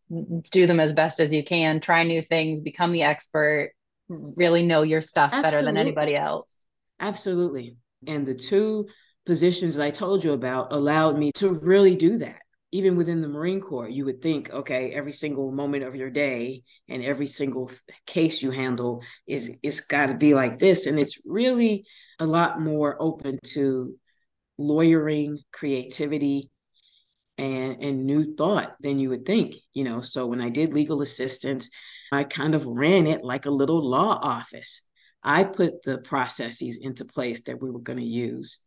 do 0.51 0.67
them 0.67 0.79
as 0.79 0.93
best 0.93 1.19
as 1.19 1.31
you 1.31 1.43
can, 1.43 1.79
try 1.79 2.03
new 2.03 2.21
things, 2.21 2.59
become 2.59 2.91
the 2.91 3.03
expert, 3.03 3.71
mm-hmm. 4.09 4.31
really 4.35 4.63
know 4.63 4.81
your 4.81 5.01
stuff 5.01 5.31
Absolutely. 5.31 5.51
better 5.51 5.65
than 5.65 5.77
anybody 5.77 6.15
else. 6.15 6.57
Absolutely. 6.99 7.77
And 8.07 8.25
the 8.25 8.35
two 8.35 8.87
positions 9.25 9.75
that 9.75 9.85
I 9.85 9.91
told 9.91 10.23
you 10.23 10.33
about 10.33 10.73
allowed 10.73 11.17
me 11.17 11.31
to 11.35 11.49
really 11.49 11.95
do 11.95 12.17
that. 12.19 12.41
Even 12.71 12.95
within 12.95 13.21
the 13.21 13.27
Marine 13.27 13.59
Corps, 13.59 13.89
you 13.89 14.05
would 14.05 14.21
think, 14.21 14.49
okay, 14.49 14.91
every 14.91 15.11
single 15.11 15.51
moment 15.51 15.83
of 15.83 15.95
your 15.95 16.09
day 16.09 16.63
and 16.87 17.03
every 17.03 17.27
single 17.27 17.69
case 18.05 18.41
you 18.41 18.49
handle 18.51 19.03
is 19.27 19.51
it's 19.61 19.81
got 19.81 20.07
to 20.07 20.13
be 20.13 20.33
like 20.33 20.57
this, 20.57 20.85
and 20.85 20.97
it's 20.97 21.21
really 21.25 21.85
a 22.19 22.25
lot 22.25 22.61
more 22.61 22.95
open 22.99 23.39
to 23.47 23.93
lawyering, 24.57 25.39
creativity, 25.51 26.49
and 27.37 27.83
and 27.83 28.05
new 28.05 28.35
thought 28.35 28.75
than 28.81 28.99
you 28.99 29.09
would 29.09 29.25
think 29.25 29.55
you 29.73 29.83
know? 29.83 30.01
So 30.01 30.27
when 30.27 30.41
i 30.41 30.49
did 30.49 30.73
legal 30.73 31.01
assistance 31.01 31.69
i 32.11 32.23
kind 32.23 32.53
of 32.53 32.65
ran 32.65 33.07
it 33.07 33.23
like 33.23 33.45
a 33.45 33.51
little 33.51 33.89
law 33.89 34.19
office. 34.21 34.87
I 35.23 35.43
put 35.43 35.83
the 35.83 35.99
processes 35.99 36.79
into 36.81 37.05
place 37.05 37.43
that 37.43 37.61
we 37.61 37.69
were 37.69 37.79
going 37.79 37.99
to 37.99 38.05
use 38.05 38.59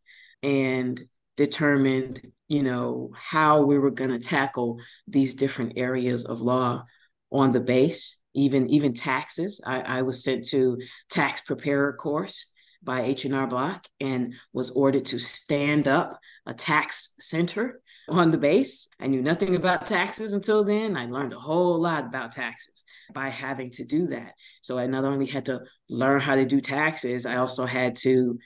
and 0.44 1.02
determined 1.36 2.20
you 2.48 2.62
know 2.62 3.10
how 3.16 3.62
we 3.62 3.78
were 3.78 3.90
going 3.90 4.10
to 4.10 4.18
tackle 4.18 4.78
these 5.08 5.34
different 5.34 5.72
areas 5.76 6.26
of 6.26 6.42
law 6.42 6.84
on 7.32 7.52
the 7.52 7.60
base 7.60 8.20
even 8.34 8.68
even 8.68 8.92
taxes 8.92 9.60
i, 9.66 9.80
I 9.80 10.02
was 10.02 10.22
sent 10.22 10.46
to 10.48 10.78
tax 11.10 11.40
preparer 11.40 11.94
course 11.94 12.52
by 12.82 13.02
h&r 13.02 13.46
block 13.46 13.86
and 14.00 14.34
was 14.52 14.70
ordered 14.70 15.06
to 15.06 15.18
stand 15.18 15.88
up 15.88 16.20
a 16.46 16.52
tax 16.52 17.14
center 17.18 17.80
on 18.08 18.30
the 18.30 18.36
base. 18.36 18.88
I 19.00 19.06
knew 19.06 19.22
nothing 19.22 19.56
about 19.56 19.86
taxes 19.86 20.34
until 20.34 20.62
then. 20.62 20.96
I 20.96 21.06
learned 21.06 21.32
a 21.32 21.38
whole 21.38 21.80
lot 21.80 22.04
about 22.04 22.32
taxes 22.32 22.84
by 23.14 23.30
having 23.30 23.70
to 23.70 23.84
do 23.84 24.08
that. 24.08 24.34
So 24.60 24.78
I 24.78 24.86
not 24.86 25.04
only 25.04 25.26
had 25.26 25.46
to 25.46 25.62
learn 25.88 26.20
how 26.20 26.34
to 26.34 26.44
do 26.44 26.60
taxes, 26.60 27.24
I 27.24 27.36
also 27.36 27.64
had 27.64 27.96
to 27.98 28.38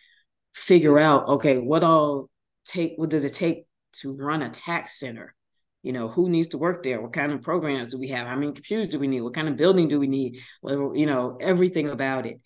figure 0.59 0.99
out 0.99 1.29
okay, 1.29 1.59
what 1.59 1.85
all 1.85 2.29
take 2.65 2.95
what 2.97 3.11
does 3.11 3.25
it 3.25 3.35
take 3.35 3.67
to 4.01 4.17
run 4.17 4.43
a 4.43 4.51
tax 4.51 4.99
center? 4.99 5.35
You 5.83 5.93
know, 5.93 6.09
who 6.09 6.29
needs 6.29 6.49
to 6.49 6.59
work 6.59 6.83
there? 6.83 7.01
What 7.01 7.13
kind 7.13 7.33
of 7.33 7.43
programs 7.43 7.89
do 7.89 7.99
we 7.99 8.09
have? 8.09 8.27
How 8.27 8.35
many 8.35 8.53
computers 8.53 8.89
do 8.89 8.99
we 8.99 9.07
need? 9.07 9.21
What 9.21 9.35
kind 9.35 9.49
of 9.49 9.57
building 9.57 9.89
do 9.89 10.01
we 10.01 10.09
need? 10.09 10.41
Well, 10.63 10.93
you 10.95 11.07
know, 11.07 11.39
everything 11.41 11.89
about 11.89 12.27
it. 12.27 12.41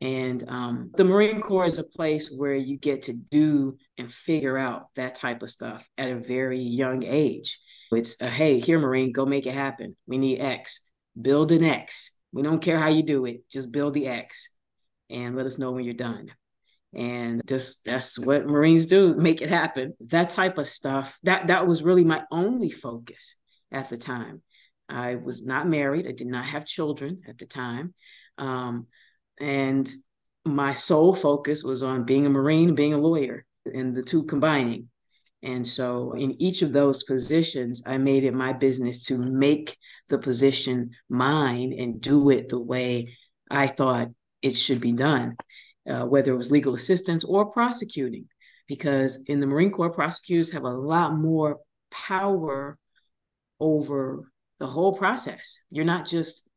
And 0.00 0.44
um, 0.48 0.90
the 0.96 1.04
Marine 1.04 1.40
Corps 1.40 1.66
is 1.66 1.78
a 1.78 1.84
place 1.84 2.30
where 2.30 2.54
you 2.54 2.78
get 2.78 3.02
to 3.02 3.12
do 3.12 3.76
and 3.98 4.12
figure 4.12 4.56
out 4.56 4.86
that 4.96 5.16
type 5.16 5.42
of 5.42 5.50
stuff 5.50 5.86
at 5.98 6.10
a 6.10 6.16
very 6.16 6.60
young 6.60 7.04
age. 7.04 7.58
It's 7.90 8.20
a, 8.20 8.30
hey, 8.30 8.60
here, 8.60 8.78
Marine, 8.78 9.12
go 9.12 9.26
make 9.26 9.46
it 9.46 9.54
happen. 9.54 9.96
We 10.06 10.18
need 10.18 10.40
X. 10.40 10.88
Build 11.20 11.52
an 11.52 11.64
X. 11.64 12.18
We 12.32 12.42
don't 12.42 12.62
care 12.62 12.78
how 12.78 12.88
you 12.88 13.02
do 13.02 13.24
it, 13.24 13.48
just 13.50 13.72
build 13.72 13.94
the 13.94 14.06
X 14.06 14.56
and 15.10 15.34
let 15.34 15.46
us 15.46 15.58
know 15.58 15.72
when 15.72 15.84
you're 15.84 15.94
done. 15.94 16.28
And 16.94 17.42
just 17.46 17.84
that's 17.84 18.18
what 18.18 18.46
Marines 18.46 18.86
do, 18.86 19.14
make 19.14 19.42
it 19.42 19.50
happen. 19.50 19.94
That 20.06 20.30
type 20.30 20.58
of 20.58 20.66
stuff, 20.66 21.18
that 21.24 21.48
that 21.48 21.66
was 21.66 21.82
really 21.82 22.04
my 22.04 22.24
only 22.30 22.70
focus 22.70 23.36
at 23.70 23.90
the 23.90 23.96
time. 23.96 24.42
I 24.88 25.16
was 25.16 25.44
not 25.44 25.68
married. 25.68 26.06
I 26.06 26.12
did 26.12 26.28
not 26.28 26.46
have 26.46 26.64
children 26.64 27.20
at 27.28 27.38
the 27.38 27.46
time. 27.46 27.94
Um, 28.38 28.86
and 29.38 29.88
my 30.44 30.72
sole 30.72 31.14
focus 31.14 31.62
was 31.62 31.82
on 31.82 32.04
being 32.04 32.26
a 32.26 32.30
Marine, 32.30 32.74
being 32.74 32.94
a 32.94 32.98
lawyer, 32.98 33.44
and 33.66 33.94
the 33.94 34.02
two 34.02 34.24
combining. 34.24 34.88
And 35.42 35.66
so, 35.68 36.14
in 36.14 36.40
each 36.42 36.62
of 36.62 36.72
those 36.72 37.04
positions, 37.04 37.82
I 37.86 37.98
made 37.98 38.24
it 38.24 38.34
my 38.34 38.52
business 38.52 39.04
to 39.06 39.18
make 39.18 39.76
the 40.08 40.18
position 40.18 40.90
mine 41.08 41.72
and 41.78 42.00
do 42.00 42.30
it 42.30 42.48
the 42.48 42.58
way 42.58 43.16
I 43.50 43.68
thought 43.68 44.08
it 44.42 44.56
should 44.56 44.80
be 44.80 44.92
done, 44.92 45.36
uh, 45.88 46.04
whether 46.06 46.32
it 46.32 46.36
was 46.36 46.50
legal 46.50 46.74
assistance 46.74 47.24
or 47.24 47.46
prosecuting. 47.46 48.26
Because 48.66 49.22
in 49.26 49.40
the 49.40 49.46
Marine 49.46 49.70
Corps, 49.70 49.90
prosecutors 49.90 50.52
have 50.52 50.64
a 50.64 50.68
lot 50.68 51.14
more 51.14 51.58
power 51.90 52.78
over 53.60 54.30
the 54.58 54.66
whole 54.66 54.92
process. 54.92 55.58
You're 55.70 55.84
not 55.84 56.06
just 56.06 56.48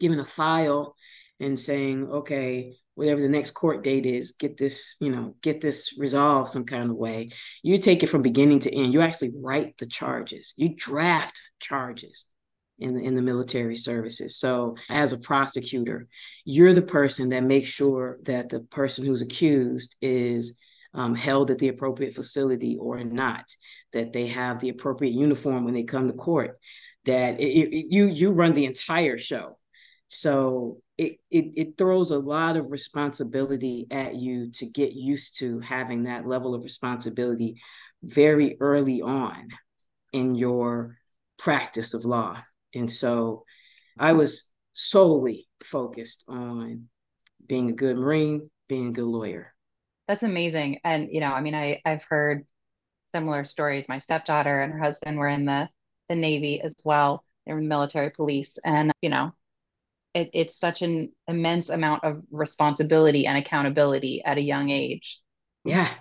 given 0.00 0.18
a 0.18 0.24
file 0.24 0.94
and 1.40 1.58
saying, 1.58 2.08
okay, 2.08 2.76
whatever 2.94 3.20
the 3.20 3.28
next 3.28 3.52
court 3.52 3.84
date 3.84 4.06
is, 4.06 4.32
get 4.32 4.56
this, 4.56 4.96
you 5.00 5.10
know, 5.10 5.34
get 5.42 5.60
this 5.60 5.96
resolved 5.98 6.48
some 6.48 6.64
kind 6.64 6.90
of 6.90 6.96
way. 6.96 7.30
You 7.62 7.78
take 7.78 8.02
it 8.02 8.08
from 8.08 8.22
beginning 8.22 8.60
to 8.60 8.74
end. 8.74 8.92
You 8.92 9.02
actually 9.02 9.32
write 9.36 9.76
the 9.78 9.86
charges. 9.86 10.54
You 10.56 10.74
draft 10.74 11.40
charges 11.60 12.26
in 12.78 12.94
the 12.94 13.02
in 13.02 13.14
the 13.14 13.22
military 13.22 13.76
services. 13.76 14.36
So 14.38 14.76
as 14.88 15.12
a 15.12 15.18
prosecutor, 15.18 16.08
you're 16.44 16.74
the 16.74 16.82
person 16.82 17.30
that 17.30 17.42
makes 17.42 17.68
sure 17.68 18.18
that 18.22 18.48
the 18.48 18.60
person 18.60 19.04
who's 19.04 19.22
accused 19.22 19.96
is 20.00 20.58
um, 20.94 21.14
held 21.14 21.50
at 21.50 21.58
the 21.58 21.68
appropriate 21.68 22.14
facility 22.14 22.76
or 22.80 23.02
not, 23.04 23.44
that 23.92 24.12
they 24.12 24.26
have 24.28 24.60
the 24.60 24.70
appropriate 24.70 25.12
uniform 25.12 25.64
when 25.64 25.74
they 25.74 25.82
come 25.82 26.08
to 26.08 26.14
court, 26.14 26.58
that 27.04 27.40
it, 27.40 27.44
it, 27.44 27.86
you 27.90 28.06
you 28.06 28.30
run 28.30 28.54
the 28.54 28.64
entire 28.64 29.18
show. 29.18 29.58
So 30.08 30.80
it, 30.96 31.18
it 31.30 31.52
it 31.56 31.78
throws 31.78 32.10
a 32.10 32.18
lot 32.18 32.56
of 32.56 32.70
responsibility 32.70 33.86
at 33.90 34.14
you 34.14 34.50
to 34.52 34.66
get 34.66 34.92
used 34.92 35.38
to 35.38 35.60
having 35.60 36.04
that 36.04 36.26
level 36.26 36.54
of 36.54 36.62
responsibility 36.62 37.60
very 38.02 38.56
early 38.60 39.02
on 39.02 39.48
in 40.12 40.34
your 40.34 40.96
practice 41.38 41.94
of 41.94 42.04
law. 42.04 42.38
And 42.74 42.90
so 42.90 43.44
I 43.98 44.12
was 44.12 44.50
solely 44.74 45.48
focused 45.64 46.24
on 46.28 46.88
being 47.46 47.70
a 47.70 47.72
good 47.72 47.96
Marine, 47.96 48.50
being 48.68 48.88
a 48.88 48.92
good 48.92 49.04
lawyer. 49.04 49.54
That's 50.06 50.22
amazing. 50.22 50.80
And, 50.84 51.08
you 51.10 51.20
know, 51.20 51.32
I 51.32 51.40
mean, 51.40 51.54
I, 51.54 51.80
I've 51.84 52.04
heard 52.04 52.46
similar 53.12 53.44
stories. 53.44 53.88
My 53.88 53.98
stepdaughter 53.98 54.62
and 54.62 54.72
her 54.72 54.78
husband 54.78 55.18
were 55.18 55.28
in 55.28 55.44
the, 55.44 55.68
the 56.08 56.14
Navy 56.14 56.60
as 56.60 56.74
well. 56.84 57.24
They 57.46 57.52
were 57.52 57.58
in 57.58 57.64
the 57.64 57.68
military 57.68 58.10
police. 58.10 58.58
And, 58.64 58.92
you 59.02 59.10
know, 59.10 59.32
it, 60.14 60.30
it's 60.32 60.58
such 60.58 60.82
an 60.82 61.12
immense 61.26 61.68
amount 61.68 62.04
of 62.04 62.22
responsibility 62.30 63.26
and 63.26 63.36
accountability 63.36 64.22
at 64.24 64.38
a 64.38 64.42
young 64.42 64.70
age. 64.70 65.20
Yeah. 65.64 65.92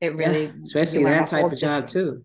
It 0.00 0.16
really, 0.16 0.46
yeah. 0.46 0.52
especially 0.62 1.04
that 1.04 1.28
type 1.28 1.50
of 1.50 1.58
job 1.58 1.88
too. 1.88 2.24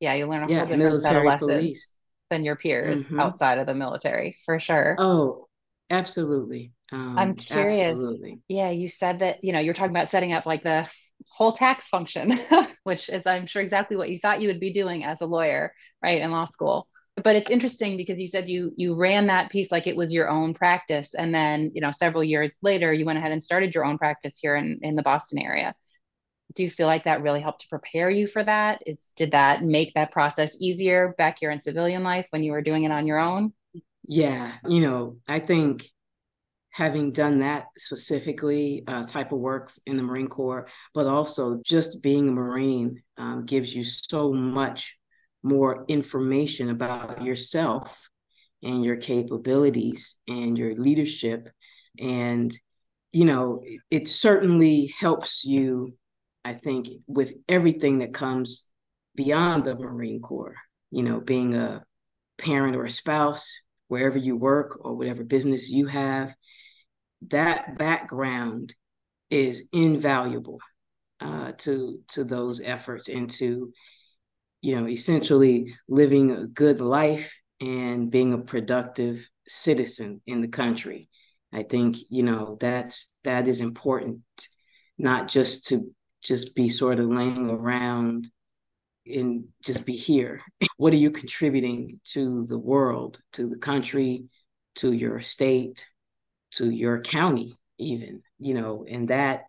Yeah. 0.00 0.14
You 0.14 0.26
learn 0.26 0.44
a 0.44 0.52
yeah, 0.52 0.66
whole 0.66 0.76
different 0.76 1.26
lessons 1.26 1.38
police. 1.38 1.95
Than 2.30 2.44
your 2.44 2.56
peers 2.56 3.04
mm-hmm. 3.04 3.20
outside 3.20 3.58
of 3.58 3.66
the 3.66 3.74
military 3.74 4.36
for 4.44 4.58
sure. 4.58 4.96
Oh, 4.98 5.48
absolutely. 5.90 6.72
Um, 6.92 7.18
I'm 7.18 7.34
curious. 7.34 7.92
Absolutely. 7.92 8.40
Yeah. 8.48 8.70
You 8.70 8.88
said 8.88 9.20
that, 9.20 9.42
you 9.42 9.52
know, 9.52 9.58
you're 9.58 9.74
talking 9.74 9.94
about 9.94 10.08
setting 10.08 10.32
up 10.32 10.46
like 10.46 10.62
the 10.62 10.88
whole 11.30 11.52
tax 11.52 11.88
function, 11.88 12.40
which 12.84 13.08
is, 13.08 13.26
I'm 13.26 13.46
sure, 13.46 13.62
exactly 13.62 13.96
what 13.96 14.10
you 14.10 14.18
thought 14.18 14.40
you 14.40 14.48
would 14.48 14.60
be 14.60 14.72
doing 14.72 15.04
as 15.04 15.20
a 15.20 15.26
lawyer, 15.26 15.72
right, 16.02 16.20
in 16.20 16.30
law 16.30 16.44
school 16.44 16.88
but 17.22 17.36
it's 17.36 17.50
interesting 17.50 17.96
because 17.96 18.20
you 18.20 18.26
said 18.26 18.48
you 18.48 18.72
you 18.76 18.94
ran 18.94 19.26
that 19.26 19.50
piece 19.50 19.72
like 19.72 19.86
it 19.86 19.96
was 19.96 20.12
your 20.12 20.28
own 20.28 20.52
practice 20.54 21.14
and 21.14 21.34
then 21.34 21.70
you 21.74 21.80
know 21.80 21.90
several 21.90 22.22
years 22.22 22.56
later 22.62 22.92
you 22.92 23.04
went 23.04 23.18
ahead 23.18 23.32
and 23.32 23.42
started 23.42 23.74
your 23.74 23.84
own 23.84 23.98
practice 23.98 24.38
here 24.38 24.56
in 24.56 24.78
in 24.82 24.94
the 24.96 25.02
boston 25.02 25.38
area 25.38 25.74
do 26.54 26.62
you 26.62 26.70
feel 26.70 26.86
like 26.86 27.04
that 27.04 27.22
really 27.22 27.40
helped 27.40 27.62
to 27.62 27.68
prepare 27.68 28.08
you 28.08 28.26
for 28.26 28.42
that? 28.42 28.82
It's 28.86 29.12
did 29.16 29.32
that 29.32 29.62
make 29.62 29.94
that 29.94 30.12
process 30.12 30.56
easier 30.60 31.14
back 31.18 31.38
here 31.38 31.50
in 31.50 31.60
civilian 31.60 32.02
life 32.02 32.26
when 32.30 32.42
you 32.42 32.52
were 32.52 32.62
doing 32.62 32.84
it 32.84 32.92
on 32.92 33.06
your 33.06 33.18
own? 33.18 33.52
Yeah 34.08 34.52
you 34.68 34.80
know 34.80 35.16
i 35.28 35.40
think 35.40 35.84
having 36.70 37.10
done 37.10 37.40
that 37.40 37.66
specifically 37.76 38.84
uh, 38.86 39.02
type 39.02 39.32
of 39.32 39.38
work 39.38 39.72
in 39.86 39.96
the 39.96 40.02
marine 40.02 40.28
corps 40.28 40.68
but 40.94 41.06
also 41.06 41.60
just 41.64 42.02
being 42.02 42.28
a 42.28 42.32
marine 42.32 43.02
um, 43.16 43.44
gives 43.44 43.74
you 43.74 43.82
so 43.82 44.32
much 44.32 44.96
more 45.42 45.84
information 45.88 46.70
about 46.70 47.24
yourself 47.24 48.10
and 48.62 48.84
your 48.84 48.96
capabilities 48.96 50.16
and 50.28 50.58
your 50.58 50.74
leadership. 50.74 51.48
And 51.98 52.54
you 53.12 53.24
know 53.24 53.62
it 53.90 54.08
certainly 54.08 54.92
helps 54.98 55.44
you 55.44 55.94
i 56.46 56.54
think 56.54 56.88
with 57.06 57.34
everything 57.48 57.98
that 57.98 58.14
comes 58.14 58.70
beyond 59.14 59.64
the 59.64 59.74
marine 59.74 60.20
corps 60.20 60.54
you 60.90 61.02
know 61.02 61.20
being 61.20 61.54
a 61.54 61.82
parent 62.38 62.76
or 62.76 62.84
a 62.84 62.90
spouse 62.90 63.52
wherever 63.88 64.18
you 64.18 64.36
work 64.36 64.78
or 64.84 64.94
whatever 64.94 65.24
business 65.24 65.70
you 65.70 65.86
have 65.86 66.34
that 67.28 67.76
background 67.78 68.74
is 69.30 69.68
invaluable 69.72 70.60
uh, 71.20 71.52
to 71.52 71.98
to 72.08 72.24
those 72.24 72.60
efforts 72.60 73.08
and 73.08 73.30
to 73.30 73.72
you 74.66 74.74
know, 74.74 74.88
essentially 74.88 75.74
living 75.88 76.32
a 76.32 76.46
good 76.46 76.80
life 76.80 77.38
and 77.60 78.10
being 78.10 78.32
a 78.32 78.38
productive 78.38 79.28
citizen 79.46 80.20
in 80.26 80.40
the 80.40 80.48
country. 80.48 81.08
I 81.52 81.62
think, 81.62 81.96
you 82.08 82.24
know, 82.24 82.56
that's 82.60 83.14
that 83.22 83.46
is 83.46 83.60
important, 83.60 84.22
not 84.98 85.28
just 85.28 85.66
to 85.66 85.94
just 86.26 86.54
be 86.54 86.68
sort 86.68 86.98
of 86.98 87.08
laying 87.08 87.50
around 87.50 88.28
and 89.06 89.44
just 89.62 89.86
be 89.86 89.94
here. 89.94 90.40
What 90.76 90.92
are 90.92 90.96
you 90.96 91.10
contributing 91.10 92.00
to 92.06 92.44
the 92.46 92.58
world, 92.58 93.20
to 93.34 93.48
the 93.48 93.58
country, 93.58 94.24
to 94.76 94.92
your 94.92 95.20
state, 95.20 95.86
to 96.54 96.70
your 96.70 97.00
county, 97.00 97.56
even, 97.78 98.22
you 98.38 98.54
know, 98.54 98.84
and 98.88 99.08
that 99.08 99.44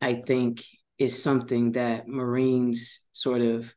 I 0.00 0.14
think 0.14 0.64
is 0.98 1.22
something 1.22 1.72
that 1.72 2.08
Marines 2.08 3.06
sort 3.12 3.40
of 3.40 3.72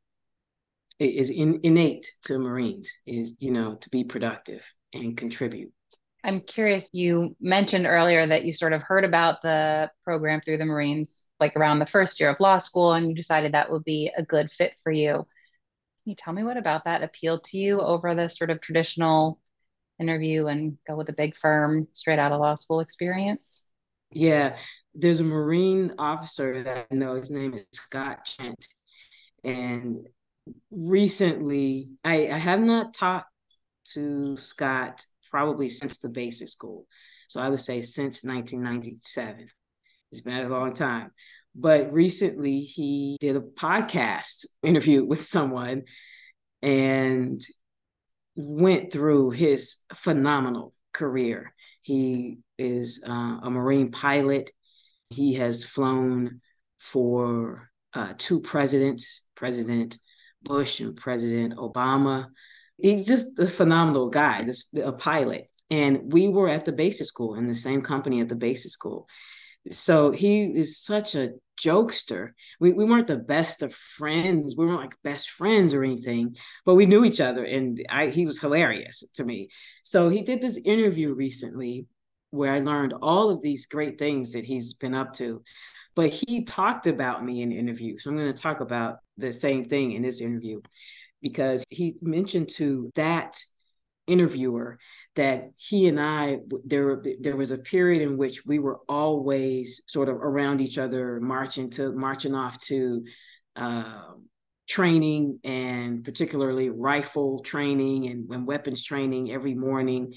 is 0.99 1.30
in, 1.30 1.60
innate 1.64 2.10
to 2.24 2.39
Marines 2.39 2.91
is, 3.05 3.36
you 3.39 3.51
know, 3.51 3.76
to 3.76 3.89
be 3.89 4.03
productive 4.03 4.66
and 4.93 5.16
contribute. 5.16 5.72
I'm 6.24 6.41
curious, 6.41 6.89
you 6.91 7.36
mentioned 7.39 7.86
earlier 7.86 8.26
that 8.28 8.43
you 8.43 8.51
sort 8.51 8.74
of 8.74 8.84
heard 8.84 9.05
about 9.05 9.41
the 9.41 9.89
program 10.03 10.41
through 10.41 10.57
the 10.57 10.66
Marines, 10.66 11.26
like 11.40 11.56
around 11.56 11.80
the 11.80 11.86
first 11.86 12.20
year 12.20 12.30
of 12.30 12.40
law 12.40 12.58
school, 12.58 12.94
and 12.94 13.10
you 13.10 13.16
decided 13.16 13.54
that 13.54 13.72
would 13.72 13.84
be 13.84 14.12
a 14.16 14.24
good 14.24 14.52
fit 14.52 14.74
for 14.84 14.92
you. 14.92 15.14
Can 15.14 15.26
you 16.12 16.16
tell 16.16 16.34
me 16.34 16.44
what 16.44 16.58
about 16.58 16.86
that 16.86 17.04
appealed 17.04 17.44
to 17.46 17.58
you 17.58 17.82
over 17.82 18.14
the 18.16 18.30
sort 18.30 18.50
of 18.50 18.62
traditional 18.62 19.40
interview 20.00 20.48
and 20.48 20.78
go 20.88 20.96
with 20.96 21.10
a 21.10 21.14
big 21.14 21.36
firm 21.36 21.88
straight 21.94 22.20
out 22.20 22.32
of 22.32 22.40
law 22.40 22.56
school 22.56 22.80
experience? 22.80 23.64
Yeah, 24.12 24.58
there's 24.96 25.20
a 25.20 25.26
Marine 25.26 25.94
officer 26.00 26.64
that 26.64 26.88
I 26.90 26.96
know. 26.96 27.16
His 27.16 27.32
name 27.32 27.54
is 27.54 27.66
Scott 27.74 28.26
Trent, 28.26 28.66
and 29.44 30.08
recently 30.72 31.90
I, 32.04 32.28
I 32.28 32.38
have 32.38 32.62
not 32.62 32.94
talked 32.94 33.30
to 33.94 34.36
Scott 34.38 35.06
probably 35.30 35.70
since 35.70 36.00
the 36.00 36.10
basic 36.10 36.50
school. 36.50 36.86
So 37.28 37.40
I 37.40 37.50
would 37.50 37.62
say 37.62 37.82
since 37.82 38.24
1997. 38.24 39.48
It's 40.12 40.22
been 40.22 40.45
a 40.45 40.49
long 40.49 40.74
time. 40.74 41.12
But 41.55 41.91
recently 41.91 42.62
he 42.62 43.18
did 43.20 43.36
a 43.36 43.41
podcast 43.41 44.45
interview 44.64 45.03
with 45.03 45.22
someone 45.22 45.84
and 46.62 47.39
went 48.36 48.91
through 48.91 49.32
his 49.32 49.78
phenomenal 49.93 50.74
career. 50.93 51.53
He 51.82 52.39
is 52.57 53.03
uh, 53.07 53.39
a 53.43 53.49
Marine 53.49 53.91
pilot. 53.91 54.51
He 55.10 55.36
has 55.36 55.64
flown 55.64 56.41
for 56.80 57.70
uh, 57.93 58.14
two 58.18 58.41
presidents, 58.41 59.22
President 59.36 59.97
Bush 60.41 60.80
and 60.80 60.95
President 60.95 61.55
Obama. 61.55 62.28
He's 62.78 63.05
just 63.05 63.38
a 63.39 63.47
phenomenal 63.47 64.10
guy, 64.10 64.43
this, 64.43 64.66
a 64.82 64.93
pilot. 64.93 65.49
And 65.70 66.12
we 66.14 66.30
were 66.30 66.49
at 66.49 66.66
the 66.66 66.72
basic 66.72 67.07
school 67.07 67.36
in 67.36 67.47
the 67.47 67.55
same 67.55 67.82
company 67.82 68.22
at 68.22 68.30
the 68.30 68.36
basic 68.36 68.72
school. 68.72 69.07
So 69.72 70.12
he 70.12 70.43
is 70.43 70.80
such 70.80 71.16
a 71.16 71.32
jokester. 71.60 72.32
We, 72.60 72.72
we 72.72 72.86
weren't 72.86 73.07
the 73.07 73.18
best 73.18 73.62
of 73.62 73.74
friends. 73.74 74.55
We 74.57 74.66
weren't 74.66 74.80
like 74.80 75.01
best 75.03 75.30
friends 75.30 75.74
or 75.74 75.84
anything, 75.84 76.36
but 76.66 76.76
we 76.76 76.86
knew 76.86 77.03
each 77.03 77.22
other 77.22 77.43
and 77.43 77.80
I, 77.89 78.07
he 78.07 78.26
was 78.26 78.39
hilarious 78.39 79.03
to 79.16 79.24
me. 79.24 79.49
So 79.84 80.10
he 80.10 80.22
did 80.22 80.41
this 80.41 80.57
interview 80.57 81.14
recently 81.14 81.86
where 82.32 82.53
I 82.53 82.60
learned 82.60 82.93
all 83.01 83.30
of 83.30 83.41
these 83.41 83.66
great 83.66 83.97
things 83.97 84.32
that 84.34 84.45
he's 84.45 84.74
been 84.74 84.93
up 84.93 85.14
to. 85.14 85.43
But 85.95 86.14
he 86.14 86.45
talked 86.45 86.88
about 86.88 87.26
me 87.26 87.41
in 87.41 87.51
interview. 87.51 87.97
So 87.97 88.10
I'm 88.10 88.18
going 88.18 88.34
to 88.34 88.41
talk 88.41 88.62
about 88.62 88.97
the 89.18 89.34
same 89.34 89.66
thing 89.66 89.91
in 89.91 90.01
this 90.01 90.22
interview 90.22 90.62
because 91.22 91.66
he 91.70 91.95
mentioned 92.01 92.49
to 92.49 92.89
that 92.95 93.43
interviewer 94.10 94.80
that 95.16 95.51
he 95.57 95.88
and 95.88 95.99
I 95.99 96.39
there 96.66 97.01
there 97.20 97.36
was 97.36 97.51
a 97.51 97.57
period 97.57 98.01
in 98.01 98.18
which 98.18 98.45
we 98.45 98.60
were 98.60 98.80
always 98.88 99.82
sort 99.88 100.10
of 100.10 100.16
around 100.16 100.62
each 100.62 100.78
other, 100.78 101.20
marching 101.22 101.70
to 101.72 101.91
marching 101.91 102.36
off 102.36 102.60
to 102.66 103.03
uh, 103.55 104.14
training 104.68 105.39
and 105.43 106.03
particularly 106.03 106.70
rifle 106.70 107.41
training 107.43 108.07
and, 108.07 108.30
and 108.32 108.47
weapons 108.47 108.84
training 108.84 109.32
every 109.32 109.55
morning. 109.55 110.14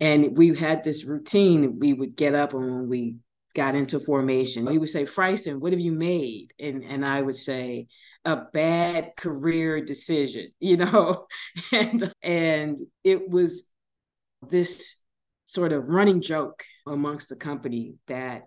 And 0.00 0.36
we 0.36 0.54
had 0.54 0.82
this 0.82 1.04
routine. 1.04 1.78
We 1.78 1.92
would 1.92 2.16
get 2.16 2.34
up 2.34 2.52
and 2.52 2.64
when 2.64 2.88
we 2.88 3.16
got 3.54 3.76
into 3.76 4.00
formation, 4.00 4.66
he 4.66 4.78
would 4.78 4.90
say, 4.90 5.04
Frison, 5.04 5.60
what 5.60 5.72
have 5.72 5.80
you 5.80 5.92
made? 5.92 6.52
And 6.58 6.84
and 6.84 7.04
I 7.04 7.22
would 7.22 7.36
say, 7.36 7.86
a 8.24 8.36
bad 8.52 9.16
career 9.16 9.84
decision, 9.84 10.48
you 10.60 10.76
know? 10.76 11.26
and 11.72 12.12
and 12.22 12.78
it 13.02 13.28
was 13.28 13.68
this 14.48 14.96
sort 15.46 15.72
of 15.72 15.88
running 15.88 16.20
joke 16.20 16.64
amongst 16.86 17.28
the 17.28 17.36
company 17.36 17.94
that, 18.08 18.42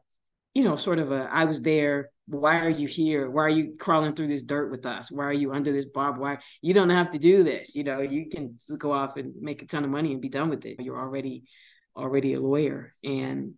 you 0.54 0.64
know, 0.64 0.76
sort 0.76 1.00
of 1.00 1.12
a 1.12 1.30
I 1.32 1.46
was 1.46 1.62
there. 1.62 2.10
Why 2.30 2.60
are 2.60 2.70
you 2.70 2.88
here? 2.88 3.30
Why 3.30 3.44
are 3.44 3.50
you 3.50 3.76
crawling 3.80 4.14
through 4.14 4.28
this 4.28 4.44
dirt 4.44 4.70
with 4.70 4.86
us? 4.86 5.10
Why 5.10 5.24
are 5.26 5.34
you 5.34 5.54
under 5.54 5.72
this 5.72 5.86
barbed 5.86 6.20
wire? 6.20 6.42
You 6.62 6.74
don't 6.74 6.90
have 6.90 7.12
to 7.12 7.20
do 7.20 7.44
this. 7.44 7.74
You 7.74 7.86
know, 7.86 8.02
you 8.02 8.28
can 8.30 8.58
go 8.78 8.92
off 8.92 9.16
and 9.16 9.34
make 9.40 9.62
a 9.62 9.66
ton 9.66 9.86
of 9.86 9.90
money 9.90 10.12
and 10.12 10.22
be 10.22 10.28
done 10.28 10.50
with 10.50 10.66
it. 10.66 10.82
You're 10.82 11.00
already 11.00 11.44
already 11.96 12.34
a 12.34 12.42
lawyer. 12.42 12.94
And 13.04 13.54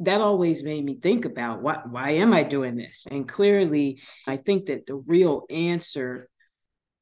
that 0.00 0.20
always 0.20 0.62
made 0.62 0.84
me 0.84 0.98
think 1.00 1.24
about 1.24 1.62
why 1.62 1.80
why 1.88 2.10
am 2.10 2.32
I 2.32 2.42
doing 2.42 2.76
this? 2.76 3.06
And 3.10 3.26
clearly, 3.26 4.00
I 4.26 4.36
think 4.36 4.66
that 4.66 4.86
the 4.86 4.96
real 4.96 5.44
answer 5.48 6.28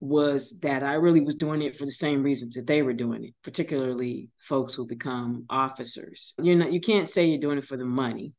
was 0.00 0.58
that 0.60 0.82
I 0.82 0.94
really 0.94 1.20
was 1.20 1.34
doing 1.34 1.62
it 1.62 1.74
for 1.74 1.86
the 1.86 1.92
same 1.92 2.22
reasons 2.22 2.54
that 2.54 2.66
they 2.66 2.82
were 2.82 2.92
doing 2.92 3.24
it, 3.24 3.34
particularly 3.42 4.28
folks 4.38 4.74
who 4.74 4.86
become 4.86 5.46
officers. 5.48 6.34
You're 6.38 6.56
not 6.56 6.72
you 6.72 6.80
can't 6.80 7.08
say 7.08 7.26
you're 7.26 7.40
doing 7.40 7.58
it 7.58 7.64
for 7.64 7.76
the 7.76 7.84
money 7.84 8.32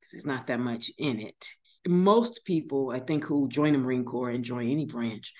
because 0.00 0.12
there's 0.12 0.26
not 0.26 0.48
that 0.48 0.60
much 0.60 0.90
in 0.98 1.20
it. 1.20 1.48
Most 1.86 2.44
people, 2.44 2.90
I 2.90 3.00
think, 3.00 3.24
who 3.24 3.48
join 3.48 3.72
the 3.72 3.78
Marine 3.78 4.04
Corps 4.04 4.30
and 4.30 4.44
join 4.44 4.68
any 4.68 4.86
branch, 4.86 5.32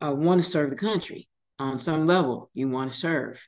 uh, 0.00 0.12
want 0.12 0.42
to 0.42 0.48
serve 0.48 0.70
the 0.70 0.76
country 0.76 1.28
on 1.58 1.78
some 1.78 2.06
level. 2.06 2.50
You 2.54 2.68
want 2.68 2.92
to 2.92 2.98
serve, 2.98 3.46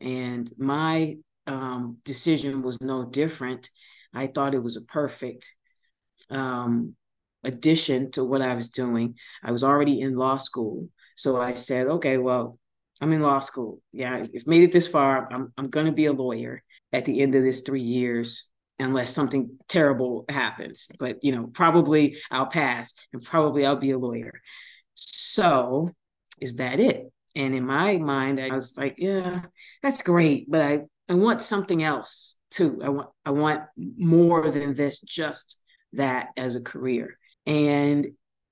and 0.00 0.50
my 0.58 1.16
um, 1.46 1.98
decision 2.04 2.62
was 2.62 2.80
no 2.80 3.04
different. 3.04 3.70
I 4.14 4.26
thought 4.26 4.54
it 4.54 4.62
was 4.62 4.76
a 4.76 4.82
perfect 4.82 5.50
um, 6.30 6.94
addition 7.44 8.10
to 8.12 8.24
what 8.24 8.42
I 8.42 8.54
was 8.54 8.68
doing. 8.68 9.16
I 9.42 9.50
was 9.50 9.64
already 9.64 10.00
in 10.00 10.14
law 10.14 10.36
school. 10.36 10.88
So 11.16 11.40
I 11.40 11.54
said, 11.54 11.86
okay, 11.86 12.18
well, 12.18 12.58
I'm 13.00 13.12
in 13.12 13.22
law 13.22 13.40
school. 13.40 13.80
Yeah, 13.92 14.14
I've 14.14 14.46
made 14.46 14.62
it 14.62 14.72
this 14.72 14.86
far. 14.86 15.28
I'm, 15.32 15.52
I'm 15.58 15.68
going 15.68 15.86
to 15.86 15.92
be 15.92 16.06
a 16.06 16.12
lawyer 16.12 16.62
at 16.92 17.04
the 17.04 17.20
end 17.20 17.34
of 17.34 17.42
this 17.42 17.62
three 17.62 17.82
years, 17.82 18.48
unless 18.78 19.12
something 19.12 19.58
terrible 19.68 20.24
happens. 20.28 20.88
But, 20.98 21.18
you 21.22 21.32
know, 21.34 21.46
probably 21.46 22.16
I'll 22.30 22.46
pass 22.46 22.94
and 23.12 23.22
probably 23.22 23.66
I'll 23.66 23.76
be 23.76 23.90
a 23.90 23.98
lawyer. 23.98 24.40
So 24.94 25.90
is 26.40 26.56
that 26.56 26.80
it? 26.80 27.10
And 27.34 27.54
in 27.54 27.64
my 27.64 27.96
mind, 27.96 28.38
I 28.38 28.54
was 28.54 28.76
like, 28.76 28.96
yeah, 28.98 29.42
that's 29.82 30.02
great, 30.02 30.50
but 30.50 30.60
I, 30.60 30.80
I 31.08 31.14
want 31.14 31.42
something 31.42 31.82
else 31.82 32.36
too. 32.50 32.80
I 32.82 32.88
want 32.88 33.08
I 33.24 33.30
want 33.30 33.62
more 33.76 34.50
than 34.50 34.74
this, 34.74 35.00
just 35.00 35.60
that 35.94 36.28
as 36.36 36.56
a 36.56 36.62
career. 36.62 37.18
And 37.46 38.06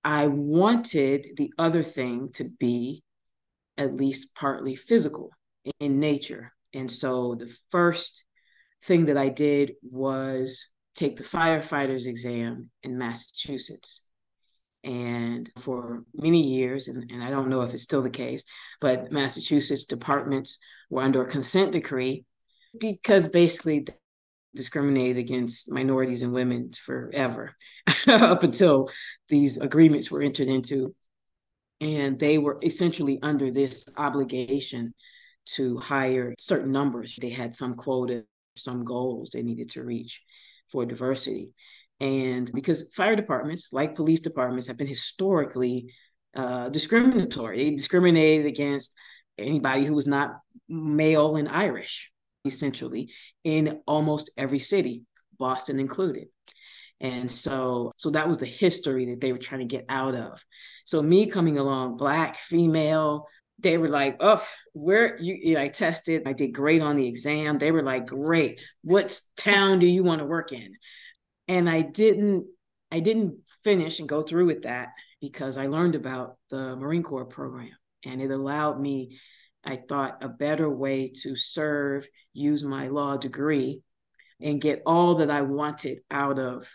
I 0.05 0.27
wanted 0.27 1.27
the 1.37 1.53
other 1.59 1.83
thing 1.83 2.31
to 2.35 2.45
be 2.45 3.03
at 3.77 3.97
least 3.97 4.35
partly 4.35 4.75
physical 4.75 5.31
in 5.79 6.01
nature. 6.01 6.53
And 6.75 6.91
so 6.91 7.35
the 7.35 7.55
first 7.71 8.25
thing 8.85 9.07
that 9.07 9.17
I 9.17 9.29
did 9.29 9.73
was 9.83 10.69
take 10.95 11.17
the 11.17 11.25
firefighter's 11.25 12.07
exam 12.07 12.71
in 12.83 12.99
Massachusetts. 12.99 14.07
And 14.83 15.51
for 15.59 16.05
many 16.15 16.43
years, 16.43 16.89
and, 16.89 17.11
and 17.11 17.23
I 17.23 17.31
don't 17.31 17.49
know 17.49 17.61
if 17.63 17.75
it's 17.75 17.83
still 17.83 18.03
the 18.03 18.11
case, 18.11 18.45
but 18.81 19.13
Massachusetts 19.13 19.85
departments 19.85 20.59
were 20.89 21.03
under 21.03 21.23
a 21.23 21.31
consent 21.31 21.73
decree 21.73 22.25
because 22.79 23.29
basically 23.29 23.81
they 23.81 23.95
discriminated 24.55 25.19
against 25.19 25.71
minorities 25.71 26.23
and 26.23 26.33
women 26.33 26.73
forever 26.73 27.55
up 28.07 28.43
until 28.43 28.91
these 29.29 29.59
agreements 29.59 30.11
were 30.11 30.23
entered 30.23 30.49
into. 30.49 30.95
And 31.81 32.19
they 32.19 32.37
were 32.37 32.59
essentially 32.63 33.19
under 33.23 33.51
this 33.51 33.89
obligation 33.97 34.93
to 35.55 35.79
hire 35.79 36.35
certain 36.39 36.73
numbers. 36.73 37.17
They 37.21 37.31
had 37.31 37.57
some 37.57 37.75
quota 37.75 38.25
some 38.57 38.85
goals 38.85 39.31
they 39.31 39.43
needed 39.43 39.71
to 39.71 39.83
reach 39.83 40.21
for 40.71 40.85
diversity. 40.85 41.51
And 42.01 42.51
because 42.53 42.91
fire 42.95 43.17
departments 43.17 43.69
like 43.73 43.95
police 43.95 44.21
departments 44.21 44.67
have 44.67 44.77
been 44.77 44.87
historically 44.87 45.93
uh, 46.35 46.69
discriminatory. 46.69 47.59
They 47.59 47.71
discriminated 47.73 48.47
against 48.47 48.97
anybody 49.39 49.85
who 49.85 49.95
was 49.95 50.07
not 50.07 50.37
male 50.69 51.37
and 51.37 51.49
irish 51.49 52.10
essentially 52.45 53.13
in 53.45 53.81
almost 53.87 54.31
every 54.37 54.59
city, 54.59 55.05
Boston 55.39 55.81
included. 55.81 56.29
And 57.01 57.33
so, 57.33 57.93
so 57.97 58.11
that 58.11 58.29
was 58.29 58.39
the 58.39 58.47
history 58.47 59.07
that 59.07 59.21
they 59.21 59.33
were 59.33 59.39
trying 59.39 59.61
to 59.61 59.77
get 59.77 59.87
out 59.89 60.15
of. 60.15 60.45
So 60.85 61.03
me 61.03 61.27
coming 61.27 61.57
along, 61.59 61.97
black, 61.97 62.37
female, 62.37 63.27
they 63.59 63.79
were 63.79 63.89
like, 63.89 64.17
oh, 64.21 64.43
where 64.73 65.19
you, 65.21 65.39
you 65.41 65.55
know, 65.55 65.63
I 65.63 65.69
tested, 65.69 66.23
I 66.27 66.33
did 66.33 66.53
great 66.53 66.83
on 66.83 66.97
the 66.97 67.07
exam. 67.07 67.59
They 67.59 67.73
were 67.73 67.83
like, 67.83 68.07
great. 68.07 68.65
What 68.83 69.19
town 69.37 69.79
do 69.79 69.87
you 69.87 70.03
want 70.03 70.21
to 70.21 70.27
work 70.27 70.53
in? 70.53 70.75
And 71.49 71.69
I 71.69 71.83
didn't, 71.83 72.47
I 72.91 73.01
didn't 73.01 73.39
finish 73.65 74.01
and 74.01 74.09
go 74.09 74.23
through 74.23 74.47
with 74.47 74.63
that 74.63 74.89
because 75.21 75.59
I 75.59 75.67
learned 75.67 75.95
about 75.95 76.37
the 76.51 76.77
Marine 76.77 77.03
Corps 77.03 77.27
program 77.27 77.77
and 78.05 78.21
it 78.23 78.31
allowed 78.31 78.81
me 78.81 79.19
I 79.65 79.77
thought 79.77 80.25
a 80.25 80.29
better 80.29 80.69
way 80.69 81.13
to 81.23 81.37
serve, 81.37 82.07
use 82.33 82.65
my 82.65 82.89
law 82.89 83.17
degree, 83.17 83.83
and 84.41 84.61
get 84.61 84.83
all 84.87 85.17
that 85.17 85.31
I 85.31 85.43
wanted 85.43 85.99
out 86.11 86.39
of 86.39 86.69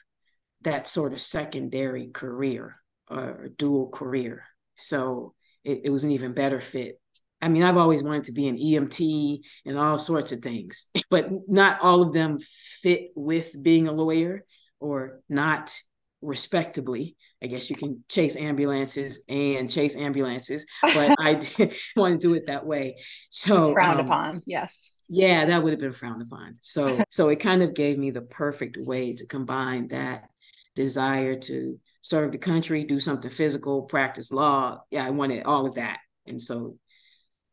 that 0.62 0.88
sort 0.88 1.14
of 1.14 1.22
secondary 1.22 2.08
career 2.08 2.76
or 3.10 3.50
dual 3.58 3.90
career. 3.90 4.44
So 4.78 5.34
it, 5.64 5.82
it 5.86 5.90
was 5.90 6.04
an 6.04 6.12
even 6.12 6.34
better 6.34 6.60
fit. 6.60 7.00
I 7.42 7.48
mean, 7.48 7.64
I've 7.64 7.78
always 7.78 8.04
wanted 8.04 8.26
to 8.26 8.34
be 8.34 8.48
an 8.48 8.58
EMT 8.58 9.40
and 9.66 9.78
all 9.78 9.98
sorts 9.98 10.32
of 10.32 10.40
things, 10.40 10.88
but 11.10 11.30
not 11.48 11.82
all 11.82 12.02
of 12.02 12.14
them 12.14 12.40
fit 12.40 13.10
with 13.16 13.56
being 13.62 13.88
a 13.88 13.92
lawyer 13.92 14.46
or 14.80 15.22
not 15.30 15.78
respectably 16.22 17.16
I 17.44 17.48
guess 17.48 17.70
you 17.70 17.76
can 17.76 18.04
chase 18.10 18.36
ambulances 18.36 19.24
and 19.28 19.70
chase 19.70 19.96
ambulances, 19.96 20.66
but 20.82 21.16
I 21.20 21.34
didn't 21.58 21.74
want 21.96 22.22
to 22.22 22.28
do 22.28 22.34
it 22.34 22.48
that 22.48 22.66
way. 22.66 22.98
So 23.30 23.74
frowned 23.74 24.00
um, 24.00 24.06
upon, 24.06 24.42
yes. 24.46 24.90
Yeah, 25.08 25.46
that 25.46 25.64
would 25.64 25.72
have 25.72 25.80
been 25.80 25.92
frowned 25.92 26.22
upon. 26.22 26.58
So 26.62 27.02
so 27.12 27.30
it 27.30 27.38
kind 27.38 27.62
of 27.62 27.74
gave 27.74 27.98
me 27.98 28.12
the 28.12 28.22
perfect 28.22 28.78
way 28.78 29.14
to 29.14 29.26
combine 29.28 29.88
that 29.90 30.30
desire 30.76 31.36
to 31.36 31.80
serve 32.02 32.32
the 32.32 32.38
country, 32.38 32.84
do 32.84 33.00
something 33.00 33.32
physical, 33.32 33.84
practice 33.84 34.32
law. 34.32 34.82
Yeah, 34.92 35.06
I 35.06 35.10
wanted 35.10 35.44
all 35.44 35.66
of 35.66 35.76
that. 35.76 36.00
And 36.28 36.42
so 36.42 36.78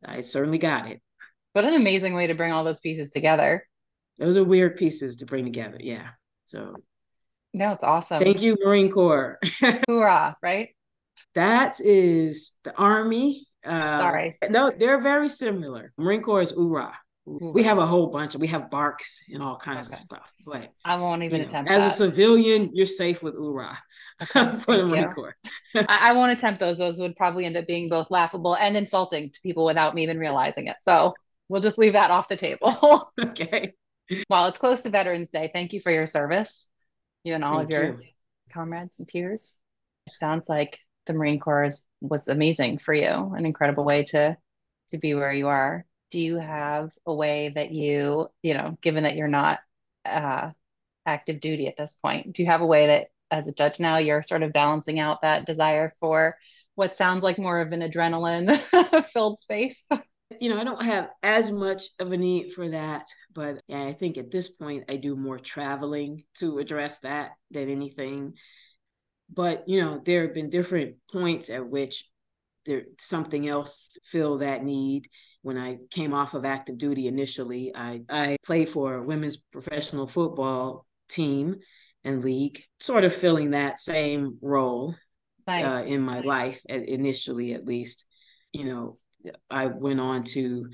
I 0.03 0.21
certainly 0.21 0.57
got 0.57 0.87
it. 0.87 1.01
What 1.53 1.65
an 1.65 1.75
amazing 1.75 2.15
way 2.15 2.27
to 2.27 2.33
bring 2.33 2.51
all 2.51 2.63
those 2.63 2.79
pieces 2.79 3.11
together. 3.11 3.67
Those 4.17 4.37
are 4.37 4.43
weird 4.43 4.75
pieces 4.75 5.17
to 5.17 5.25
bring 5.25 5.43
together. 5.43 5.77
Yeah. 5.79 6.09
So 6.45 6.75
no, 7.53 7.71
it's 7.73 7.83
awesome. 7.83 8.19
Thank 8.19 8.41
you, 8.41 8.57
Marine 8.63 8.91
Corps. 8.91 9.39
Hoorah, 9.87 10.37
right? 10.41 10.69
That 11.35 11.79
is 11.79 12.53
the 12.63 12.75
Army. 12.75 13.47
Uh, 13.65 13.99
Sorry. 13.99 14.37
No, 14.49 14.71
they're 14.77 15.01
very 15.01 15.29
similar. 15.29 15.93
Marine 15.97 16.21
Corps 16.21 16.41
is 16.41 16.51
hoorah. 16.51 16.93
We 17.25 17.63
have 17.63 17.77
a 17.77 17.85
whole 17.85 18.07
bunch 18.07 18.35
of 18.35 18.41
we 18.41 18.47
have 18.47 18.69
barks 18.69 19.21
and 19.29 19.41
all 19.41 19.55
kinds 19.55 19.87
okay. 19.87 19.93
of 19.93 19.99
stuff. 19.99 20.33
But 20.45 20.73
I 20.83 20.97
won't 20.97 21.23
even 21.23 21.37
you 21.37 21.43
know, 21.43 21.47
attempt. 21.47 21.71
As 21.71 21.83
that. 21.83 21.87
a 21.87 21.95
civilian, 21.95 22.71
you're 22.73 22.85
safe 22.85 23.23
with 23.23 23.35
hoorah 23.35 23.77
okay, 24.21 24.51
for 24.57 24.77
the 24.77 24.85
Marine 24.85 25.09
Corps. 25.09 25.35
I, 25.75 25.85
I 26.01 26.13
won't 26.13 26.31
attempt 26.31 26.59
those. 26.59 26.77
Those 26.77 26.99
would 26.99 27.15
probably 27.15 27.45
end 27.45 27.57
up 27.57 27.67
being 27.67 27.89
both 27.89 28.11
laughable 28.11 28.55
and 28.55 28.75
insulting 28.75 29.29
to 29.29 29.41
people 29.41 29.65
without 29.65 29.95
me 29.95 30.03
even 30.03 30.19
realizing 30.19 30.67
it. 30.67 30.77
So 30.79 31.13
we'll 31.49 31.61
just 31.61 31.77
leave 31.77 31.93
that 31.93 32.11
off 32.11 32.27
the 32.27 32.37
table. 32.37 33.11
okay. 33.19 33.73
While 34.27 34.47
it's 34.47 34.57
close 34.57 34.81
to 34.81 34.89
Veterans 34.89 35.29
Day, 35.29 35.49
thank 35.53 35.73
you 35.73 35.79
for 35.79 35.91
your 35.91 36.05
service, 36.05 36.67
you 37.23 37.33
and 37.33 37.43
all 37.43 37.57
thank 37.57 37.65
of 37.65 37.69
your 37.71 37.95
you. 37.95 37.97
comrades 38.51 38.97
and 38.99 39.07
peers. 39.07 39.53
It 40.07 40.13
sounds 40.13 40.47
like 40.49 40.79
the 41.05 41.13
Marine 41.13 41.39
Corps 41.39 41.69
was 42.01 42.27
amazing 42.27 42.77
for 42.77 42.93
you, 42.93 43.07
an 43.07 43.45
incredible 43.45 43.85
way 43.85 44.03
to 44.05 44.37
to 44.89 44.97
be 44.97 45.13
where 45.13 45.33
you 45.33 45.47
are 45.47 45.85
do 46.13 46.19
you 46.21 46.37
have 46.37 46.91
a 47.07 47.13
way 47.13 47.51
that 47.55 47.71
you 47.71 48.27
you 48.43 48.53
know 48.53 48.77
given 48.81 49.03
that 49.03 49.15
you're 49.15 49.27
not 49.27 49.59
uh, 50.05 50.51
active 51.07 51.41
duty 51.41 51.67
at 51.67 51.75
this 51.75 51.95
point 52.03 52.31
do 52.33 52.43
you 52.43 52.49
have 52.49 52.61
a 52.61 52.65
way 52.67 52.85
that 52.87 53.07
as 53.31 53.47
a 53.47 53.51
judge 53.51 53.79
now 53.79 53.97
you're 53.97 54.21
sort 54.21 54.43
of 54.43 54.53
balancing 54.53 54.99
out 54.99 55.23
that 55.23 55.47
desire 55.47 55.89
for 55.99 56.37
what 56.75 56.93
sounds 56.93 57.23
like 57.23 57.39
more 57.39 57.61
of 57.61 57.71
an 57.73 57.81
adrenaline 57.81 58.55
filled 59.09 59.39
space 59.39 59.89
you 60.43 60.49
know 60.49 60.59
i 60.59 60.63
don't 60.63 60.83
have 60.83 61.09
as 61.23 61.51
much 61.51 61.83
of 61.99 62.11
a 62.11 62.17
need 62.17 62.51
for 62.51 62.67
that 62.69 63.03
but 63.33 63.61
yeah, 63.67 63.83
i 63.83 63.93
think 63.93 64.17
at 64.17 64.29
this 64.29 64.49
point 64.49 64.83
i 64.89 64.97
do 64.97 65.15
more 65.15 65.39
traveling 65.39 66.23
to 66.35 66.59
address 66.59 66.99
that 66.99 67.31
than 67.51 67.69
anything 67.69 68.33
but 69.33 69.63
you 69.67 69.81
know 69.81 70.01
there 70.03 70.23
have 70.23 70.33
been 70.33 70.49
different 70.49 70.95
points 71.11 71.49
at 71.49 71.65
which 71.65 72.09
there 72.65 72.83
something 72.99 73.47
else 73.47 73.97
fill 74.05 74.39
that 74.39 74.63
need 74.63 75.07
when 75.43 75.57
I 75.57 75.77
came 75.91 76.13
off 76.13 76.33
of 76.33 76.45
active 76.45 76.77
duty 76.77 77.07
initially, 77.07 77.73
I, 77.75 78.01
I 78.09 78.37
played 78.45 78.69
for 78.69 78.95
a 78.95 79.03
women's 79.03 79.37
professional 79.37 80.07
football 80.07 80.85
team 81.09 81.57
and 82.05 82.23
league, 82.23 82.63
sort 82.79 83.03
of 83.03 83.13
filling 83.13 83.51
that 83.51 83.79
same 83.79 84.37
role 84.41 84.95
nice. 85.45 85.65
uh, 85.65 85.85
in 85.85 86.01
my 86.01 86.21
life, 86.21 86.61
initially 86.67 87.53
at 87.53 87.65
least. 87.65 88.05
You 88.53 88.63
know, 88.65 88.97
I 89.49 89.67
went 89.67 89.99
on 89.99 90.23
to 90.23 90.69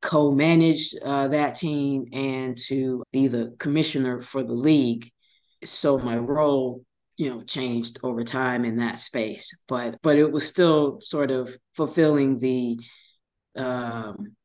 co-manage 0.00 0.94
uh, 1.04 1.28
that 1.28 1.56
team 1.56 2.06
and 2.12 2.56
to 2.66 3.02
be 3.12 3.26
the 3.26 3.54
commissioner 3.58 4.22
for 4.22 4.42
the 4.42 4.52
league. 4.52 5.10
So 5.64 5.98
my 5.98 6.16
role 6.16 6.84
you 7.16 7.28
know 7.28 7.42
changed 7.42 7.98
over 8.04 8.22
time 8.22 8.64
in 8.64 8.76
that 8.76 8.96
space 8.96 9.50
but 9.66 9.96
but 10.02 10.16
it 10.16 10.30
was 10.30 10.46
still 10.46 11.00
sort 11.00 11.32
of 11.32 11.52
fulfilling 11.74 12.38
the 12.38 12.78
um, 13.56 14.36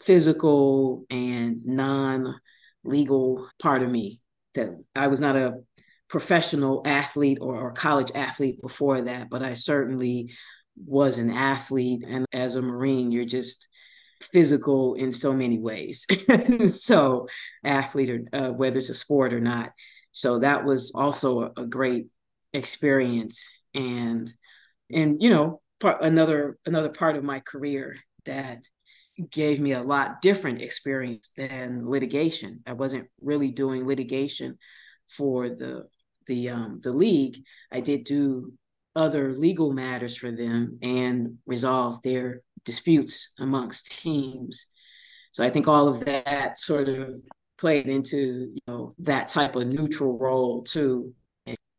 physical 0.00 1.04
and 1.10 1.64
non 1.64 2.34
legal 2.84 3.48
part 3.60 3.82
of 3.82 3.90
me 3.90 4.20
that 4.54 4.70
I 4.94 5.06
was 5.06 5.20
not 5.20 5.36
a 5.36 5.60
professional 6.08 6.82
athlete 6.84 7.38
or, 7.40 7.56
or, 7.56 7.72
college 7.72 8.10
athlete 8.14 8.60
before 8.60 9.02
that, 9.02 9.30
but 9.30 9.42
I 9.42 9.54
certainly 9.54 10.34
was 10.76 11.18
an 11.18 11.30
athlete. 11.30 12.04
And 12.06 12.26
as 12.32 12.56
a 12.56 12.62
Marine, 12.62 13.12
you're 13.12 13.24
just 13.24 13.68
physical 14.22 14.94
in 14.94 15.12
so 15.12 15.32
many 15.32 15.58
ways. 15.58 16.06
so, 16.84 17.28
athlete 17.64 18.10
or 18.10 18.22
uh, 18.32 18.50
whether 18.50 18.78
it's 18.78 18.90
a 18.90 18.94
sport 18.94 19.32
or 19.32 19.40
not. 19.40 19.72
So 20.12 20.40
that 20.40 20.64
was 20.64 20.92
also 20.94 21.42
a, 21.56 21.62
a 21.62 21.66
great 21.66 22.06
experience, 22.52 23.50
and 23.74 24.30
and 24.92 25.22
you 25.22 25.30
know 25.30 25.60
part, 25.80 26.02
another 26.02 26.58
another 26.66 26.90
part 26.90 27.16
of 27.16 27.24
my 27.24 27.40
career 27.40 27.96
that 28.26 28.64
gave 29.30 29.60
me 29.60 29.72
a 29.72 29.82
lot 29.82 30.22
different 30.22 30.62
experience 30.62 31.30
than 31.36 31.88
litigation. 31.88 32.60
I 32.66 32.72
wasn't 32.74 33.08
really 33.20 33.50
doing 33.50 33.86
litigation 33.86 34.58
for 35.08 35.48
the 35.48 35.86
the 36.26 36.50
um, 36.50 36.80
the 36.82 36.92
league. 36.92 37.42
I 37.70 37.80
did 37.80 38.04
do 38.04 38.52
other 38.94 39.34
legal 39.34 39.72
matters 39.72 40.16
for 40.16 40.30
them 40.30 40.78
and 40.82 41.38
resolve 41.46 42.02
their 42.02 42.42
disputes 42.64 43.34
amongst 43.38 44.02
teams. 44.02 44.66
So 45.32 45.44
I 45.44 45.50
think 45.50 45.68
all 45.68 45.88
of 45.88 46.04
that 46.04 46.58
sort 46.58 46.88
of 46.88 47.20
played 47.58 47.88
into 47.88 48.50
you 48.52 48.60
know 48.66 48.92
that 48.98 49.28
type 49.28 49.56
of 49.56 49.72
neutral 49.72 50.18
role 50.18 50.62
too, 50.62 51.14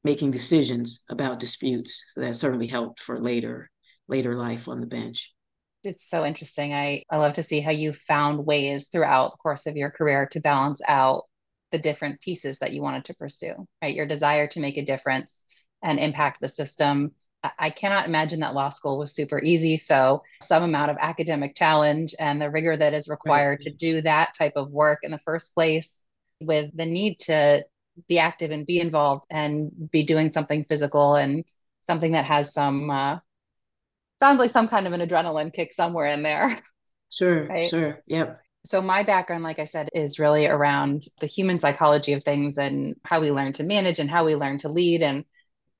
making 0.03 0.32
decisions 0.32 1.03
about 1.09 1.39
disputes. 1.39 2.03
So 2.14 2.22
that 2.22 2.36
certainly 2.36 2.68
helped 2.68 2.99
for 2.99 3.20
later 3.20 3.70
later 4.07 4.36
life 4.36 4.68
on 4.68 4.82
the 4.82 4.88
bench 4.88 5.34
it's 5.84 6.09
so 6.09 6.26
interesting. 6.26 6.74
I, 6.74 7.03
I 7.09 7.18
love 7.18 7.34
to 7.34 7.43
see 7.43 7.59
how 7.59 7.72
you 7.72 7.93
found 7.93 8.45
ways 8.45 8.88
throughout 8.88 9.32
the 9.32 9.38
course 9.38 9.66
of 9.66 9.76
your 9.76 9.91
career 9.91 10.28
to 10.32 10.39
balance 10.39 10.82
out 10.88 11.24
the 11.72 11.78
different 11.78 12.22
pieces 12.22 12.59
that 12.59 12.72
you 12.72 12.82
wanted 12.82 13.05
to 13.05 13.16
pursue, 13.16 13.68
right? 13.82 13.95
Your 13.95 14.05
desire 14.05 14.47
to 14.47 14.59
make 14.59 14.78
a 14.78 14.86
difference 14.86 15.43
and 15.84 15.99
impact 15.99 16.41
the 16.41 16.49
system. 16.49 17.11
I 17.59 17.71
cannot 17.71 18.07
imagine 18.07 18.39
that 18.39 18.53
law 18.53 18.69
school 18.69 18.97
was 18.97 19.13
super 19.13 19.41
easy. 19.41 19.75
So, 19.75 20.23
some 20.41 20.63
amount 20.63 20.91
of 20.91 20.97
academic 20.99 21.55
challenge 21.55 22.15
and 22.17 22.41
the 22.41 22.49
rigor 22.49 22.77
that 22.77 22.93
is 22.93 23.09
required 23.09 23.59
right. 23.59 23.61
to 23.63 23.71
do 23.71 24.01
that 24.01 24.34
type 24.34 24.53
of 24.55 24.71
work 24.71 24.99
in 25.03 25.11
the 25.11 25.17
first 25.17 25.53
place, 25.53 26.05
with 26.39 26.71
the 26.73 26.86
need 26.86 27.19
to 27.21 27.65
be 28.07 28.17
active 28.17 28.51
and 28.51 28.65
be 28.65 28.79
involved 28.79 29.25
and 29.29 29.91
be 29.91 30.05
doing 30.05 30.29
something 30.29 30.63
physical 30.63 31.15
and 31.15 31.43
something 31.81 32.13
that 32.13 32.25
has 32.25 32.53
some 32.53 32.89
uh, 32.89 33.19
sounds 34.19 34.39
like 34.39 34.51
some 34.51 34.69
kind 34.69 34.88
of 34.88 34.93
an 34.93 35.01
adrenaline 35.01 35.53
kick 35.53 35.73
somewhere 35.73 36.07
in 36.07 36.23
there. 36.23 36.59
Sure, 37.09 37.45
right? 37.45 37.69
sure. 37.69 38.01
Yep. 38.07 38.39
So, 38.65 38.81
my 38.81 39.03
background, 39.03 39.43
like 39.43 39.59
I 39.59 39.65
said, 39.65 39.89
is 39.93 40.17
really 40.17 40.47
around 40.47 41.05
the 41.19 41.27
human 41.27 41.59
psychology 41.59 42.13
of 42.13 42.23
things 42.23 42.57
and 42.57 42.95
how 43.05 43.21
we 43.21 43.29
learn 43.29 43.53
to 43.53 43.63
manage 43.63 43.99
and 43.99 44.09
how 44.09 44.25
we 44.25 44.36
learn 44.36 44.57
to 44.59 44.69
lead. 44.69 45.03
And 45.03 45.23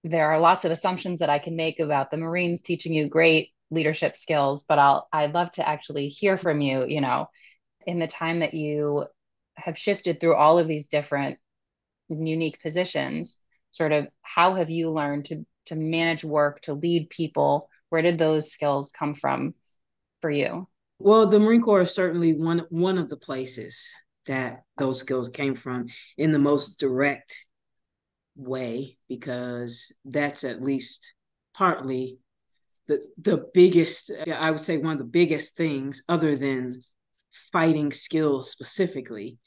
there 0.04 0.32
are 0.32 0.40
lots 0.40 0.66
of 0.66 0.72
assumptions 0.72 1.20
that 1.20 1.30
I 1.30 1.40
can 1.40 1.56
make 1.56 1.80
about 1.80 2.12
the 2.12 2.18
Marines 2.18 2.62
teaching 2.62 2.94
you 2.94 3.08
great 3.08 3.52
leadership 3.72 4.16
skills, 4.16 4.64
but 4.64 4.80
I'll, 4.80 5.08
I'd 5.12 5.34
love 5.34 5.52
to 5.52 5.68
actually 5.68 6.10
hear 6.10 6.38
from 6.38 6.62
you, 6.62 6.86
you 6.86 7.02
know, 7.02 7.28
in 7.86 8.00
the 8.00 8.08
time 8.08 8.40
that 8.40 8.54
you 8.54 9.06
have 9.56 9.78
shifted 9.78 10.20
through 10.20 10.36
all 10.36 10.60
of 10.60 10.68
these 10.68 10.90
different 10.90 11.40
unique 12.10 12.62
positions, 12.62 13.38
sort 13.72 13.92
of 13.92 14.08
how 14.22 14.56
have 14.56 14.70
you 14.70 14.90
learned 14.90 15.26
to, 15.26 15.46
to 15.68 15.76
manage 15.76 16.24
work, 16.24 16.62
to 16.62 16.74
lead 16.74 17.10
people, 17.10 17.70
where 17.90 18.02
did 18.02 18.18
those 18.18 18.52
skills 18.52 18.92
come 18.92 19.14
from 19.14 19.54
for 20.22 20.30
you? 20.30 20.68
Well, 21.00 21.28
the 21.28 21.40
Marine 21.40 21.62
Corps 21.62 21.82
is 21.82 21.94
certainly 21.94 22.34
one 22.34 22.66
one 22.70 22.98
of 22.98 23.10
the 23.10 23.18
places 23.18 23.92
that 24.26 24.64
those 24.78 25.00
skills 25.00 25.30
came 25.30 25.56
from 25.56 25.88
in 26.18 26.32
the 26.32 26.40
most 26.40 26.80
direct 26.80 27.46
way 28.36 28.98
because 29.08 29.92
that's 30.06 30.44
at 30.44 30.64
least 30.64 31.14
partly 31.56 32.18
the 32.88 33.06
the 33.18 33.46
biggest 33.54 34.12
I 34.32 34.52
would 34.52 34.60
say 34.60 34.78
one 34.78 34.94
of 34.94 35.00
the 35.00 35.06
biggest 35.06 35.56
things 35.56 36.04
other 36.10 36.36
than 36.36 36.72
fighting 37.52 37.92
skills 37.92 38.52
specifically. 38.52 39.38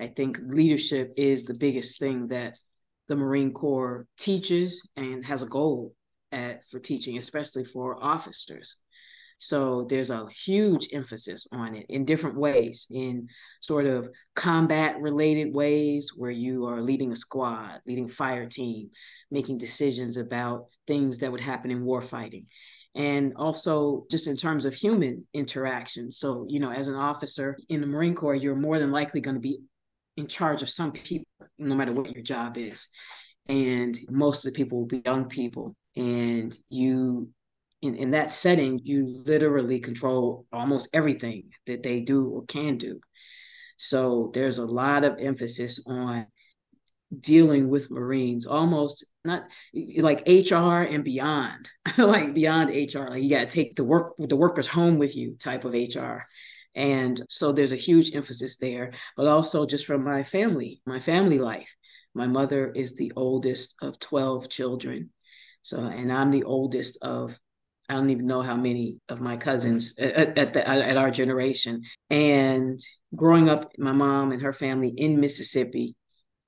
I 0.00 0.08
think 0.08 0.38
leadership 0.42 1.12
is 1.16 1.44
the 1.44 1.54
biggest 1.54 1.98
thing 1.98 2.28
that 2.28 2.58
the 3.08 3.16
Marine 3.16 3.52
Corps 3.52 4.06
teaches 4.18 4.88
and 4.96 5.24
has 5.24 5.42
a 5.42 5.46
goal 5.46 5.94
at 6.32 6.64
for 6.70 6.78
teaching, 6.78 7.16
especially 7.16 7.64
for 7.64 8.02
officers. 8.02 8.76
So 9.38 9.86
there's 9.88 10.10
a 10.10 10.26
huge 10.30 10.88
emphasis 10.92 11.46
on 11.52 11.74
it 11.74 11.86
in 11.88 12.04
different 12.04 12.38
ways, 12.38 12.86
in 12.90 13.28
sort 13.60 13.86
of 13.86 14.08
combat 14.34 14.98
related 15.00 15.54
ways 15.54 16.12
where 16.16 16.30
you 16.30 16.66
are 16.66 16.80
leading 16.80 17.12
a 17.12 17.16
squad, 17.16 17.80
leading 17.86 18.08
fire 18.08 18.48
team, 18.48 18.90
making 19.30 19.58
decisions 19.58 20.16
about 20.16 20.66
things 20.86 21.18
that 21.18 21.30
would 21.30 21.40
happen 21.40 21.70
in 21.70 21.84
war 21.84 22.00
fighting. 22.00 22.46
And 22.94 23.34
also 23.36 24.06
just 24.10 24.26
in 24.26 24.38
terms 24.38 24.64
of 24.64 24.74
human 24.74 25.26
interaction. 25.34 26.10
So, 26.10 26.46
you 26.48 26.58
know, 26.58 26.70
as 26.70 26.88
an 26.88 26.94
officer 26.94 27.58
in 27.68 27.82
the 27.82 27.86
Marine 27.86 28.14
Corps, 28.14 28.34
you're 28.34 28.56
more 28.56 28.78
than 28.78 28.90
likely 28.90 29.20
going 29.20 29.34
to 29.34 29.40
be 29.40 29.58
in 30.16 30.28
charge 30.28 30.62
of 30.62 30.70
some 30.70 30.92
people, 30.92 31.26
no 31.58 31.74
matter 31.74 31.92
what 31.92 32.10
your 32.10 32.22
job 32.22 32.56
is. 32.56 32.88
And 33.48 33.98
most 34.08 34.46
of 34.46 34.52
the 34.52 34.56
people 34.56 34.78
will 34.78 34.86
be 34.86 35.02
young 35.04 35.28
people 35.28 35.74
and 35.94 36.56
you 36.68 37.28
in, 37.82 37.96
in 37.96 38.10
that 38.12 38.32
setting 38.32 38.80
you 38.82 39.22
literally 39.26 39.80
control 39.80 40.46
almost 40.52 40.88
everything 40.92 41.50
that 41.66 41.82
they 41.82 42.00
do 42.00 42.28
or 42.28 42.44
can 42.44 42.78
do. 42.78 43.00
So 43.76 44.30
there's 44.34 44.58
a 44.58 44.64
lot 44.64 45.04
of 45.04 45.18
emphasis 45.18 45.84
on 45.86 46.26
dealing 47.20 47.68
with 47.68 47.90
marines 47.90 48.46
almost 48.46 49.04
not 49.24 49.44
like 49.98 50.26
hr 50.26 50.82
and 50.82 51.04
beyond 51.04 51.70
like 51.98 52.34
beyond 52.34 52.68
hr 52.68 53.08
like 53.10 53.22
you 53.22 53.30
got 53.30 53.48
to 53.48 53.54
take 53.54 53.76
the 53.76 53.84
work 53.84 54.14
the 54.18 54.34
workers 54.34 54.66
home 54.66 54.98
with 54.98 55.14
you 55.14 55.36
type 55.38 55.64
of 55.64 55.72
hr 55.72 56.18
and 56.74 57.22
so 57.28 57.52
there's 57.52 57.70
a 57.70 57.76
huge 57.76 58.14
emphasis 58.14 58.56
there 58.58 58.92
but 59.16 59.28
also 59.28 59.66
just 59.66 59.86
from 59.86 60.02
my 60.02 60.22
family 60.22 60.80
my 60.84 61.00
family 61.00 61.38
life. 61.38 61.74
My 62.14 62.26
mother 62.26 62.72
is 62.72 62.94
the 62.94 63.12
oldest 63.14 63.74
of 63.82 63.98
12 63.98 64.48
children. 64.48 65.10
So 65.62 65.80
and 65.80 66.10
i'm 66.12 66.30
the 66.30 66.44
oldest 66.44 66.98
of 67.02 67.38
I 67.88 67.94
don't 67.94 68.10
even 68.10 68.26
know 68.26 68.42
how 68.42 68.56
many 68.56 68.98
of 69.08 69.20
my 69.20 69.36
cousins 69.36 69.98
at, 69.98 70.36
at, 70.38 70.52
the, 70.52 70.68
uh, 70.68 70.74
at 70.74 70.96
our 70.96 71.10
generation. 71.10 71.82
And 72.10 72.80
growing 73.14 73.48
up, 73.48 73.70
my 73.78 73.92
mom 73.92 74.32
and 74.32 74.42
her 74.42 74.52
family 74.52 74.88
in 74.88 75.20
Mississippi 75.20 75.94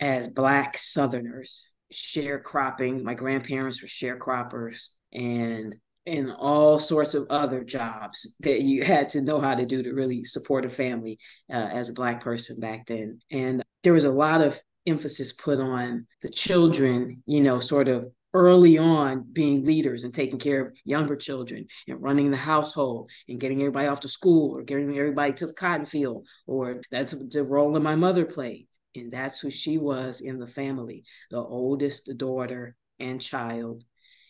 as 0.00 0.28
Black 0.28 0.76
Southerners, 0.78 1.68
sharecropping. 1.92 3.02
My 3.02 3.14
grandparents 3.14 3.82
were 3.82 3.88
sharecroppers 3.88 4.88
and 5.12 5.74
and 6.06 6.32
all 6.32 6.78
sorts 6.78 7.14
of 7.14 7.26
other 7.28 7.62
jobs 7.62 8.34
that 8.40 8.62
you 8.62 8.82
had 8.82 9.10
to 9.10 9.20
know 9.20 9.38
how 9.38 9.54
to 9.54 9.66
do 9.66 9.82
to 9.82 9.92
really 9.92 10.24
support 10.24 10.64
a 10.64 10.68
family 10.70 11.18
uh, 11.52 11.56
as 11.56 11.90
a 11.90 11.92
Black 11.92 12.22
person 12.22 12.58
back 12.58 12.86
then. 12.86 13.20
And 13.30 13.62
there 13.82 13.92
was 13.92 14.06
a 14.06 14.10
lot 14.10 14.40
of 14.40 14.58
emphasis 14.86 15.32
put 15.32 15.60
on 15.60 16.06
the 16.22 16.30
children, 16.30 17.22
you 17.26 17.42
know, 17.42 17.60
sort 17.60 17.88
of 17.88 18.10
early 18.34 18.76
on 18.76 19.24
being 19.32 19.64
leaders 19.64 20.04
and 20.04 20.12
taking 20.12 20.38
care 20.38 20.66
of 20.66 20.72
younger 20.84 21.16
children 21.16 21.66
and 21.86 22.02
running 22.02 22.30
the 22.30 22.36
household 22.36 23.10
and 23.28 23.40
getting 23.40 23.60
everybody 23.60 23.88
off 23.88 24.00
to 24.00 24.08
school 24.08 24.56
or 24.56 24.62
getting 24.62 24.96
everybody 24.98 25.32
to 25.32 25.46
the 25.46 25.52
cotton 25.52 25.86
field 25.86 26.26
or 26.46 26.82
that's 26.90 27.12
the 27.12 27.42
role 27.42 27.72
that 27.72 27.80
my 27.80 27.96
mother 27.96 28.24
played. 28.24 28.68
And 28.94 29.12
that's 29.12 29.40
who 29.40 29.50
she 29.50 29.78
was 29.78 30.20
in 30.20 30.38
the 30.38 30.46
family 30.46 31.04
the 31.30 31.38
oldest 31.38 32.10
daughter 32.16 32.76
and 32.98 33.20
child. 33.20 33.84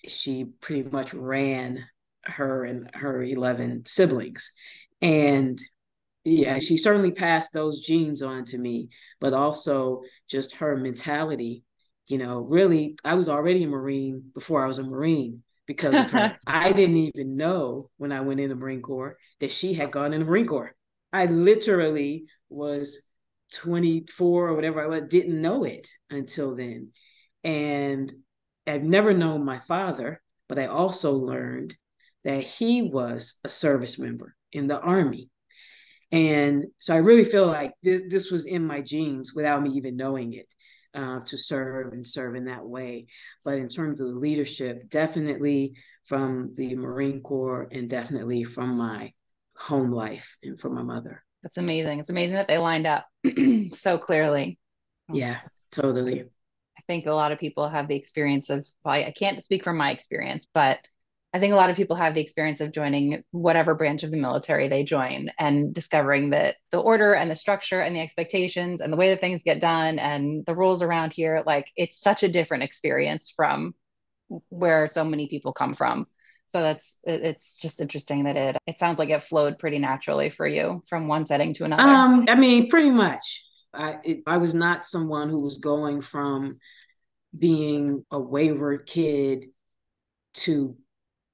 She 0.07 0.45
pretty 0.61 0.89
much 0.89 1.15
ran 1.15 1.85
her 2.25 2.65
and 2.65 2.91
her 2.95 3.23
11 3.23 3.85
siblings. 3.87 4.53
And 5.01 5.59
yeah 6.25 6.59
she 6.59 6.77
certainly 6.77 7.11
passed 7.13 7.53
those 7.53 7.87
genes 7.87 8.23
on 8.23 8.45
to 8.45 8.59
me 8.59 8.89
but 9.21 9.33
also 9.33 10.03
just 10.29 10.57
her 10.57 10.77
mentality 10.77 11.63
you 12.09 12.19
know, 12.19 12.41
really, 12.41 12.97
I 13.05 13.15
was 13.15 13.29
already 13.29 13.65
a 13.65 13.69
Marine 13.69 14.31
before 14.35 14.65
I 14.65 14.67
was 14.67 14.79
a 14.79 14.83
Marine 14.83 15.43
because 15.67 15.95
of 15.95 16.11
her. 16.11 16.39
I 16.47 16.73
didn't 16.73 16.97
even 16.97 17.37
know 17.37 17.91
when 17.99 18.13
I 18.13 18.23
went 18.23 18.41
in 18.41 18.49
the 18.49 18.55
Marine 18.55 18.81
Corps 18.81 19.19
that 19.41 19.53
she 19.53 19.75
had 19.75 19.93
gone 19.93 20.15
in 20.15 20.21
the 20.21 20.27
Marine 20.27 20.47
Corps. 20.47 20.75
I 21.13 21.27
literally 21.27 22.25
was 22.49 23.03
24 23.53 24.49
or 24.49 24.55
whatever 24.55 24.83
I 24.83 24.87
was, 24.87 25.03
didn't 25.09 25.41
know 25.41 25.65
it 25.65 25.87
until 26.11 26.57
then. 26.57 26.93
And 27.45 28.13
I've 28.67 28.83
never 28.83 29.13
known 29.13 29.45
my 29.45 29.59
father, 29.59 30.23
but 30.49 30.59
I 30.59 30.67
also 30.67 31.13
learned 31.13 31.77
that 32.25 32.43
he 32.43 32.83
was 32.83 33.39
a 33.45 33.49
service 33.49 33.99
member 33.99 34.35
in 34.53 34.67
the 34.67 34.81
Army. 34.81 35.31
And 36.11 36.67
so 36.79 36.95
I 36.95 36.99
really 36.99 37.25
feel 37.25 37.47
like 37.47 37.75
this, 37.83 38.03
this 38.09 38.31
was 38.31 38.47
in 38.47 38.67
my 38.67 38.81
genes 38.81 39.35
without 39.35 39.63
me 39.63 39.71
even 39.73 39.97
knowing 39.97 40.33
it 40.33 40.47
uh, 40.95 41.21
to 41.21 41.37
serve 41.37 41.93
and 41.93 42.07
serve 42.07 42.35
in 42.35 42.47
that 42.47 42.67
way. 42.67 43.07
But 43.45 43.55
in 43.55 43.69
terms 43.69 44.01
of 44.01 44.09
the 44.09 44.19
leadership, 44.19 44.89
definitely 44.89 45.75
from 46.05 46.55
the 46.57 46.75
Marine 46.75 47.21
Corps 47.21 47.69
and 47.71 47.89
definitely 47.89 48.45
from 48.45 48.77
my 48.77 49.13
home 49.57 49.93
life 49.93 50.37
and 50.43 50.59
from 50.59 50.75
my 50.75 50.83
mother. 50.83 51.25
That's 51.43 51.59
amazing. 51.59 52.01
It's 52.01 52.11
amazing 52.11 52.37
that 52.37 52.49
they 52.49 52.59
lined 52.59 52.87
up 52.87 53.07
so 53.73 53.99
clearly. 53.99 54.59
Yeah, 55.13 55.39
totally. 55.71 56.23
I 56.23 56.81
think 56.87 57.07
a 57.07 57.13
lot 57.13 57.33
of 57.33 57.39
people 57.39 57.69
have 57.69 57.89
the 57.89 57.97
experience 57.97 58.51
of, 58.51 58.67
well, 58.85 58.95
I 58.95 59.13
can't 59.17 59.43
speak 59.43 59.65
from 59.65 59.77
my 59.77 59.91
experience, 59.91 60.49
but 60.53 60.79
I 61.35 61.41
think 61.41 61.53
a 61.53 61.57
lot 61.57 61.69
of 61.69 61.77
people 61.77 61.97
have 61.97 62.15
the 62.15 62.23
experience 62.23 62.61
of 62.63 62.73
joining 62.73 63.23
whatever 63.33 63.75
branch 63.75 64.03
of 64.03 64.11
the 64.11 64.17
military 64.17 64.67
they 64.67 64.83
join 64.83 65.29
and 65.39 65.75
discovering 65.75 66.31
that 66.31 66.57
the 66.73 66.81
order 66.81 67.13
and 67.13 67.31
the 67.31 67.35
structure 67.35 67.81
and 67.81 67.95
the 67.95 68.01
expectations 68.01 68.81
and 68.81 68.91
the 68.91 68.97
way 68.97 69.11
that 69.11 69.21
things 69.21 69.43
get 69.43 69.61
done 69.61 69.99
and 69.99 70.47
the 70.47 70.55
rules 70.55 70.81
around 70.81 71.13
here, 71.13 71.43
like 71.45 71.67
it's 71.77 72.01
such 72.01 72.23
a 72.23 72.29
different 72.29 72.63
experience 72.63 73.31
from 73.35 73.75
where 74.49 74.89
so 74.89 75.05
many 75.05 75.29
people 75.29 75.53
come 75.53 75.75
from. 75.75 76.07
So 76.49 76.63
that's 76.63 76.97
it's 77.05 77.59
just 77.59 77.83
interesting 77.83 78.25
that 78.25 78.37
it 78.37 78.57
it 78.67 78.79
sounds 78.79 78.99
like 78.99 79.11
it 79.11 79.23
flowed 79.23 79.59
pretty 79.59 79.79
naturally 79.79 80.31
for 80.31 80.47
you 80.47 80.83
from 80.89 81.09
one 81.09 81.27
setting 81.27 81.53
to 81.55 81.65
another. 81.65 81.83
Um, 81.83 82.25
I 82.27 82.37
mean, 82.37 82.71
pretty 82.71 82.91
much. 82.91 83.45
I 83.75 83.97
it, 84.03 84.23
I 84.27 84.39
was 84.39 84.55
not 84.55 84.87
someone 84.87 85.29
who 85.29 85.45
was 85.45 85.59
going 85.59 86.01
from 86.01 86.51
being 87.39 88.07
a 88.11 88.19
wayward 88.19 88.87
kid 88.87 89.49
to 90.35 90.75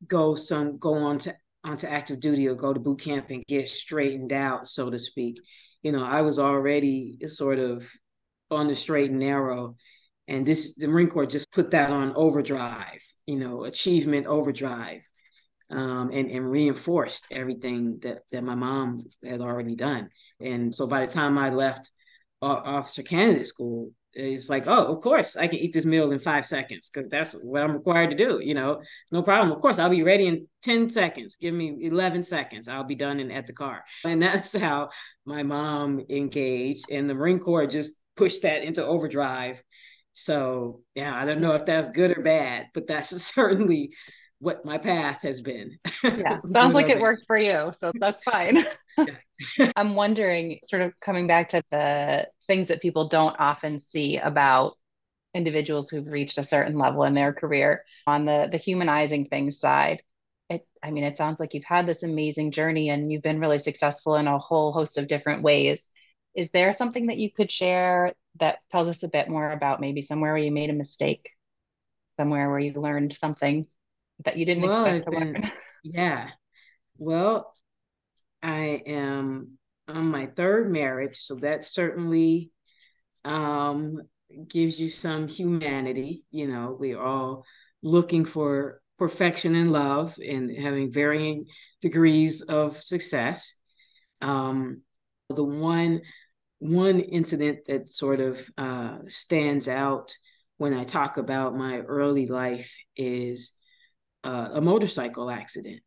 go 0.06 0.34
some 0.34 0.78
go 0.78 0.94
on 0.94 1.18
to 1.20 1.34
onto 1.62 1.86
active 1.86 2.20
duty 2.20 2.46
or 2.46 2.54
go 2.54 2.72
to 2.72 2.80
boot 2.80 3.00
camp 3.00 3.30
and 3.30 3.44
get 3.46 3.66
straightened 3.66 4.32
out, 4.32 4.68
so 4.68 4.90
to 4.90 4.98
speak. 4.98 5.38
You 5.82 5.92
know, 5.92 6.04
I 6.04 6.20
was 6.20 6.38
already 6.38 7.18
sort 7.26 7.58
of 7.58 7.90
on 8.50 8.68
the 8.68 8.74
straight 8.74 9.10
and 9.10 9.18
narrow. 9.18 9.76
And 10.28 10.46
this 10.46 10.74
the 10.76 10.88
Marine 10.88 11.08
Corps 11.08 11.26
just 11.26 11.50
put 11.52 11.70
that 11.72 11.90
on 11.90 12.12
overdrive, 12.16 13.00
you 13.26 13.36
know, 13.36 13.64
achievement 13.64 14.26
overdrive. 14.26 15.00
Um, 15.70 16.10
and, 16.12 16.30
and 16.30 16.48
reinforced 16.48 17.26
everything 17.30 17.98
that, 18.02 18.18
that 18.30 18.44
my 18.44 18.54
mom 18.54 19.00
had 19.24 19.40
already 19.40 19.74
done. 19.74 20.10
And 20.38 20.72
so 20.74 20.86
by 20.86 21.06
the 21.06 21.12
time 21.12 21.38
I 21.38 21.48
left 21.48 21.90
officer 22.42 23.02
candidate 23.02 23.46
school, 23.46 23.90
it's 24.14 24.48
like, 24.48 24.66
oh, 24.68 24.86
of 24.86 25.00
course, 25.00 25.36
I 25.36 25.48
can 25.48 25.58
eat 25.58 25.72
this 25.72 25.84
meal 25.84 26.12
in 26.12 26.18
five 26.18 26.46
seconds 26.46 26.90
because 26.90 27.10
that's 27.10 27.32
what 27.32 27.62
I'm 27.62 27.72
required 27.72 28.10
to 28.10 28.16
do. 28.16 28.40
You 28.42 28.54
know, 28.54 28.82
no 29.10 29.22
problem. 29.22 29.52
Of 29.52 29.60
course, 29.60 29.78
I'll 29.78 29.90
be 29.90 30.02
ready 30.02 30.26
in 30.26 30.46
10 30.62 30.88
seconds. 30.90 31.36
Give 31.36 31.54
me 31.54 31.78
11 31.80 32.22
seconds. 32.22 32.68
I'll 32.68 32.84
be 32.84 32.94
done 32.94 33.20
and 33.20 33.32
at 33.32 33.46
the 33.46 33.52
car. 33.52 33.84
And 34.04 34.22
that's 34.22 34.56
how 34.56 34.90
my 35.24 35.42
mom 35.42 36.04
engaged. 36.08 36.90
And 36.90 37.10
the 37.10 37.14
Marine 37.14 37.40
Corps 37.40 37.66
just 37.66 37.94
pushed 38.16 38.42
that 38.42 38.62
into 38.62 38.84
overdrive. 38.84 39.62
So, 40.12 40.82
yeah, 40.94 41.14
I 41.14 41.24
don't 41.24 41.40
know 41.40 41.54
if 41.54 41.64
that's 41.66 41.88
good 41.88 42.16
or 42.16 42.22
bad, 42.22 42.68
but 42.72 42.86
that's 42.86 43.10
certainly 43.34 43.94
what 44.38 44.64
my 44.64 44.78
path 44.78 45.22
has 45.22 45.40
been. 45.40 45.78
Yeah, 46.02 46.40
sounds 46.46 46.74
like 46.74 46.88
it 46.88 47.00
worked 47.00 47.26
for 47.26 47.36
you. 47.36 47.70
So 47.72 47.92
that's 47.98 48.22
fine. 48.22 48.64
I'm 49.76 49.94
wondering, 49.94 50.60
sort 50.64 50.82
of 50.82 50.92
coming 51.00 51.26
back 51.26 51.50
to 51.50 51.62
the 51.70 52.28
things 52.46 52.68
that 52.68 52.82
people 52.82 53.08
don't 53.08 53.36
often 53.38 53.78
see 53.78 54.18
about 54.18 54.74
individuals 55.34 55.90
who've 55.90 56.12
reached 56.12 56.38
a 56.38 56.44
certain 56.44 56.78
level 56.78 57.02
in 57.02 57.14
their 57.14 57.32
career 57.32 57.84
on 58.06 58.24
the 58.24 58.48
the 58.50 58.56
humanizing 58.56 59.26
things 59.26 59.58
side. 59.58 60.02
It, 60.48 60.66
I 60.82 60.90
mean, 60.90 61.04
it 61.04 61.16
sounds 61.16 61.40
like 61.40 61.54
you've 61.54 61.64
had 61.64 61.86
this 61.86 62.02
amazing 62.02 62.52
journey 62.52 62.90
and 62.90 63.10
you've 63.10 63.22
been 63.22 63.40
really 63.40 63.58
successful 63.58 64.16
in 64.16 64.28
a 64.28 64.38
whole 64.38 64.72
host 64.72 64.98
of 64.98 65.08
different 65.08 65.42
ways. 65.42 65.88
Is 66.36 66.50
there 66.50 66.76
something 66.76 67.06
that 67.06 67.16
you 67.18 67.32
could 67.32 67.50
share 67.50 68.12
that 68.40 68.58
tells 68.70 68.88
us 68.88 69.02
a 69.02 69.08
bit 69.08 69.28
more 69.28 69.50
about 69.50 69.80
maybe 69.80 70.02
somewhere 70.02 70.32
where 70.32 70.42
you 70.42 70.52
made 70.52 70.70
a 70.70 70.74
mistake, 70.74 71.30
somewhere 72.18 72.50
where 72.50 72.58
you 72.58 72.72
learned 72.74 73.16
something 73.16 73.66
that 74.24 74.36
you 74.36 74.44
didn't 74.44 74.62
well, 74.62 74.84
expect 74.84 75.04
to 75.04 75.10
been, 75.10 75.32
learn? 75.32 75.52
Yeah. 75.84 76.30
Well, 76.96 77.52
I 78.42 78.82
am 78.86 79.58
on 79.88 80.06
my 80.06 80.26
third 80.26 80.70
marriage, 80.70 81.16
so 81.16 81.34
that 81.36 81.64
certainly 81.64 82.50
um, 83.24 84.00
gives 84.48 84.80
you 84.80 84.88
some 84.88 85.28
humanity. 85.28 86.24
You 86.30 86.48
know, 86.48 86.76
we're 86.78 87.00
all 87.02 87.44
looking 87.82 88.24
for 88.24 88.80
perfection 88.98 89.54
in 89.54 89.70
love 89.70 90.18
and 90.26 90.50
having 90.56 90.90
varying 90.90 91.46
degrees 91.82 92.42
of 92.42 92.80
success. 92.82 93.60
Um, 94.22 94.82
the 95.28 95.44
one 95.44 96.00
one 96.58 97.00
incident 97.00 97.66
that 97.66 97.90
sort 97.90 98.20
of 98.20 98.48
uh, 98.56 98.98
stands 99.08 99.68
out 99.68 100.14
when 100.56 100.72
I 100.72 100.84
talk 100.84 101.18
about 101.18 101.54
my 101.54 101.80
early 101.80 102.26
life 102.26 102.74
is 102.96 103.54
uh, 104.24 104.50
a 104.54 104.60
motorcycle 104.60 105.30
accident 105.30 105.82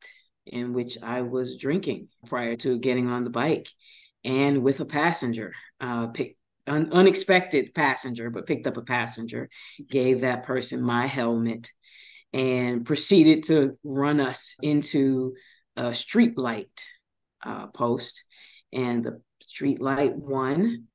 in 0.46 0.74
which 0.74 0.98
I 1.04 1.24
was 1.24 1.58
drinking 1.58 2.08
prior 2.26 2.56
to 2.58 2.80
getting 2.80 3.10
on 3.10 3.24
the 3.24 3.30
bike 3.30 3.68
and 4.24 4.64
with 4.64 4.80
a 4.80 4.86
passenger, 4.86 5.54
uh, 5.80 6.08
pick, 6.08 6.38
un- 6.68 6.90
unexpected 6.92 7.74
passenger, 7.74 8.30
but 8.30 8.46
picked 8.46 8.68
up 8.68 8.78
a 8.78 8.82
passenger, 8.82 9.50
gave 9.90 10.22
that 10.22 10.44
person 10.44 10.82
my 10.82 11.08
helmet, 11.08 11.72
and 12.34 12.86
proceeded 12.86 13.44
to 13.44 13.78
run 13.84 14.20
us 14.20 14.56
into 14.62 15.34
a 15.76 15.94
street 15.94 16.38
light 16.38 16.86
uh, 17.44 17.68
post. 17.68 18.24
And 18.74 19.04
the 19.04 19.22
street 19.46 19.82
light 19.82 20.16
won, 20.16 20.88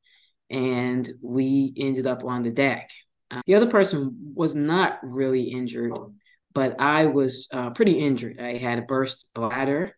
and 0.50 1.10
we 1.22 1.72
ended 1.76 2.06
up 2.06 2.22
on 2.24 2.42
the 2.42 2.50
deck. 2.50 2.90
Uh, 3.30 3.40
the 3.46 3.54
other 3.54 3.70
person 3.70 4.32
was 4.34 4.54
not 4.54 4.98
really 5.02 5.44
injured, 5.44 5.92
but 6.54 6.80
I 6.80 7.06
was 7.06 7.48
uh, 7.52 7.70
pretty 7.70 7.98
injured. 7.98 8.40
I 8.40 8.56
had 8.56 8.78
a 8.78 8.82
burst 8.82 9.30
bladder 9.34 9.96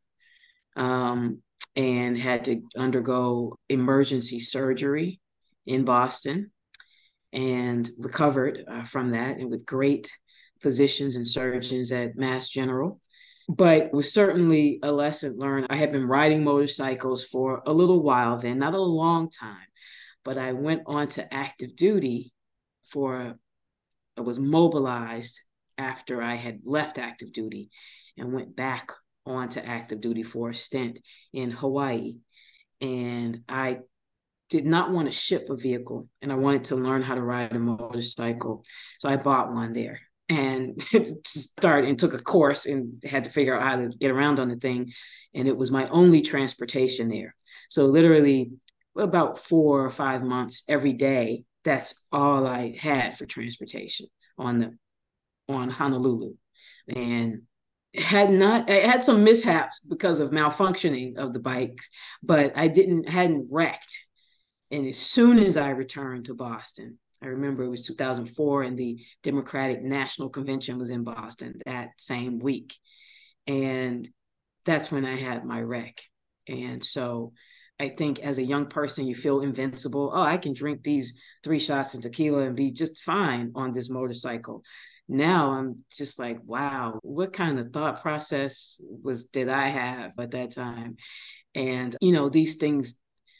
um, 0.76 1.42
and 1.76 2.16
had 2.16 2.44
to 2.44 2.62
undergo 2.76 3.56
emergency 3.68 4.40
surgery 4.40 5.20
in 5.66 5.84
Boston 5.84 6.50
and 7.32 7.88
recovered 7.98 8.64
uh, 8.68 8.84
from 8.84 9.10
that 9.10 9.38
and 9.38 9.50
with 9.50 9.66
great 9.66 10.10
physicians 10.60 11.16
and 11.16 11.26
surgeons 11.26 11.92
at 11.92 12.16
Mass 12.16 12.48
General. 12.48 13.00
But 13.48 13.92
was 13.92 14.12
certainly 14.12 14.78
a 14.82 14.90
lesson 14.90 15.36
learned. 15.36 15.66
I 15.68 15.76
had 15.76 15.90
been 15.90 16.06
riding 16.06 16.44
motorcycles 16.44 17.24
for 17.24 17.62
a 17.66 17.72
little 17.72 18.02
while 18.02 18.38
then, 18.38 18.58
not 18.58 18.72
a 18.72 18.80
long 18.80 19.28
time, 19.28 19.66
but 20.24 20.38
I 20.38 20.52
went 20.52 20.82
on 20.86 21.08
to 21.08 21.34
active 21.34 21.76
duty 21.76 22.32
for, 22.84 23.34
I 24.16 24.20
was 24.22 24.38
mobilized 24.38 25.40
after 25.78 26.22
I 26.22 26.34
had 26.34 26.60
left 26.64 26.98
active 26.98 27.32
duty 27.32 27.70
and 28.16 28.32
went 28.32 28.54
back 28.56 28.92
onto 29.26 29.60
active 29.60 30.00
duty 30.00 30.22
for 30.22 30.50
a 30.50 30.54
stint 30.54 30.98
in 31.32 31.50
Hawaii. 31.50 32.18
And 32.80 33.42
I 33.48 33.78
did 34.50 34.66
not 34.66 34.90
want 34.90 35.10
to 35.10 35.16
ship 35.16 35.48
a 35.48 35.56
vehicle 35.56 36.08
and 36.20 36.30
I 36.30 36.36
wanted 36.36 36.64
to 36.64 36.76
learn 36.76 37.02
how 37.02 37.14
to 37.14 37.22
ride 37.22 37.52
a 37.52 37.58
motorcycle. 37.58 38.64
So 39.00 39.08
I 39.08 39.16
bought 39.16 39.48
one 39.48 39.72
there 39.72 39.98
and 40.28 40.82
started 41.26 41.88
and 41.88 41.98
took 41.98 42.14
a 42.14 42.18
course 42.18 42.66
and 42.66 43.02
had 43.04 43.24
to 43.24 43.30
figure 43.30 43.56
out 43.56 43.62
how 43.62 43.76
to 43.76 43.90
get 43.98 44.10
around 44.10 44.40
on 44.40 44.48
the 44.48 44.56
thing. 44.56 44.92
And 45.34 45.48
it 45.48 45.56
was 45.56 45.70
my 45.70 45.88
only 45.88 46.22
transportation 46.22 47.08
there. 47.08 47.34
So 47.70 47.86
literally 47.86 48.52
about 48.96 49.38
four 49.38 49.84
or 49.84 49.90
five 49.90 50.22
months 50.22 50.64
every 50.68 50.92
day, 50.92 51.44
that's 51.64 52.06
all 52.12 52.46
I 52.46 52.76
had 52.78 53.16
for 53.16 53.26
transportation 53.26 54.06
on 54.38 54.60
the 54.60 54.76
on 55.48 55.68
Honolulu. 55.68 56.34
And 56.88 57.42
had 57.96 58.30
not 58.30 58.68
I 58.68 58.80
had 58.80 59.04
some 59.04 59.22
mishaps 59.22 59.80
because 59.88 60.20
of 60.20 60.30
malfunctioning 60.30 61.16
of 61.16 61.32
the 61.32 61.38
bikes, 61.38 61.88
but 62.22 62.52
I 62.56 62.68
didn't 62.68 63.08
hadn't 63.08 63.48
wrecked. 63.52 64.06
And 64.70 64.86
as 64.86 64.96
soon 64.96 65.38
as 65.38 65.56
I 65.56 65.70
returned 65.70 66.26
to 66.26 66.34
Boston, 66.34 66.98
I 67.22 67.26
remember 67.26 67.62
it 67.62 67.68
was 67.68 67.86
2004 67.86 68.62
and 68.64 68.76
the 68.76 68.98
Democratic 69.22 69.82
National 69.82 70.28
Convention 70.28 70.78
was 70.78 70.90
in 70.90 71.04
Boston 71.04 71.60
that 71.66 71.90
same 71.96 72.40
week. 72.40 72.74
And 73.46 74.08
that's 74.64 74.90
when 74.90 75.04
I 75.04 75.16
had 75.16 75.44
my 75.44 75.60
wreck. 75.60 76.02
And 76.48 76.84
so 76.84 77.32
I 77.78 77.90
think 77.90 78.18
as 78.20 78.38
a 78.38 78.44
young 78.44 78.66
person, 78.66 79.06
you 79.06 79.14
feel 79.14 79.40
invincible. 79.40 80.12
Oh, 80.14 80.22
I 80.22 80.36
can 80.36 80.54
drink 80.54 80.82
these 80.82 81.14
three 81.42 81.58
shots 81.58 81.94
of 81.94 82.02
tequila 82.02 82.42
and 82.46 82.56
be 82.56 82.72
just 82.72 83.02
fine 83.02 83.52
on 83.54 83.72
this 83.72 83.90
motorcycle 83.90 84.62
now 85.08 85.50
I'm 85.50 85.84
just 85.90 86.18
like, 86.18 86.38
wow, 86.44 86.98
what 87.02 87.32
kind 87.32 87.58
of 87.58 87.72
thought 87.72 88.02
process 88.02 88.80
was 88.80 89.24
did 89.24 89.48
I 89.48 89.68
have 89.68 90.12
at 90.18 90.30
that 90.32 90.52
time? 90.52 90.96
And 91.54 91.96
you 92.00 92.12
know, 92.12 92.28
these 92.28 92.56
things 92.56 92.94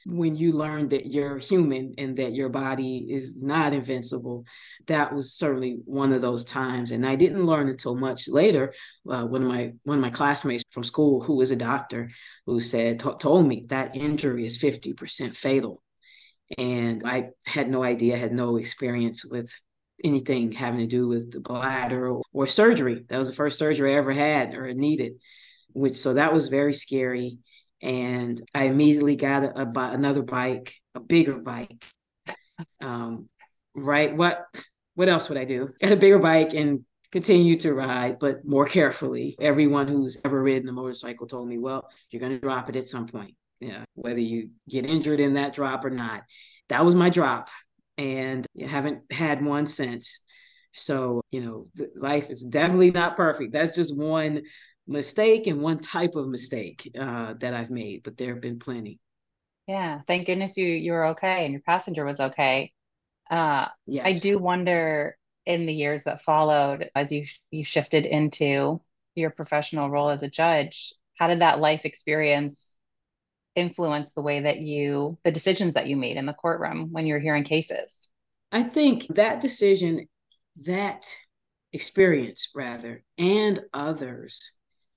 when 0.07 0.37
you 0.37 0.53
learn 0.53 0.89
that 0.91 1.07
you're 1.07 1.39
human 1.39 1.95
and 1.99 2.17
that 2.19 2.35
your 2.35 2.49
body 2.49 3.07
is 3.09 3.43
not 3.43 3.73
invincible 3.73 4.45
that 4.87 5.15
was 5.15 5.33
certainly 5.33 5.79
one 5.85 6.13
of 6.13 6.21
those 6.21 6.45
times 6.45 6.91
and 6.91 7.07
i 7.07 7.17
didn't 7.17 7.47
learn 7.47 7.69
until 7.69 7.95
much 7.95 8.29
later 8.29 8.73
uh, 9.11 9.25
one 9.25 9.43
of 9.43 9.49
my 9.49 9.73
one 9.85 9.99
of 9.99 10.03
my 10.03 10.11
classmates 10.11 10.65
from 10.71 10.85
school 10.85 11.21
who 11.21 11.41
is 11.41 11.51
a 11.51 11.57
doctor 11.57 12.11
who 12.47 12.61
said 12.61 13.01
t- 13.01 13.09
told 13.19 13.47
me 13.47 13.65
that 13.69 13.97
injury 13.97 14.45
is 14.45 14.59
50% 14.59 15.35
fatal 15.35 15.83
and 16.59 17.03
i 17.05 17.31
had 17.47 17.71
no 17.71 17.83
idea 17.83 18.17
had 18.17 18.33
no 18.33 18.57
experience 18.57 19.25
with 19.25 19.51
anything 20.03 20.53
having 20.53 20.81
to 20.81 20.87
do 20.87 21.07
with 21.07 21.31
the 21.31 21.41
bladder 21.41 22.09
or, 22.09 22.23
or 22.33 22.47
surgery. 22.47 23.05
That 23.09 23.19
was 23.19 23.29
the 23.29 23.35
first 23.35 23.59
surgery 23.59 23.95
I 23.95 23.99
ever 23.99 24.13
had 24.13 24.55
or 24.55 24.73
needed, 24.73 25.15
which 25.73 25.97
so 25.97 26.15
that 26.15 26.33
was 26.33 26.49
very 26.49 26.75
scary. 26.75 27.39
And 27.83 28.41
I 28.55 28.65
immediately 28.65 29.17
got 29.17 29.45
a, 29.45 29.61
a 29.61 29.73
another 29.93 30.23
bike, 30.23 30.75
a 30.95 31.01
bigger 31.01 31.35
bike. 31.35 31.85
Um, 32.81 33.29
right? 33.75 34.17
What 34.17 34.45
what 34.95 35.09
else 35.09 35.29
would 35.29 35.39
I 35.39 35.45
do? 35.45 35.69
Got 35.81 35.93
a 35.93 35.97
bigger 35.97 36.19
bike 36.19 36.55
and 36.55 36.85
continue 37.13 37.59
to 37.61 37.75
ride, 37.75 38.19
but 38.19 38.45
more 38.45 38.67
carefully. 38.67 39.37
Everyone 39.41 39.87
who's 39.87 40.21
ever 40.25 40.43
ridden 40.43 40.69
a 40.69 40.73
motorcycle 40.73 41.27
told 41.27 41.49
me, 41.49 41.59
well, 41.59 41.89
you're 42.11 42.21
going 42.21 42.33
to 42.33 42.41
drop 42.41 42.69
it 42.69 42.77
at 42.77 42.89
some 42.89 43.07
point. 43.07 43.35
Yeah, 43.61 43.85
whether 43.95 44.21
you 44.21 44.51
get 44.69 44.87
injured 44.87 45.21
in 45.21 45.35
that 45.35 45.53
drop 45.53 45.85
or 45.85 45.91
not. 45.91 46.23
That 46.69 46.85
was 46.85 46.95
my 46.95 47.11
drop 47.11 47.51
and 47.99 48.47
you 48.55 48.67
haven't 48.67 49.13
had 49.13 49.45
one 49.45 49.67
since. 49.67 50.25
So, 50.73 51.23
you 51.31 51.41
know, 51.41 51.69
life 51.97 52.31
is 52.31 52.43
definitely 52.43 52.91
not 52.91 53.17
perfect. 53.17 53.53
That's 53.53 53.75
just 53.77 53.97
one 53.97 54.43
mistake 54.87 55.47
and 55.47 55.61
one 55.63 55.79
type 55.79 56.15
of 56.17 56.29
mistake 56.29 56.91
uh, 56.99 57.35
that 57.41 57.55
I've 57.55 57.71
made, 57.71 58.03
but 58.03 58.17
there 58.17 58.31
have 58.35 58.43
been 58.43 58.59
plenty. 58.59 58.99
Yeah, 59.67 60.01
thank 60.07 60.27
goodness 60.27 60.57
you 60.57 60.67
you 60.67 60.93
were 60.93 61.07
okay 61.07 61.45
and 61.45 61.53
your 61.53 61.63
passenger 61.63 62.05
was 62.05 62.21
okay. 62.21 62.73
Uh, 63.31 63.67
yes. 63.87 64.05
I 64.07 64.19
do 64.19 64.39
wonder 64.39 65.17
in 65.47 65.67
the 65.67 65.73
years 65.73 66.05
that 66.05 66.23
followed, 66.23 66.91
as 66.95 67.13
you 67.13 67.25
you 67.51 67.65
shifted 67.65 68.05
into 68.05 68.81
your 69.15 69.31
professional 69.31 69.89
role 69.89 70.11
as 70.11 70.23
a 70.23 70.29
judge, 70.29 70.93
how 71.19 71.29
did 71.29 71.41
that 71.41 71.61
life 71.61 71.85
experience 71.85 72.74
influence 73.57 74.13
the 74.13 74.23
way 74.23 74.41
that 74.41 74.61
you 74.61 75.19
the 75.25 75.31
decisions 75.31 75.75
that 75.75 75.87
you 75.87 75.97
made 75.97 76.17
in 76.17 76.27
the 76.27 76.33
courtroom 76.33 76.89
when 76.91 77.07
you're 77.07 77.21
hearing 77.21 77.45
cases? 77.45 78.09
I 78.53 78.63
think 78.63 79.07
that 79.15 79.41
decision 79.41 80.07
that 80.63 81.05
experience 81.73 82.51
rather 82.55 83.03
and 83.19 83.61
others 83.73 84.53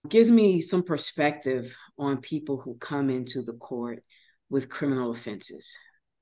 gives 0.07 0.29
me 0.29 0.61
some 0.61 0.83
perspective 0.83 1.75
on 1.97 2.17
people 2.17 2.57
who 2.57 2.75
come 2.75 3.09
into 3.09 3.41
the 3.41 3.53
court 3.53 4.03
with 4.49 4.69
criminal 4.69 5.11
offenses. 5.11 5.75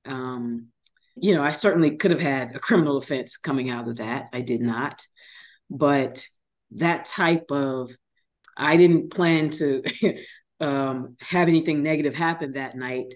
Um, 0.06 0.68
you 1.16 1.34
know 1.34 1.42
i 1.42 1.50
certainly 1.50 1.96
could 1.96 2.10
have 2.10 2.20
had 2.20 2.54
a 2.54 2.58
criminal 2.58 2.98
offense 2.98 3.36
coming 3.36 3.70
out 3.70 3.88
of 3.88 3.96
that. 3.96 4.28
I 4.32 4.42
did 4.42 4.60
not. 4.60 5.02
But 5.70 6.26
that 6.72 7.06
type 7.06 7.50
of 7.50 7.90
I 8.56 8.76
didn't 8.76 9.10
plan 9.10 9.50
to 9.50 9.82
um, 10.60 11.16
have 11.20 11.48
anything 11.48 11.82
negative 11.82 12.14
happen 12.14 12.52
that 12.52 12.76
night, 12.76 13.14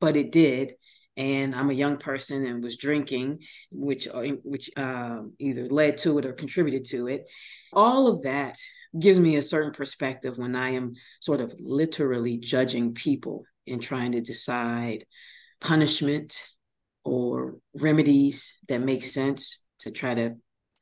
but 0.00 0.16
it 0.16 0.32
did. 0.32 0.74
And 1.16 1.54
I'm 1.54 1.70
a 1.70 1.74
young 1.74 1.96
person 1.96 2.46
and 2.46 2.62
was 2.62 2.76
drinking, 2.76 3.40
which 3.72 4.06
uh, 4.06 4.22
which 4.44 4.70
uh, 4.76 5.22
either 5.40 5.66
led 5.66 5.98
to 5.98 6.18
it 6.18 6.26
or 6.26 6.32
contributed 6.32 6.84
to 6.86 7.08
it. 7.08 7.24
All 7.72 8.06
of 8.06 8.22
that 8.22 8.56
gives 8.98 9.18
me 9.18 9.36
a 9.36 9.42
certain 9.42 9.72
perspective 9.72 10.38
when 10.38 10.54
I 10.54 10.70
am 10.70 10.94
sort 11.20 11.40
of 11.40 11.54
literally 11.58 12.38
judging 12.38 12.94
people 12.94 13.44
and 13.66 13.82
trying 13.82 14.12
to 14.12 14.20
decide 14.20 15.04
punishment 15.60 16.44
or 17.04 17.56
remedies 17.74 18.56
that 18.68 18.82
make 18.82 19.04
sense 19.04 19.64
to 19.80 19.90
try 19.90 20.14
to 20.14 20.36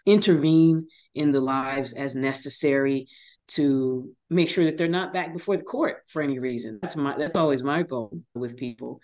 intervene 0.04 0.86
in 1.14 1.32
the 1.32 1.40
lives 1.40 1.92
as 1.92 2.14
necessary 2.14 3.08
to 3.48 4.10
make 4.28 4.48
sure 4.48 4.64
that 4.64 4.76
they're 4.76 4.88
not 4.88 5.12
back 5.12 5.32
before 5.32 5.56
the 5.56 5.62
court 5.62 6.02
for 6.08 6.22
any 6.22 6.38
reason. 6.38 6.78
That's 6.82 6.96
my 6.96 7.16
that's 7.16 7.36
always 7.36 7.62
my 7.62 7.82
goal 7.82 8.20
with 8.34 8.56
people. 8.56 9.00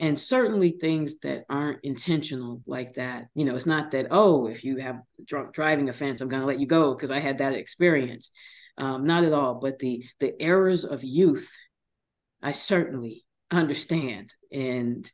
And 0.00 0.18
certainly 0.18 0.70
things 0.70 1.18
that 1.20 1.44
aren't 1.50 1.80
intentional 1.82 2.62
like 2.66 2.94
that. 2.94 3.26
You 3.34 3.44
know, 3.44 3.56
it's 3.56 3.66
not 3.66 3.90
that, 3.90 4.06
oh, 4.12 4.46
if 4.46 4.62
you 4.62 4.76
have 4.76 5.00
drunk 5.24 5.52
driving 5.52 5.88
offense, 5.88 6.20
I'm 6.20 6.28
to 6.28 6.44
let 6.44 6.60
you 6.60 6.66
go 6.66 6.94
because 6.94 7.10
I 7.10 7.18
had 7.18 7.38
that 7.38 7.54
experience. 7.54 8.30
Um, 8.76 9.06
not 9.06 9.24
at 9.24 9.32
all. 9.32 9.54
But 9.54 9.80
the 9.80 10.04
the 10.20 10.40
errors 10.40 10.84
of 10.84 11.02
youth, 11.02 11.50
I 12.40 12.52
certainly 12.52 13.24
understand. 13.50 14.32
And 14.52 15.10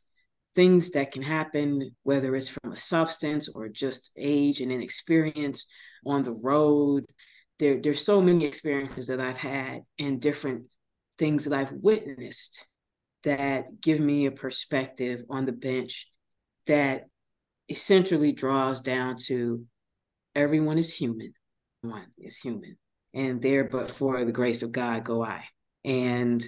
things 0.53 0.91
that 0.91 1.11
can 1.11 1.23
happen, 1.23 1.91
whether 2.03 2.35
it's 2.35 2.47
from 2.47 2.71
a 2.71 2.75
substance 2.75 3.49
or 3.49 3.67
just 3.67 4.11
age 4.15 4.61
and 4.61 4.71
inexperience 4.71 5.67
on 6.05 6.23
the 6.23 6.31
road, 6.31 7.05
there 7.59 7.79
there's 7.81 8.05
so 8.05 8.21
many 8.21 8.45
experiences 8.45 9.07
that 9.07 9.19
I've 9.19 9.37
had 9.37 9.81
and 9.99 10.21
different 10.21 10.65
things 11.17 11.45
that 11.45 11.57
I've 11.57 11.71
witnessed 11.71 12.67
that 13.23 13.81
give 13.81 13.99
me 13.99 14.25
a 14.25 14.31
perspective 14.31 15.23
on 15.29 15.45
the 15.45 15.51
bench 15.51 16.11
that 16.67 17.05
essentially 17.69 18.31
draws 18.31 18.81
down 18.81 19.15
to 19.25 19.65
everyone 20.35 20.77
is 20.77 20.93
human. 20.93 21.33
One 21.81 22.07
is 22.17 22.37
human. 22.37 22.77
And 23.13 23.41
there, 23.41 23.63
but 23.63 23.89
for 23.89 24.23
the 24.23 24.31
grace 24.31 24.61
of 24.61 24.71
God, 24.71 25.05
go 25.05 25.23
I. 25.23 25.45
And, 25.83 26.45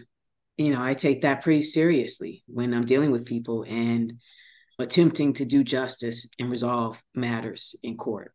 you 0.58 0.72
know, 0.72 0.82
I 0.82 0.94
take 0.94 1.22
that 1.22 1.42
pretty 1.42 1.64
seriously 1.64 2.44
when 2.48 2.74
I'm 2.74 2.86
dealing 2.86 3.12
with 3.12 3.26
people 3.26 3.64
and 3.68 4.14
attempting 4.78 5.34
to 5.34 5.46
do 5.46 5.64
justice 5.64 6.30
and 6.40 6.52
resolve 6.52 7.02
matters 7.16 7.76
in 7.84 7.98
court. 7.98 8.34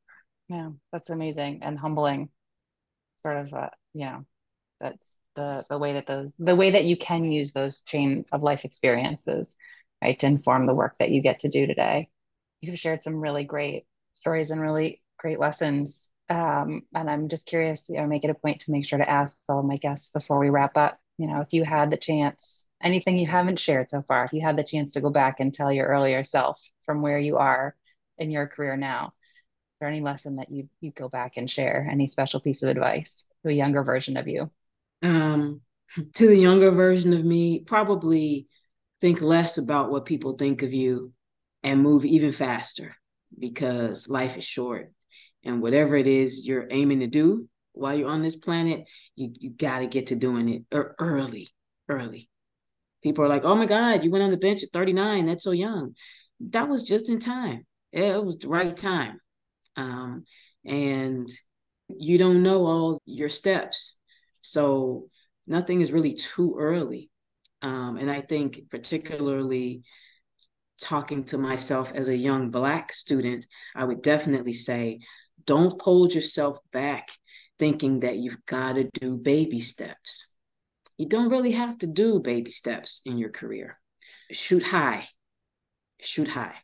Yeah, 0.49 0.71
that's 0.91 1.11
amazing 1.11 1.61
and 1.63 1.79
humbling 1.79 2.31
sort 3.23 3.37
of 3.39 3.55
uh, 3.55 3.71
you 3.95 4.07
know 4.07 4.25
that's 4.81 5.19
the 5.37 5.65
the 5.71 5.79
way 5.79 5.95
that 5.95 6.07
those 6.07 6.33
the 6.39 6.57
way 6.57 6.73
that 6.73 6.85
you 6.85 6.97
can 6.97 7.33
use 7.33 7.53
those 7.53 7.81
chains 7.83 8.29
of 8.33 8.43
life 8.43 8.65
experiences 8.65 9.57
right 10.03 10.19
to 10.19 10.27
inform 10.27 10.67
the 10.67 10.75
work 10.75 10.97
that 10.99 11.11
you 11.11 11.23
get 11.23 11.41
to 11.41 11.49
do 11.49 11.67
today. 11.67 12.09
You've 12.61 12.79
shared 12.79 13.03
some 13.03 13.17
really 13.21 13.45
great 13.45 13.87
stories 14.13 14.51
and 14.51 14.61
really 14.61 15.03
great 15.19 15.39
lessons 15.41 16.11
Um, 16.29 16.83
and 16.95 17.11
I'm 17.11 17.29
just 17.29 17.47
curious, 17.47 17.89
you 17.89 17.97
know, 17.99 18.07
make 18.07 18.25
it 18.25 18.31
a 18.31 18.35
point 18.35 18.61
to 18.63 18.73
make 18.73 18.87
sure 18.87 18.99
to 18.99 19.09
ask 19.11 19.39
all 19.49 19.63
my 19.63 19.77
guests 19.77 20.11
before 20.11 20.39
we 20.39 20.51
wrap 20.51 20.77
up, 20.77 20.99
you 21.19 21.27
know, 21.27 21.41
if 21.41 21.53
you 21.53 21.65
had 21.65 21.91
the 21.91 21.97
chance, 21.99 22.65
anything 22.83 23.19
you 23.19 23.27
haven't 23.27 23.59
shared 23.61 23.89
so 23.91 24.03
far, 24.03 24.25
if 24.25 24.33
you 24.33 24.41
had 24.41 24.57
the 24.57 24.65
chance 24.65 24.93
to 24.95 25.01
go 25.03 25.11
back 25.11 25.41
and 25.41 25.53
tell 25.53 25.73
your 25.73 25.87
earlier 25.89 26.23
self 26.23 26.61
from 26.87 27.03
where 27.03 27.19
you 27.19 27.37
are 27.39 27.77
in 28.19 28.31
your 28.31 28.47
career 28.47 28.77
now, 28.77 29.13
there 29.83 29.91
any 29.91 30.01
lesson 30.01 30.37
that 30.37 30.49
you 30.49 30.69
you 30.81 30.93
go 30.93 31.09
back 31.09 31.37
and 31.37 31.51
share? 31.51 31.89
Any 31.91 32.07
special 32.07 32.39
piece 32.39 32.63
of 32.63 32.69
advice 32.69 33.25
to 33.43 33.51
a 33.51 33.53
younger 33.53 33.83
version 33.83 34.17
of 34.17 34.29
you? 34.29 34.49
Um, 35.03 35.61
to 36.15 36.27
the 36.29 36.37
younger 36.37 36.71
version 36.71 37.13
of 37.13 37.25
me, 37.25 37.59
probably 37.59 38.47
think 39.01 39.21
less 39.21 39.59
about 39.59 39.91
what 39.91 40.05
people 40.05 40.35
think 40.35 40.63
of 40.63 40.73
you 40.73 41.13
and 41.65 41.83
move 41.83 42.05
even 42.05 42.31
faster 42.31 42.95
because 43.37 44.09
life 44.09 44.39
is 44.39 44.45
short. 44.45 44.93
And 45.43 45.61
whatever 45.61 45.97
it 45.97 46.07
is 46.07 46.47
you're 46.47 46.69
aiming 46.71 47.01
to 47.01 47.09
do 47.09 47.49
while 47.73 47.97
you're 47.97 48.09
on 48.09 48.23
this 48.23 48.37
planet, 48.37 48.85
you, 49.17 49.33
you 49.37 49.51
got 49.51 49.81
to 49.81 49.89
get 49.89 50.07
to 50.09 50.15
doing 50.15 50.49
it 50.49 50.95
early, 51.01 51.49
early. 51.89 52.29
People 53.03 53.25
are 53.25 53.29
like, 53.29 53.45
oh 53.45 53.57
my 53.57 53.67
God, 53.67 54.05
you 54.05 54.13
went 54.13 54.23
on 54.23 54.31
the 54.31 54.37
bench 54.37 54.63
at 54.63 54.71
39. 54.73 55.27
That's 55.27 55.43
so 55.43 55.51
young. 55.51 55.97
That 56.51 56.69
was 56.69 56.85
just 56.85 57.11
in 57.11 57.19
time. 57.19 57.67
It 57.91 58.25
was 58.25 58.39
the 58.39 58.49
right 58.49 58.77
time. 58.77 59.19
Um, 59.77 60.25
and 60.65 61.29
you 61.89 62.19
don't 62.19 62.43
know 62.43 62.67
all 62.67 63.03
your 63.05 63.29
steps. 63.29 63.99
So 64.41 65.09
nothing 65.47 65.81
is 65.81 65.93
really 65.93 66.15
too 66.15 66.57
early. 66.59 67.11
Um, 67.63 67.97
and 67.97 68.11
I 68.11 68.21
think, 68.21 68.71
particularly 68.71 69.83
talking 70.81 71.25
to 71.25 71.39
myself 71.39 71.93
as 71.95 72.09
a 72.09 72.17
young 72.17 72.51
Black 72.51 72.93
student, 72.93 73.47
I 73.75 73.85
would 73.85 74.03
definitely 74.03 74.53
say 74.53 75.01
don't 75.45 75.81
hold 75.81 76.15
yourself 76.15 76.59
back 76.73 77.09
thinking 77.59 78.01
that 78.01 78.17
you've 78.19 78.45
got 78.47 78.75
to 78.75 78.91
do 79.01 79.17
baby 79.17 79.61
steps. 79.61 80.35
You 80.99 81.09
don't 81.09 81.31
really 81.31 81.53
have 81.53 81.79
to 81.79 81.87
do 81.87 82.21
baby 82.21 82.51
steps 82.51 83.03
in 83.07 83.19
your 83.19 83.31
career. 83.31 83.79
Shoot 84.31 84.63
high, 84.63 85.07
shoot 86.01 86.29
high. 86.29 86.57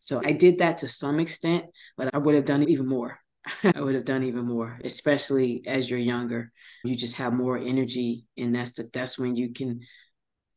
So 0.00 0.20
I 0.24 0.32
did 0.32 0.58
that 0.58 0.78
to 0.78 0.88
some 0.88 1.20
extent, 1.20 1.66
but 1.96 2.14
I 2.14 2.18
would 2.18 2.34
have 2.34 2.44
done 2.44 2.62
it 2.62 2.70
even 2.70 2.86
more. 2.86 3.18
I 3.64 3.80
would 3.80 3.94
have 3.94 4.04
done 4.04 4.24
even 4.24 4.46
more, 4.46 4.78
especially 4.84 5.62
as 5.66 5.88
you're 5.88 5.98
younger. 5.98 6.52
You 6.84 6.94
just 6.94 7.16
have 7.16 7.32
more 7.32 7.56
energy, 7.56 8.24
and 8.36 8.54
that's 8.54 8.72
the, 8.72 8.90
that's 8.92 9.18
when 9.18 9.36
you 9.36 9.52
can 9.52 9.80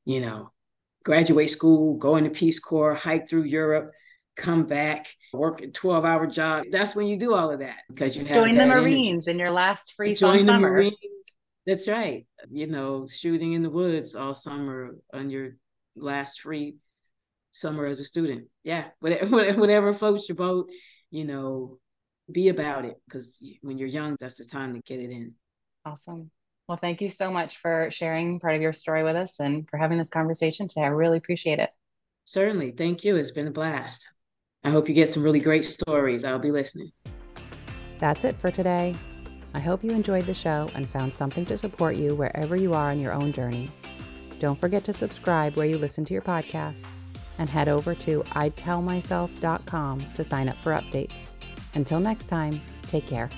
you 0.06 0.20
know, 0.20 0.50
graduate 1.04 1.50
school, 1.50 1.98
go 1.98 2.16
into 2.16 2.30
Peace 2.30 2.60
Corps, 2.60 2.94
hike 2.94 3.30
through 3.30 3.44
Europe, 3.44 3.91
come 4.36 4.66
back, 4.66 5.08
work 5.34 5.62
a 5.62 5.68
12 5.68 6.06
hour 6.06 6.28
job. 6.28 6.66
That's 6.72 6.96
when 6.96 7.08
you 7.08 7.18
do 7.18 7.34
all 7.34 7.52
of 7.52 7.60
that 7.60 7.80
because 7.89 8.16
you 8.18 8.26
have 8.26 8.36
join 8.36 8.56
the 8.56 8.66
Marines 8.66 9.28
energy. 9.28 9.32
in 9.32 9.39
your 9.39 9.52
last 9.52 9.94
free 9.96 10.16
join 10.16 10.46
the 10.46 10.54
Marines. 10.54 10.96
That's 11.66 11.88
right. 11.88 12.26
You 12.52 12.68
know, 12.68 13.08
shooting 13.08 13.54
in 13.54 13.64
the 13.64 13.70
woods 13.70 14.16
all 14.16 14.36
summer 14.36 14.96
on 15.14 15.30
your 15.30 15.56
last 15.96 16.41
free 16.41 16.76
summer 17.54 17.86
as 17.86 18.01
a 18.01 18.04
student. 18.04 18.47
Yeah, 18.64 18.88
whatever, 18.99 19.54
whatever 19.54 19.93
floats 19.93 20.28
your 20.28 20.36
boat, 20.36 20.70
you 21.10 21.24
know, 21.24 21.80
be 22.30 22.49
about 22.49 22.84
it 22.86 22.99
because 23.08 23.39
when 23.62 23.78
you're 23.78 23.88
young, 23.88 24.18
that's 24.20 24.36
the 24.36 24.45
time 24.45 24.74
to 24.74 24.82
get 24.82 24.99
it 24.99 25.12
in. 25.12 25.34
Awesome. 25.86 26.32
Well, 26.68 26.78
thank 26.78 27.01
you 27.01 27.10
so 27.10 27.30
much 27.32 27.58
for 27.58 27.89
sharing 27.91 28.39
part 28.39 28.56
of 28.56 28.62
your 28.62 28.74
story 28.74 29.04
with 29.04 29.16
us 29.16 29.39
and 29.39 29.70
for 29.70 29.78
having 29.78 29.97
this 29.97 30.10
conversation 30.10 30.68
today. 30.68 30.84
I 30.84 30.88
really 30.88 31.18
appreciate 31.18 31.60
it. 31.60 31.70
Certainly. 32.24 32.72
Thank 32.72 33.04
you. 33.04 33.18
It's 33.18 33.32
been 33.32 33.47
a 33.47 33.51
blast. 33.51 34.08
I 34.64 34.70
hope 34.70 34.88
you 34.88 34.95
get 34.95 35.10
some 35.10 35.24
really 35.24 35.41
great 35.41 35.66
stories. 35.66 36.24
I'll 36.24 36.39
be 36.39 36.51
listening. 36.51 36.91
That's 37.99 38.24
it 38.24 38.39
for 38.39 38.49
today. 38.49 38.95
I 39.54 39.60
hope 39.60 39.84
you 39.84 39.91
enjoyed 39.91 40.26
the 40.26 40.34
show 40.34 40.72
and 40.74 40.88
found 40.88 41.14
something 41.14 41.45
to 41.47 41.58
support 41.58 41.97
you 41.97 42.16
wherever 42.16 42.56
you 42.56 42.74
are 42.74 42.91
on 42.91 43.01
your 43.01 43.12
own 43.12 43.34
journey. 43.34 43.70
Don't 44.39 44.60
forget 44.60 44.86
to 44.86 44.93
subscribe 44.93 45.58
where 45.58 45.68
you 45.68 45.78
listen 45.78 46.06
to 46.06 46.14
your 46.14 46.24
podcasts 46.24 47.03
and 47.40 47.50
head 47.50 47.68
over 47.68 47.96
to 47.96 48.22
IdTellMyself.com 48.24 50.00
to 50.14 50.24
sign 50.24 50.50
up 50.50 50.60
for 50.60 50.72
updates. 50.72 51.34
Until 51.76 52.00
next 52.00 52.28
time, 52.28 52.60
take 52.84 53.08
care. 53.08 53.30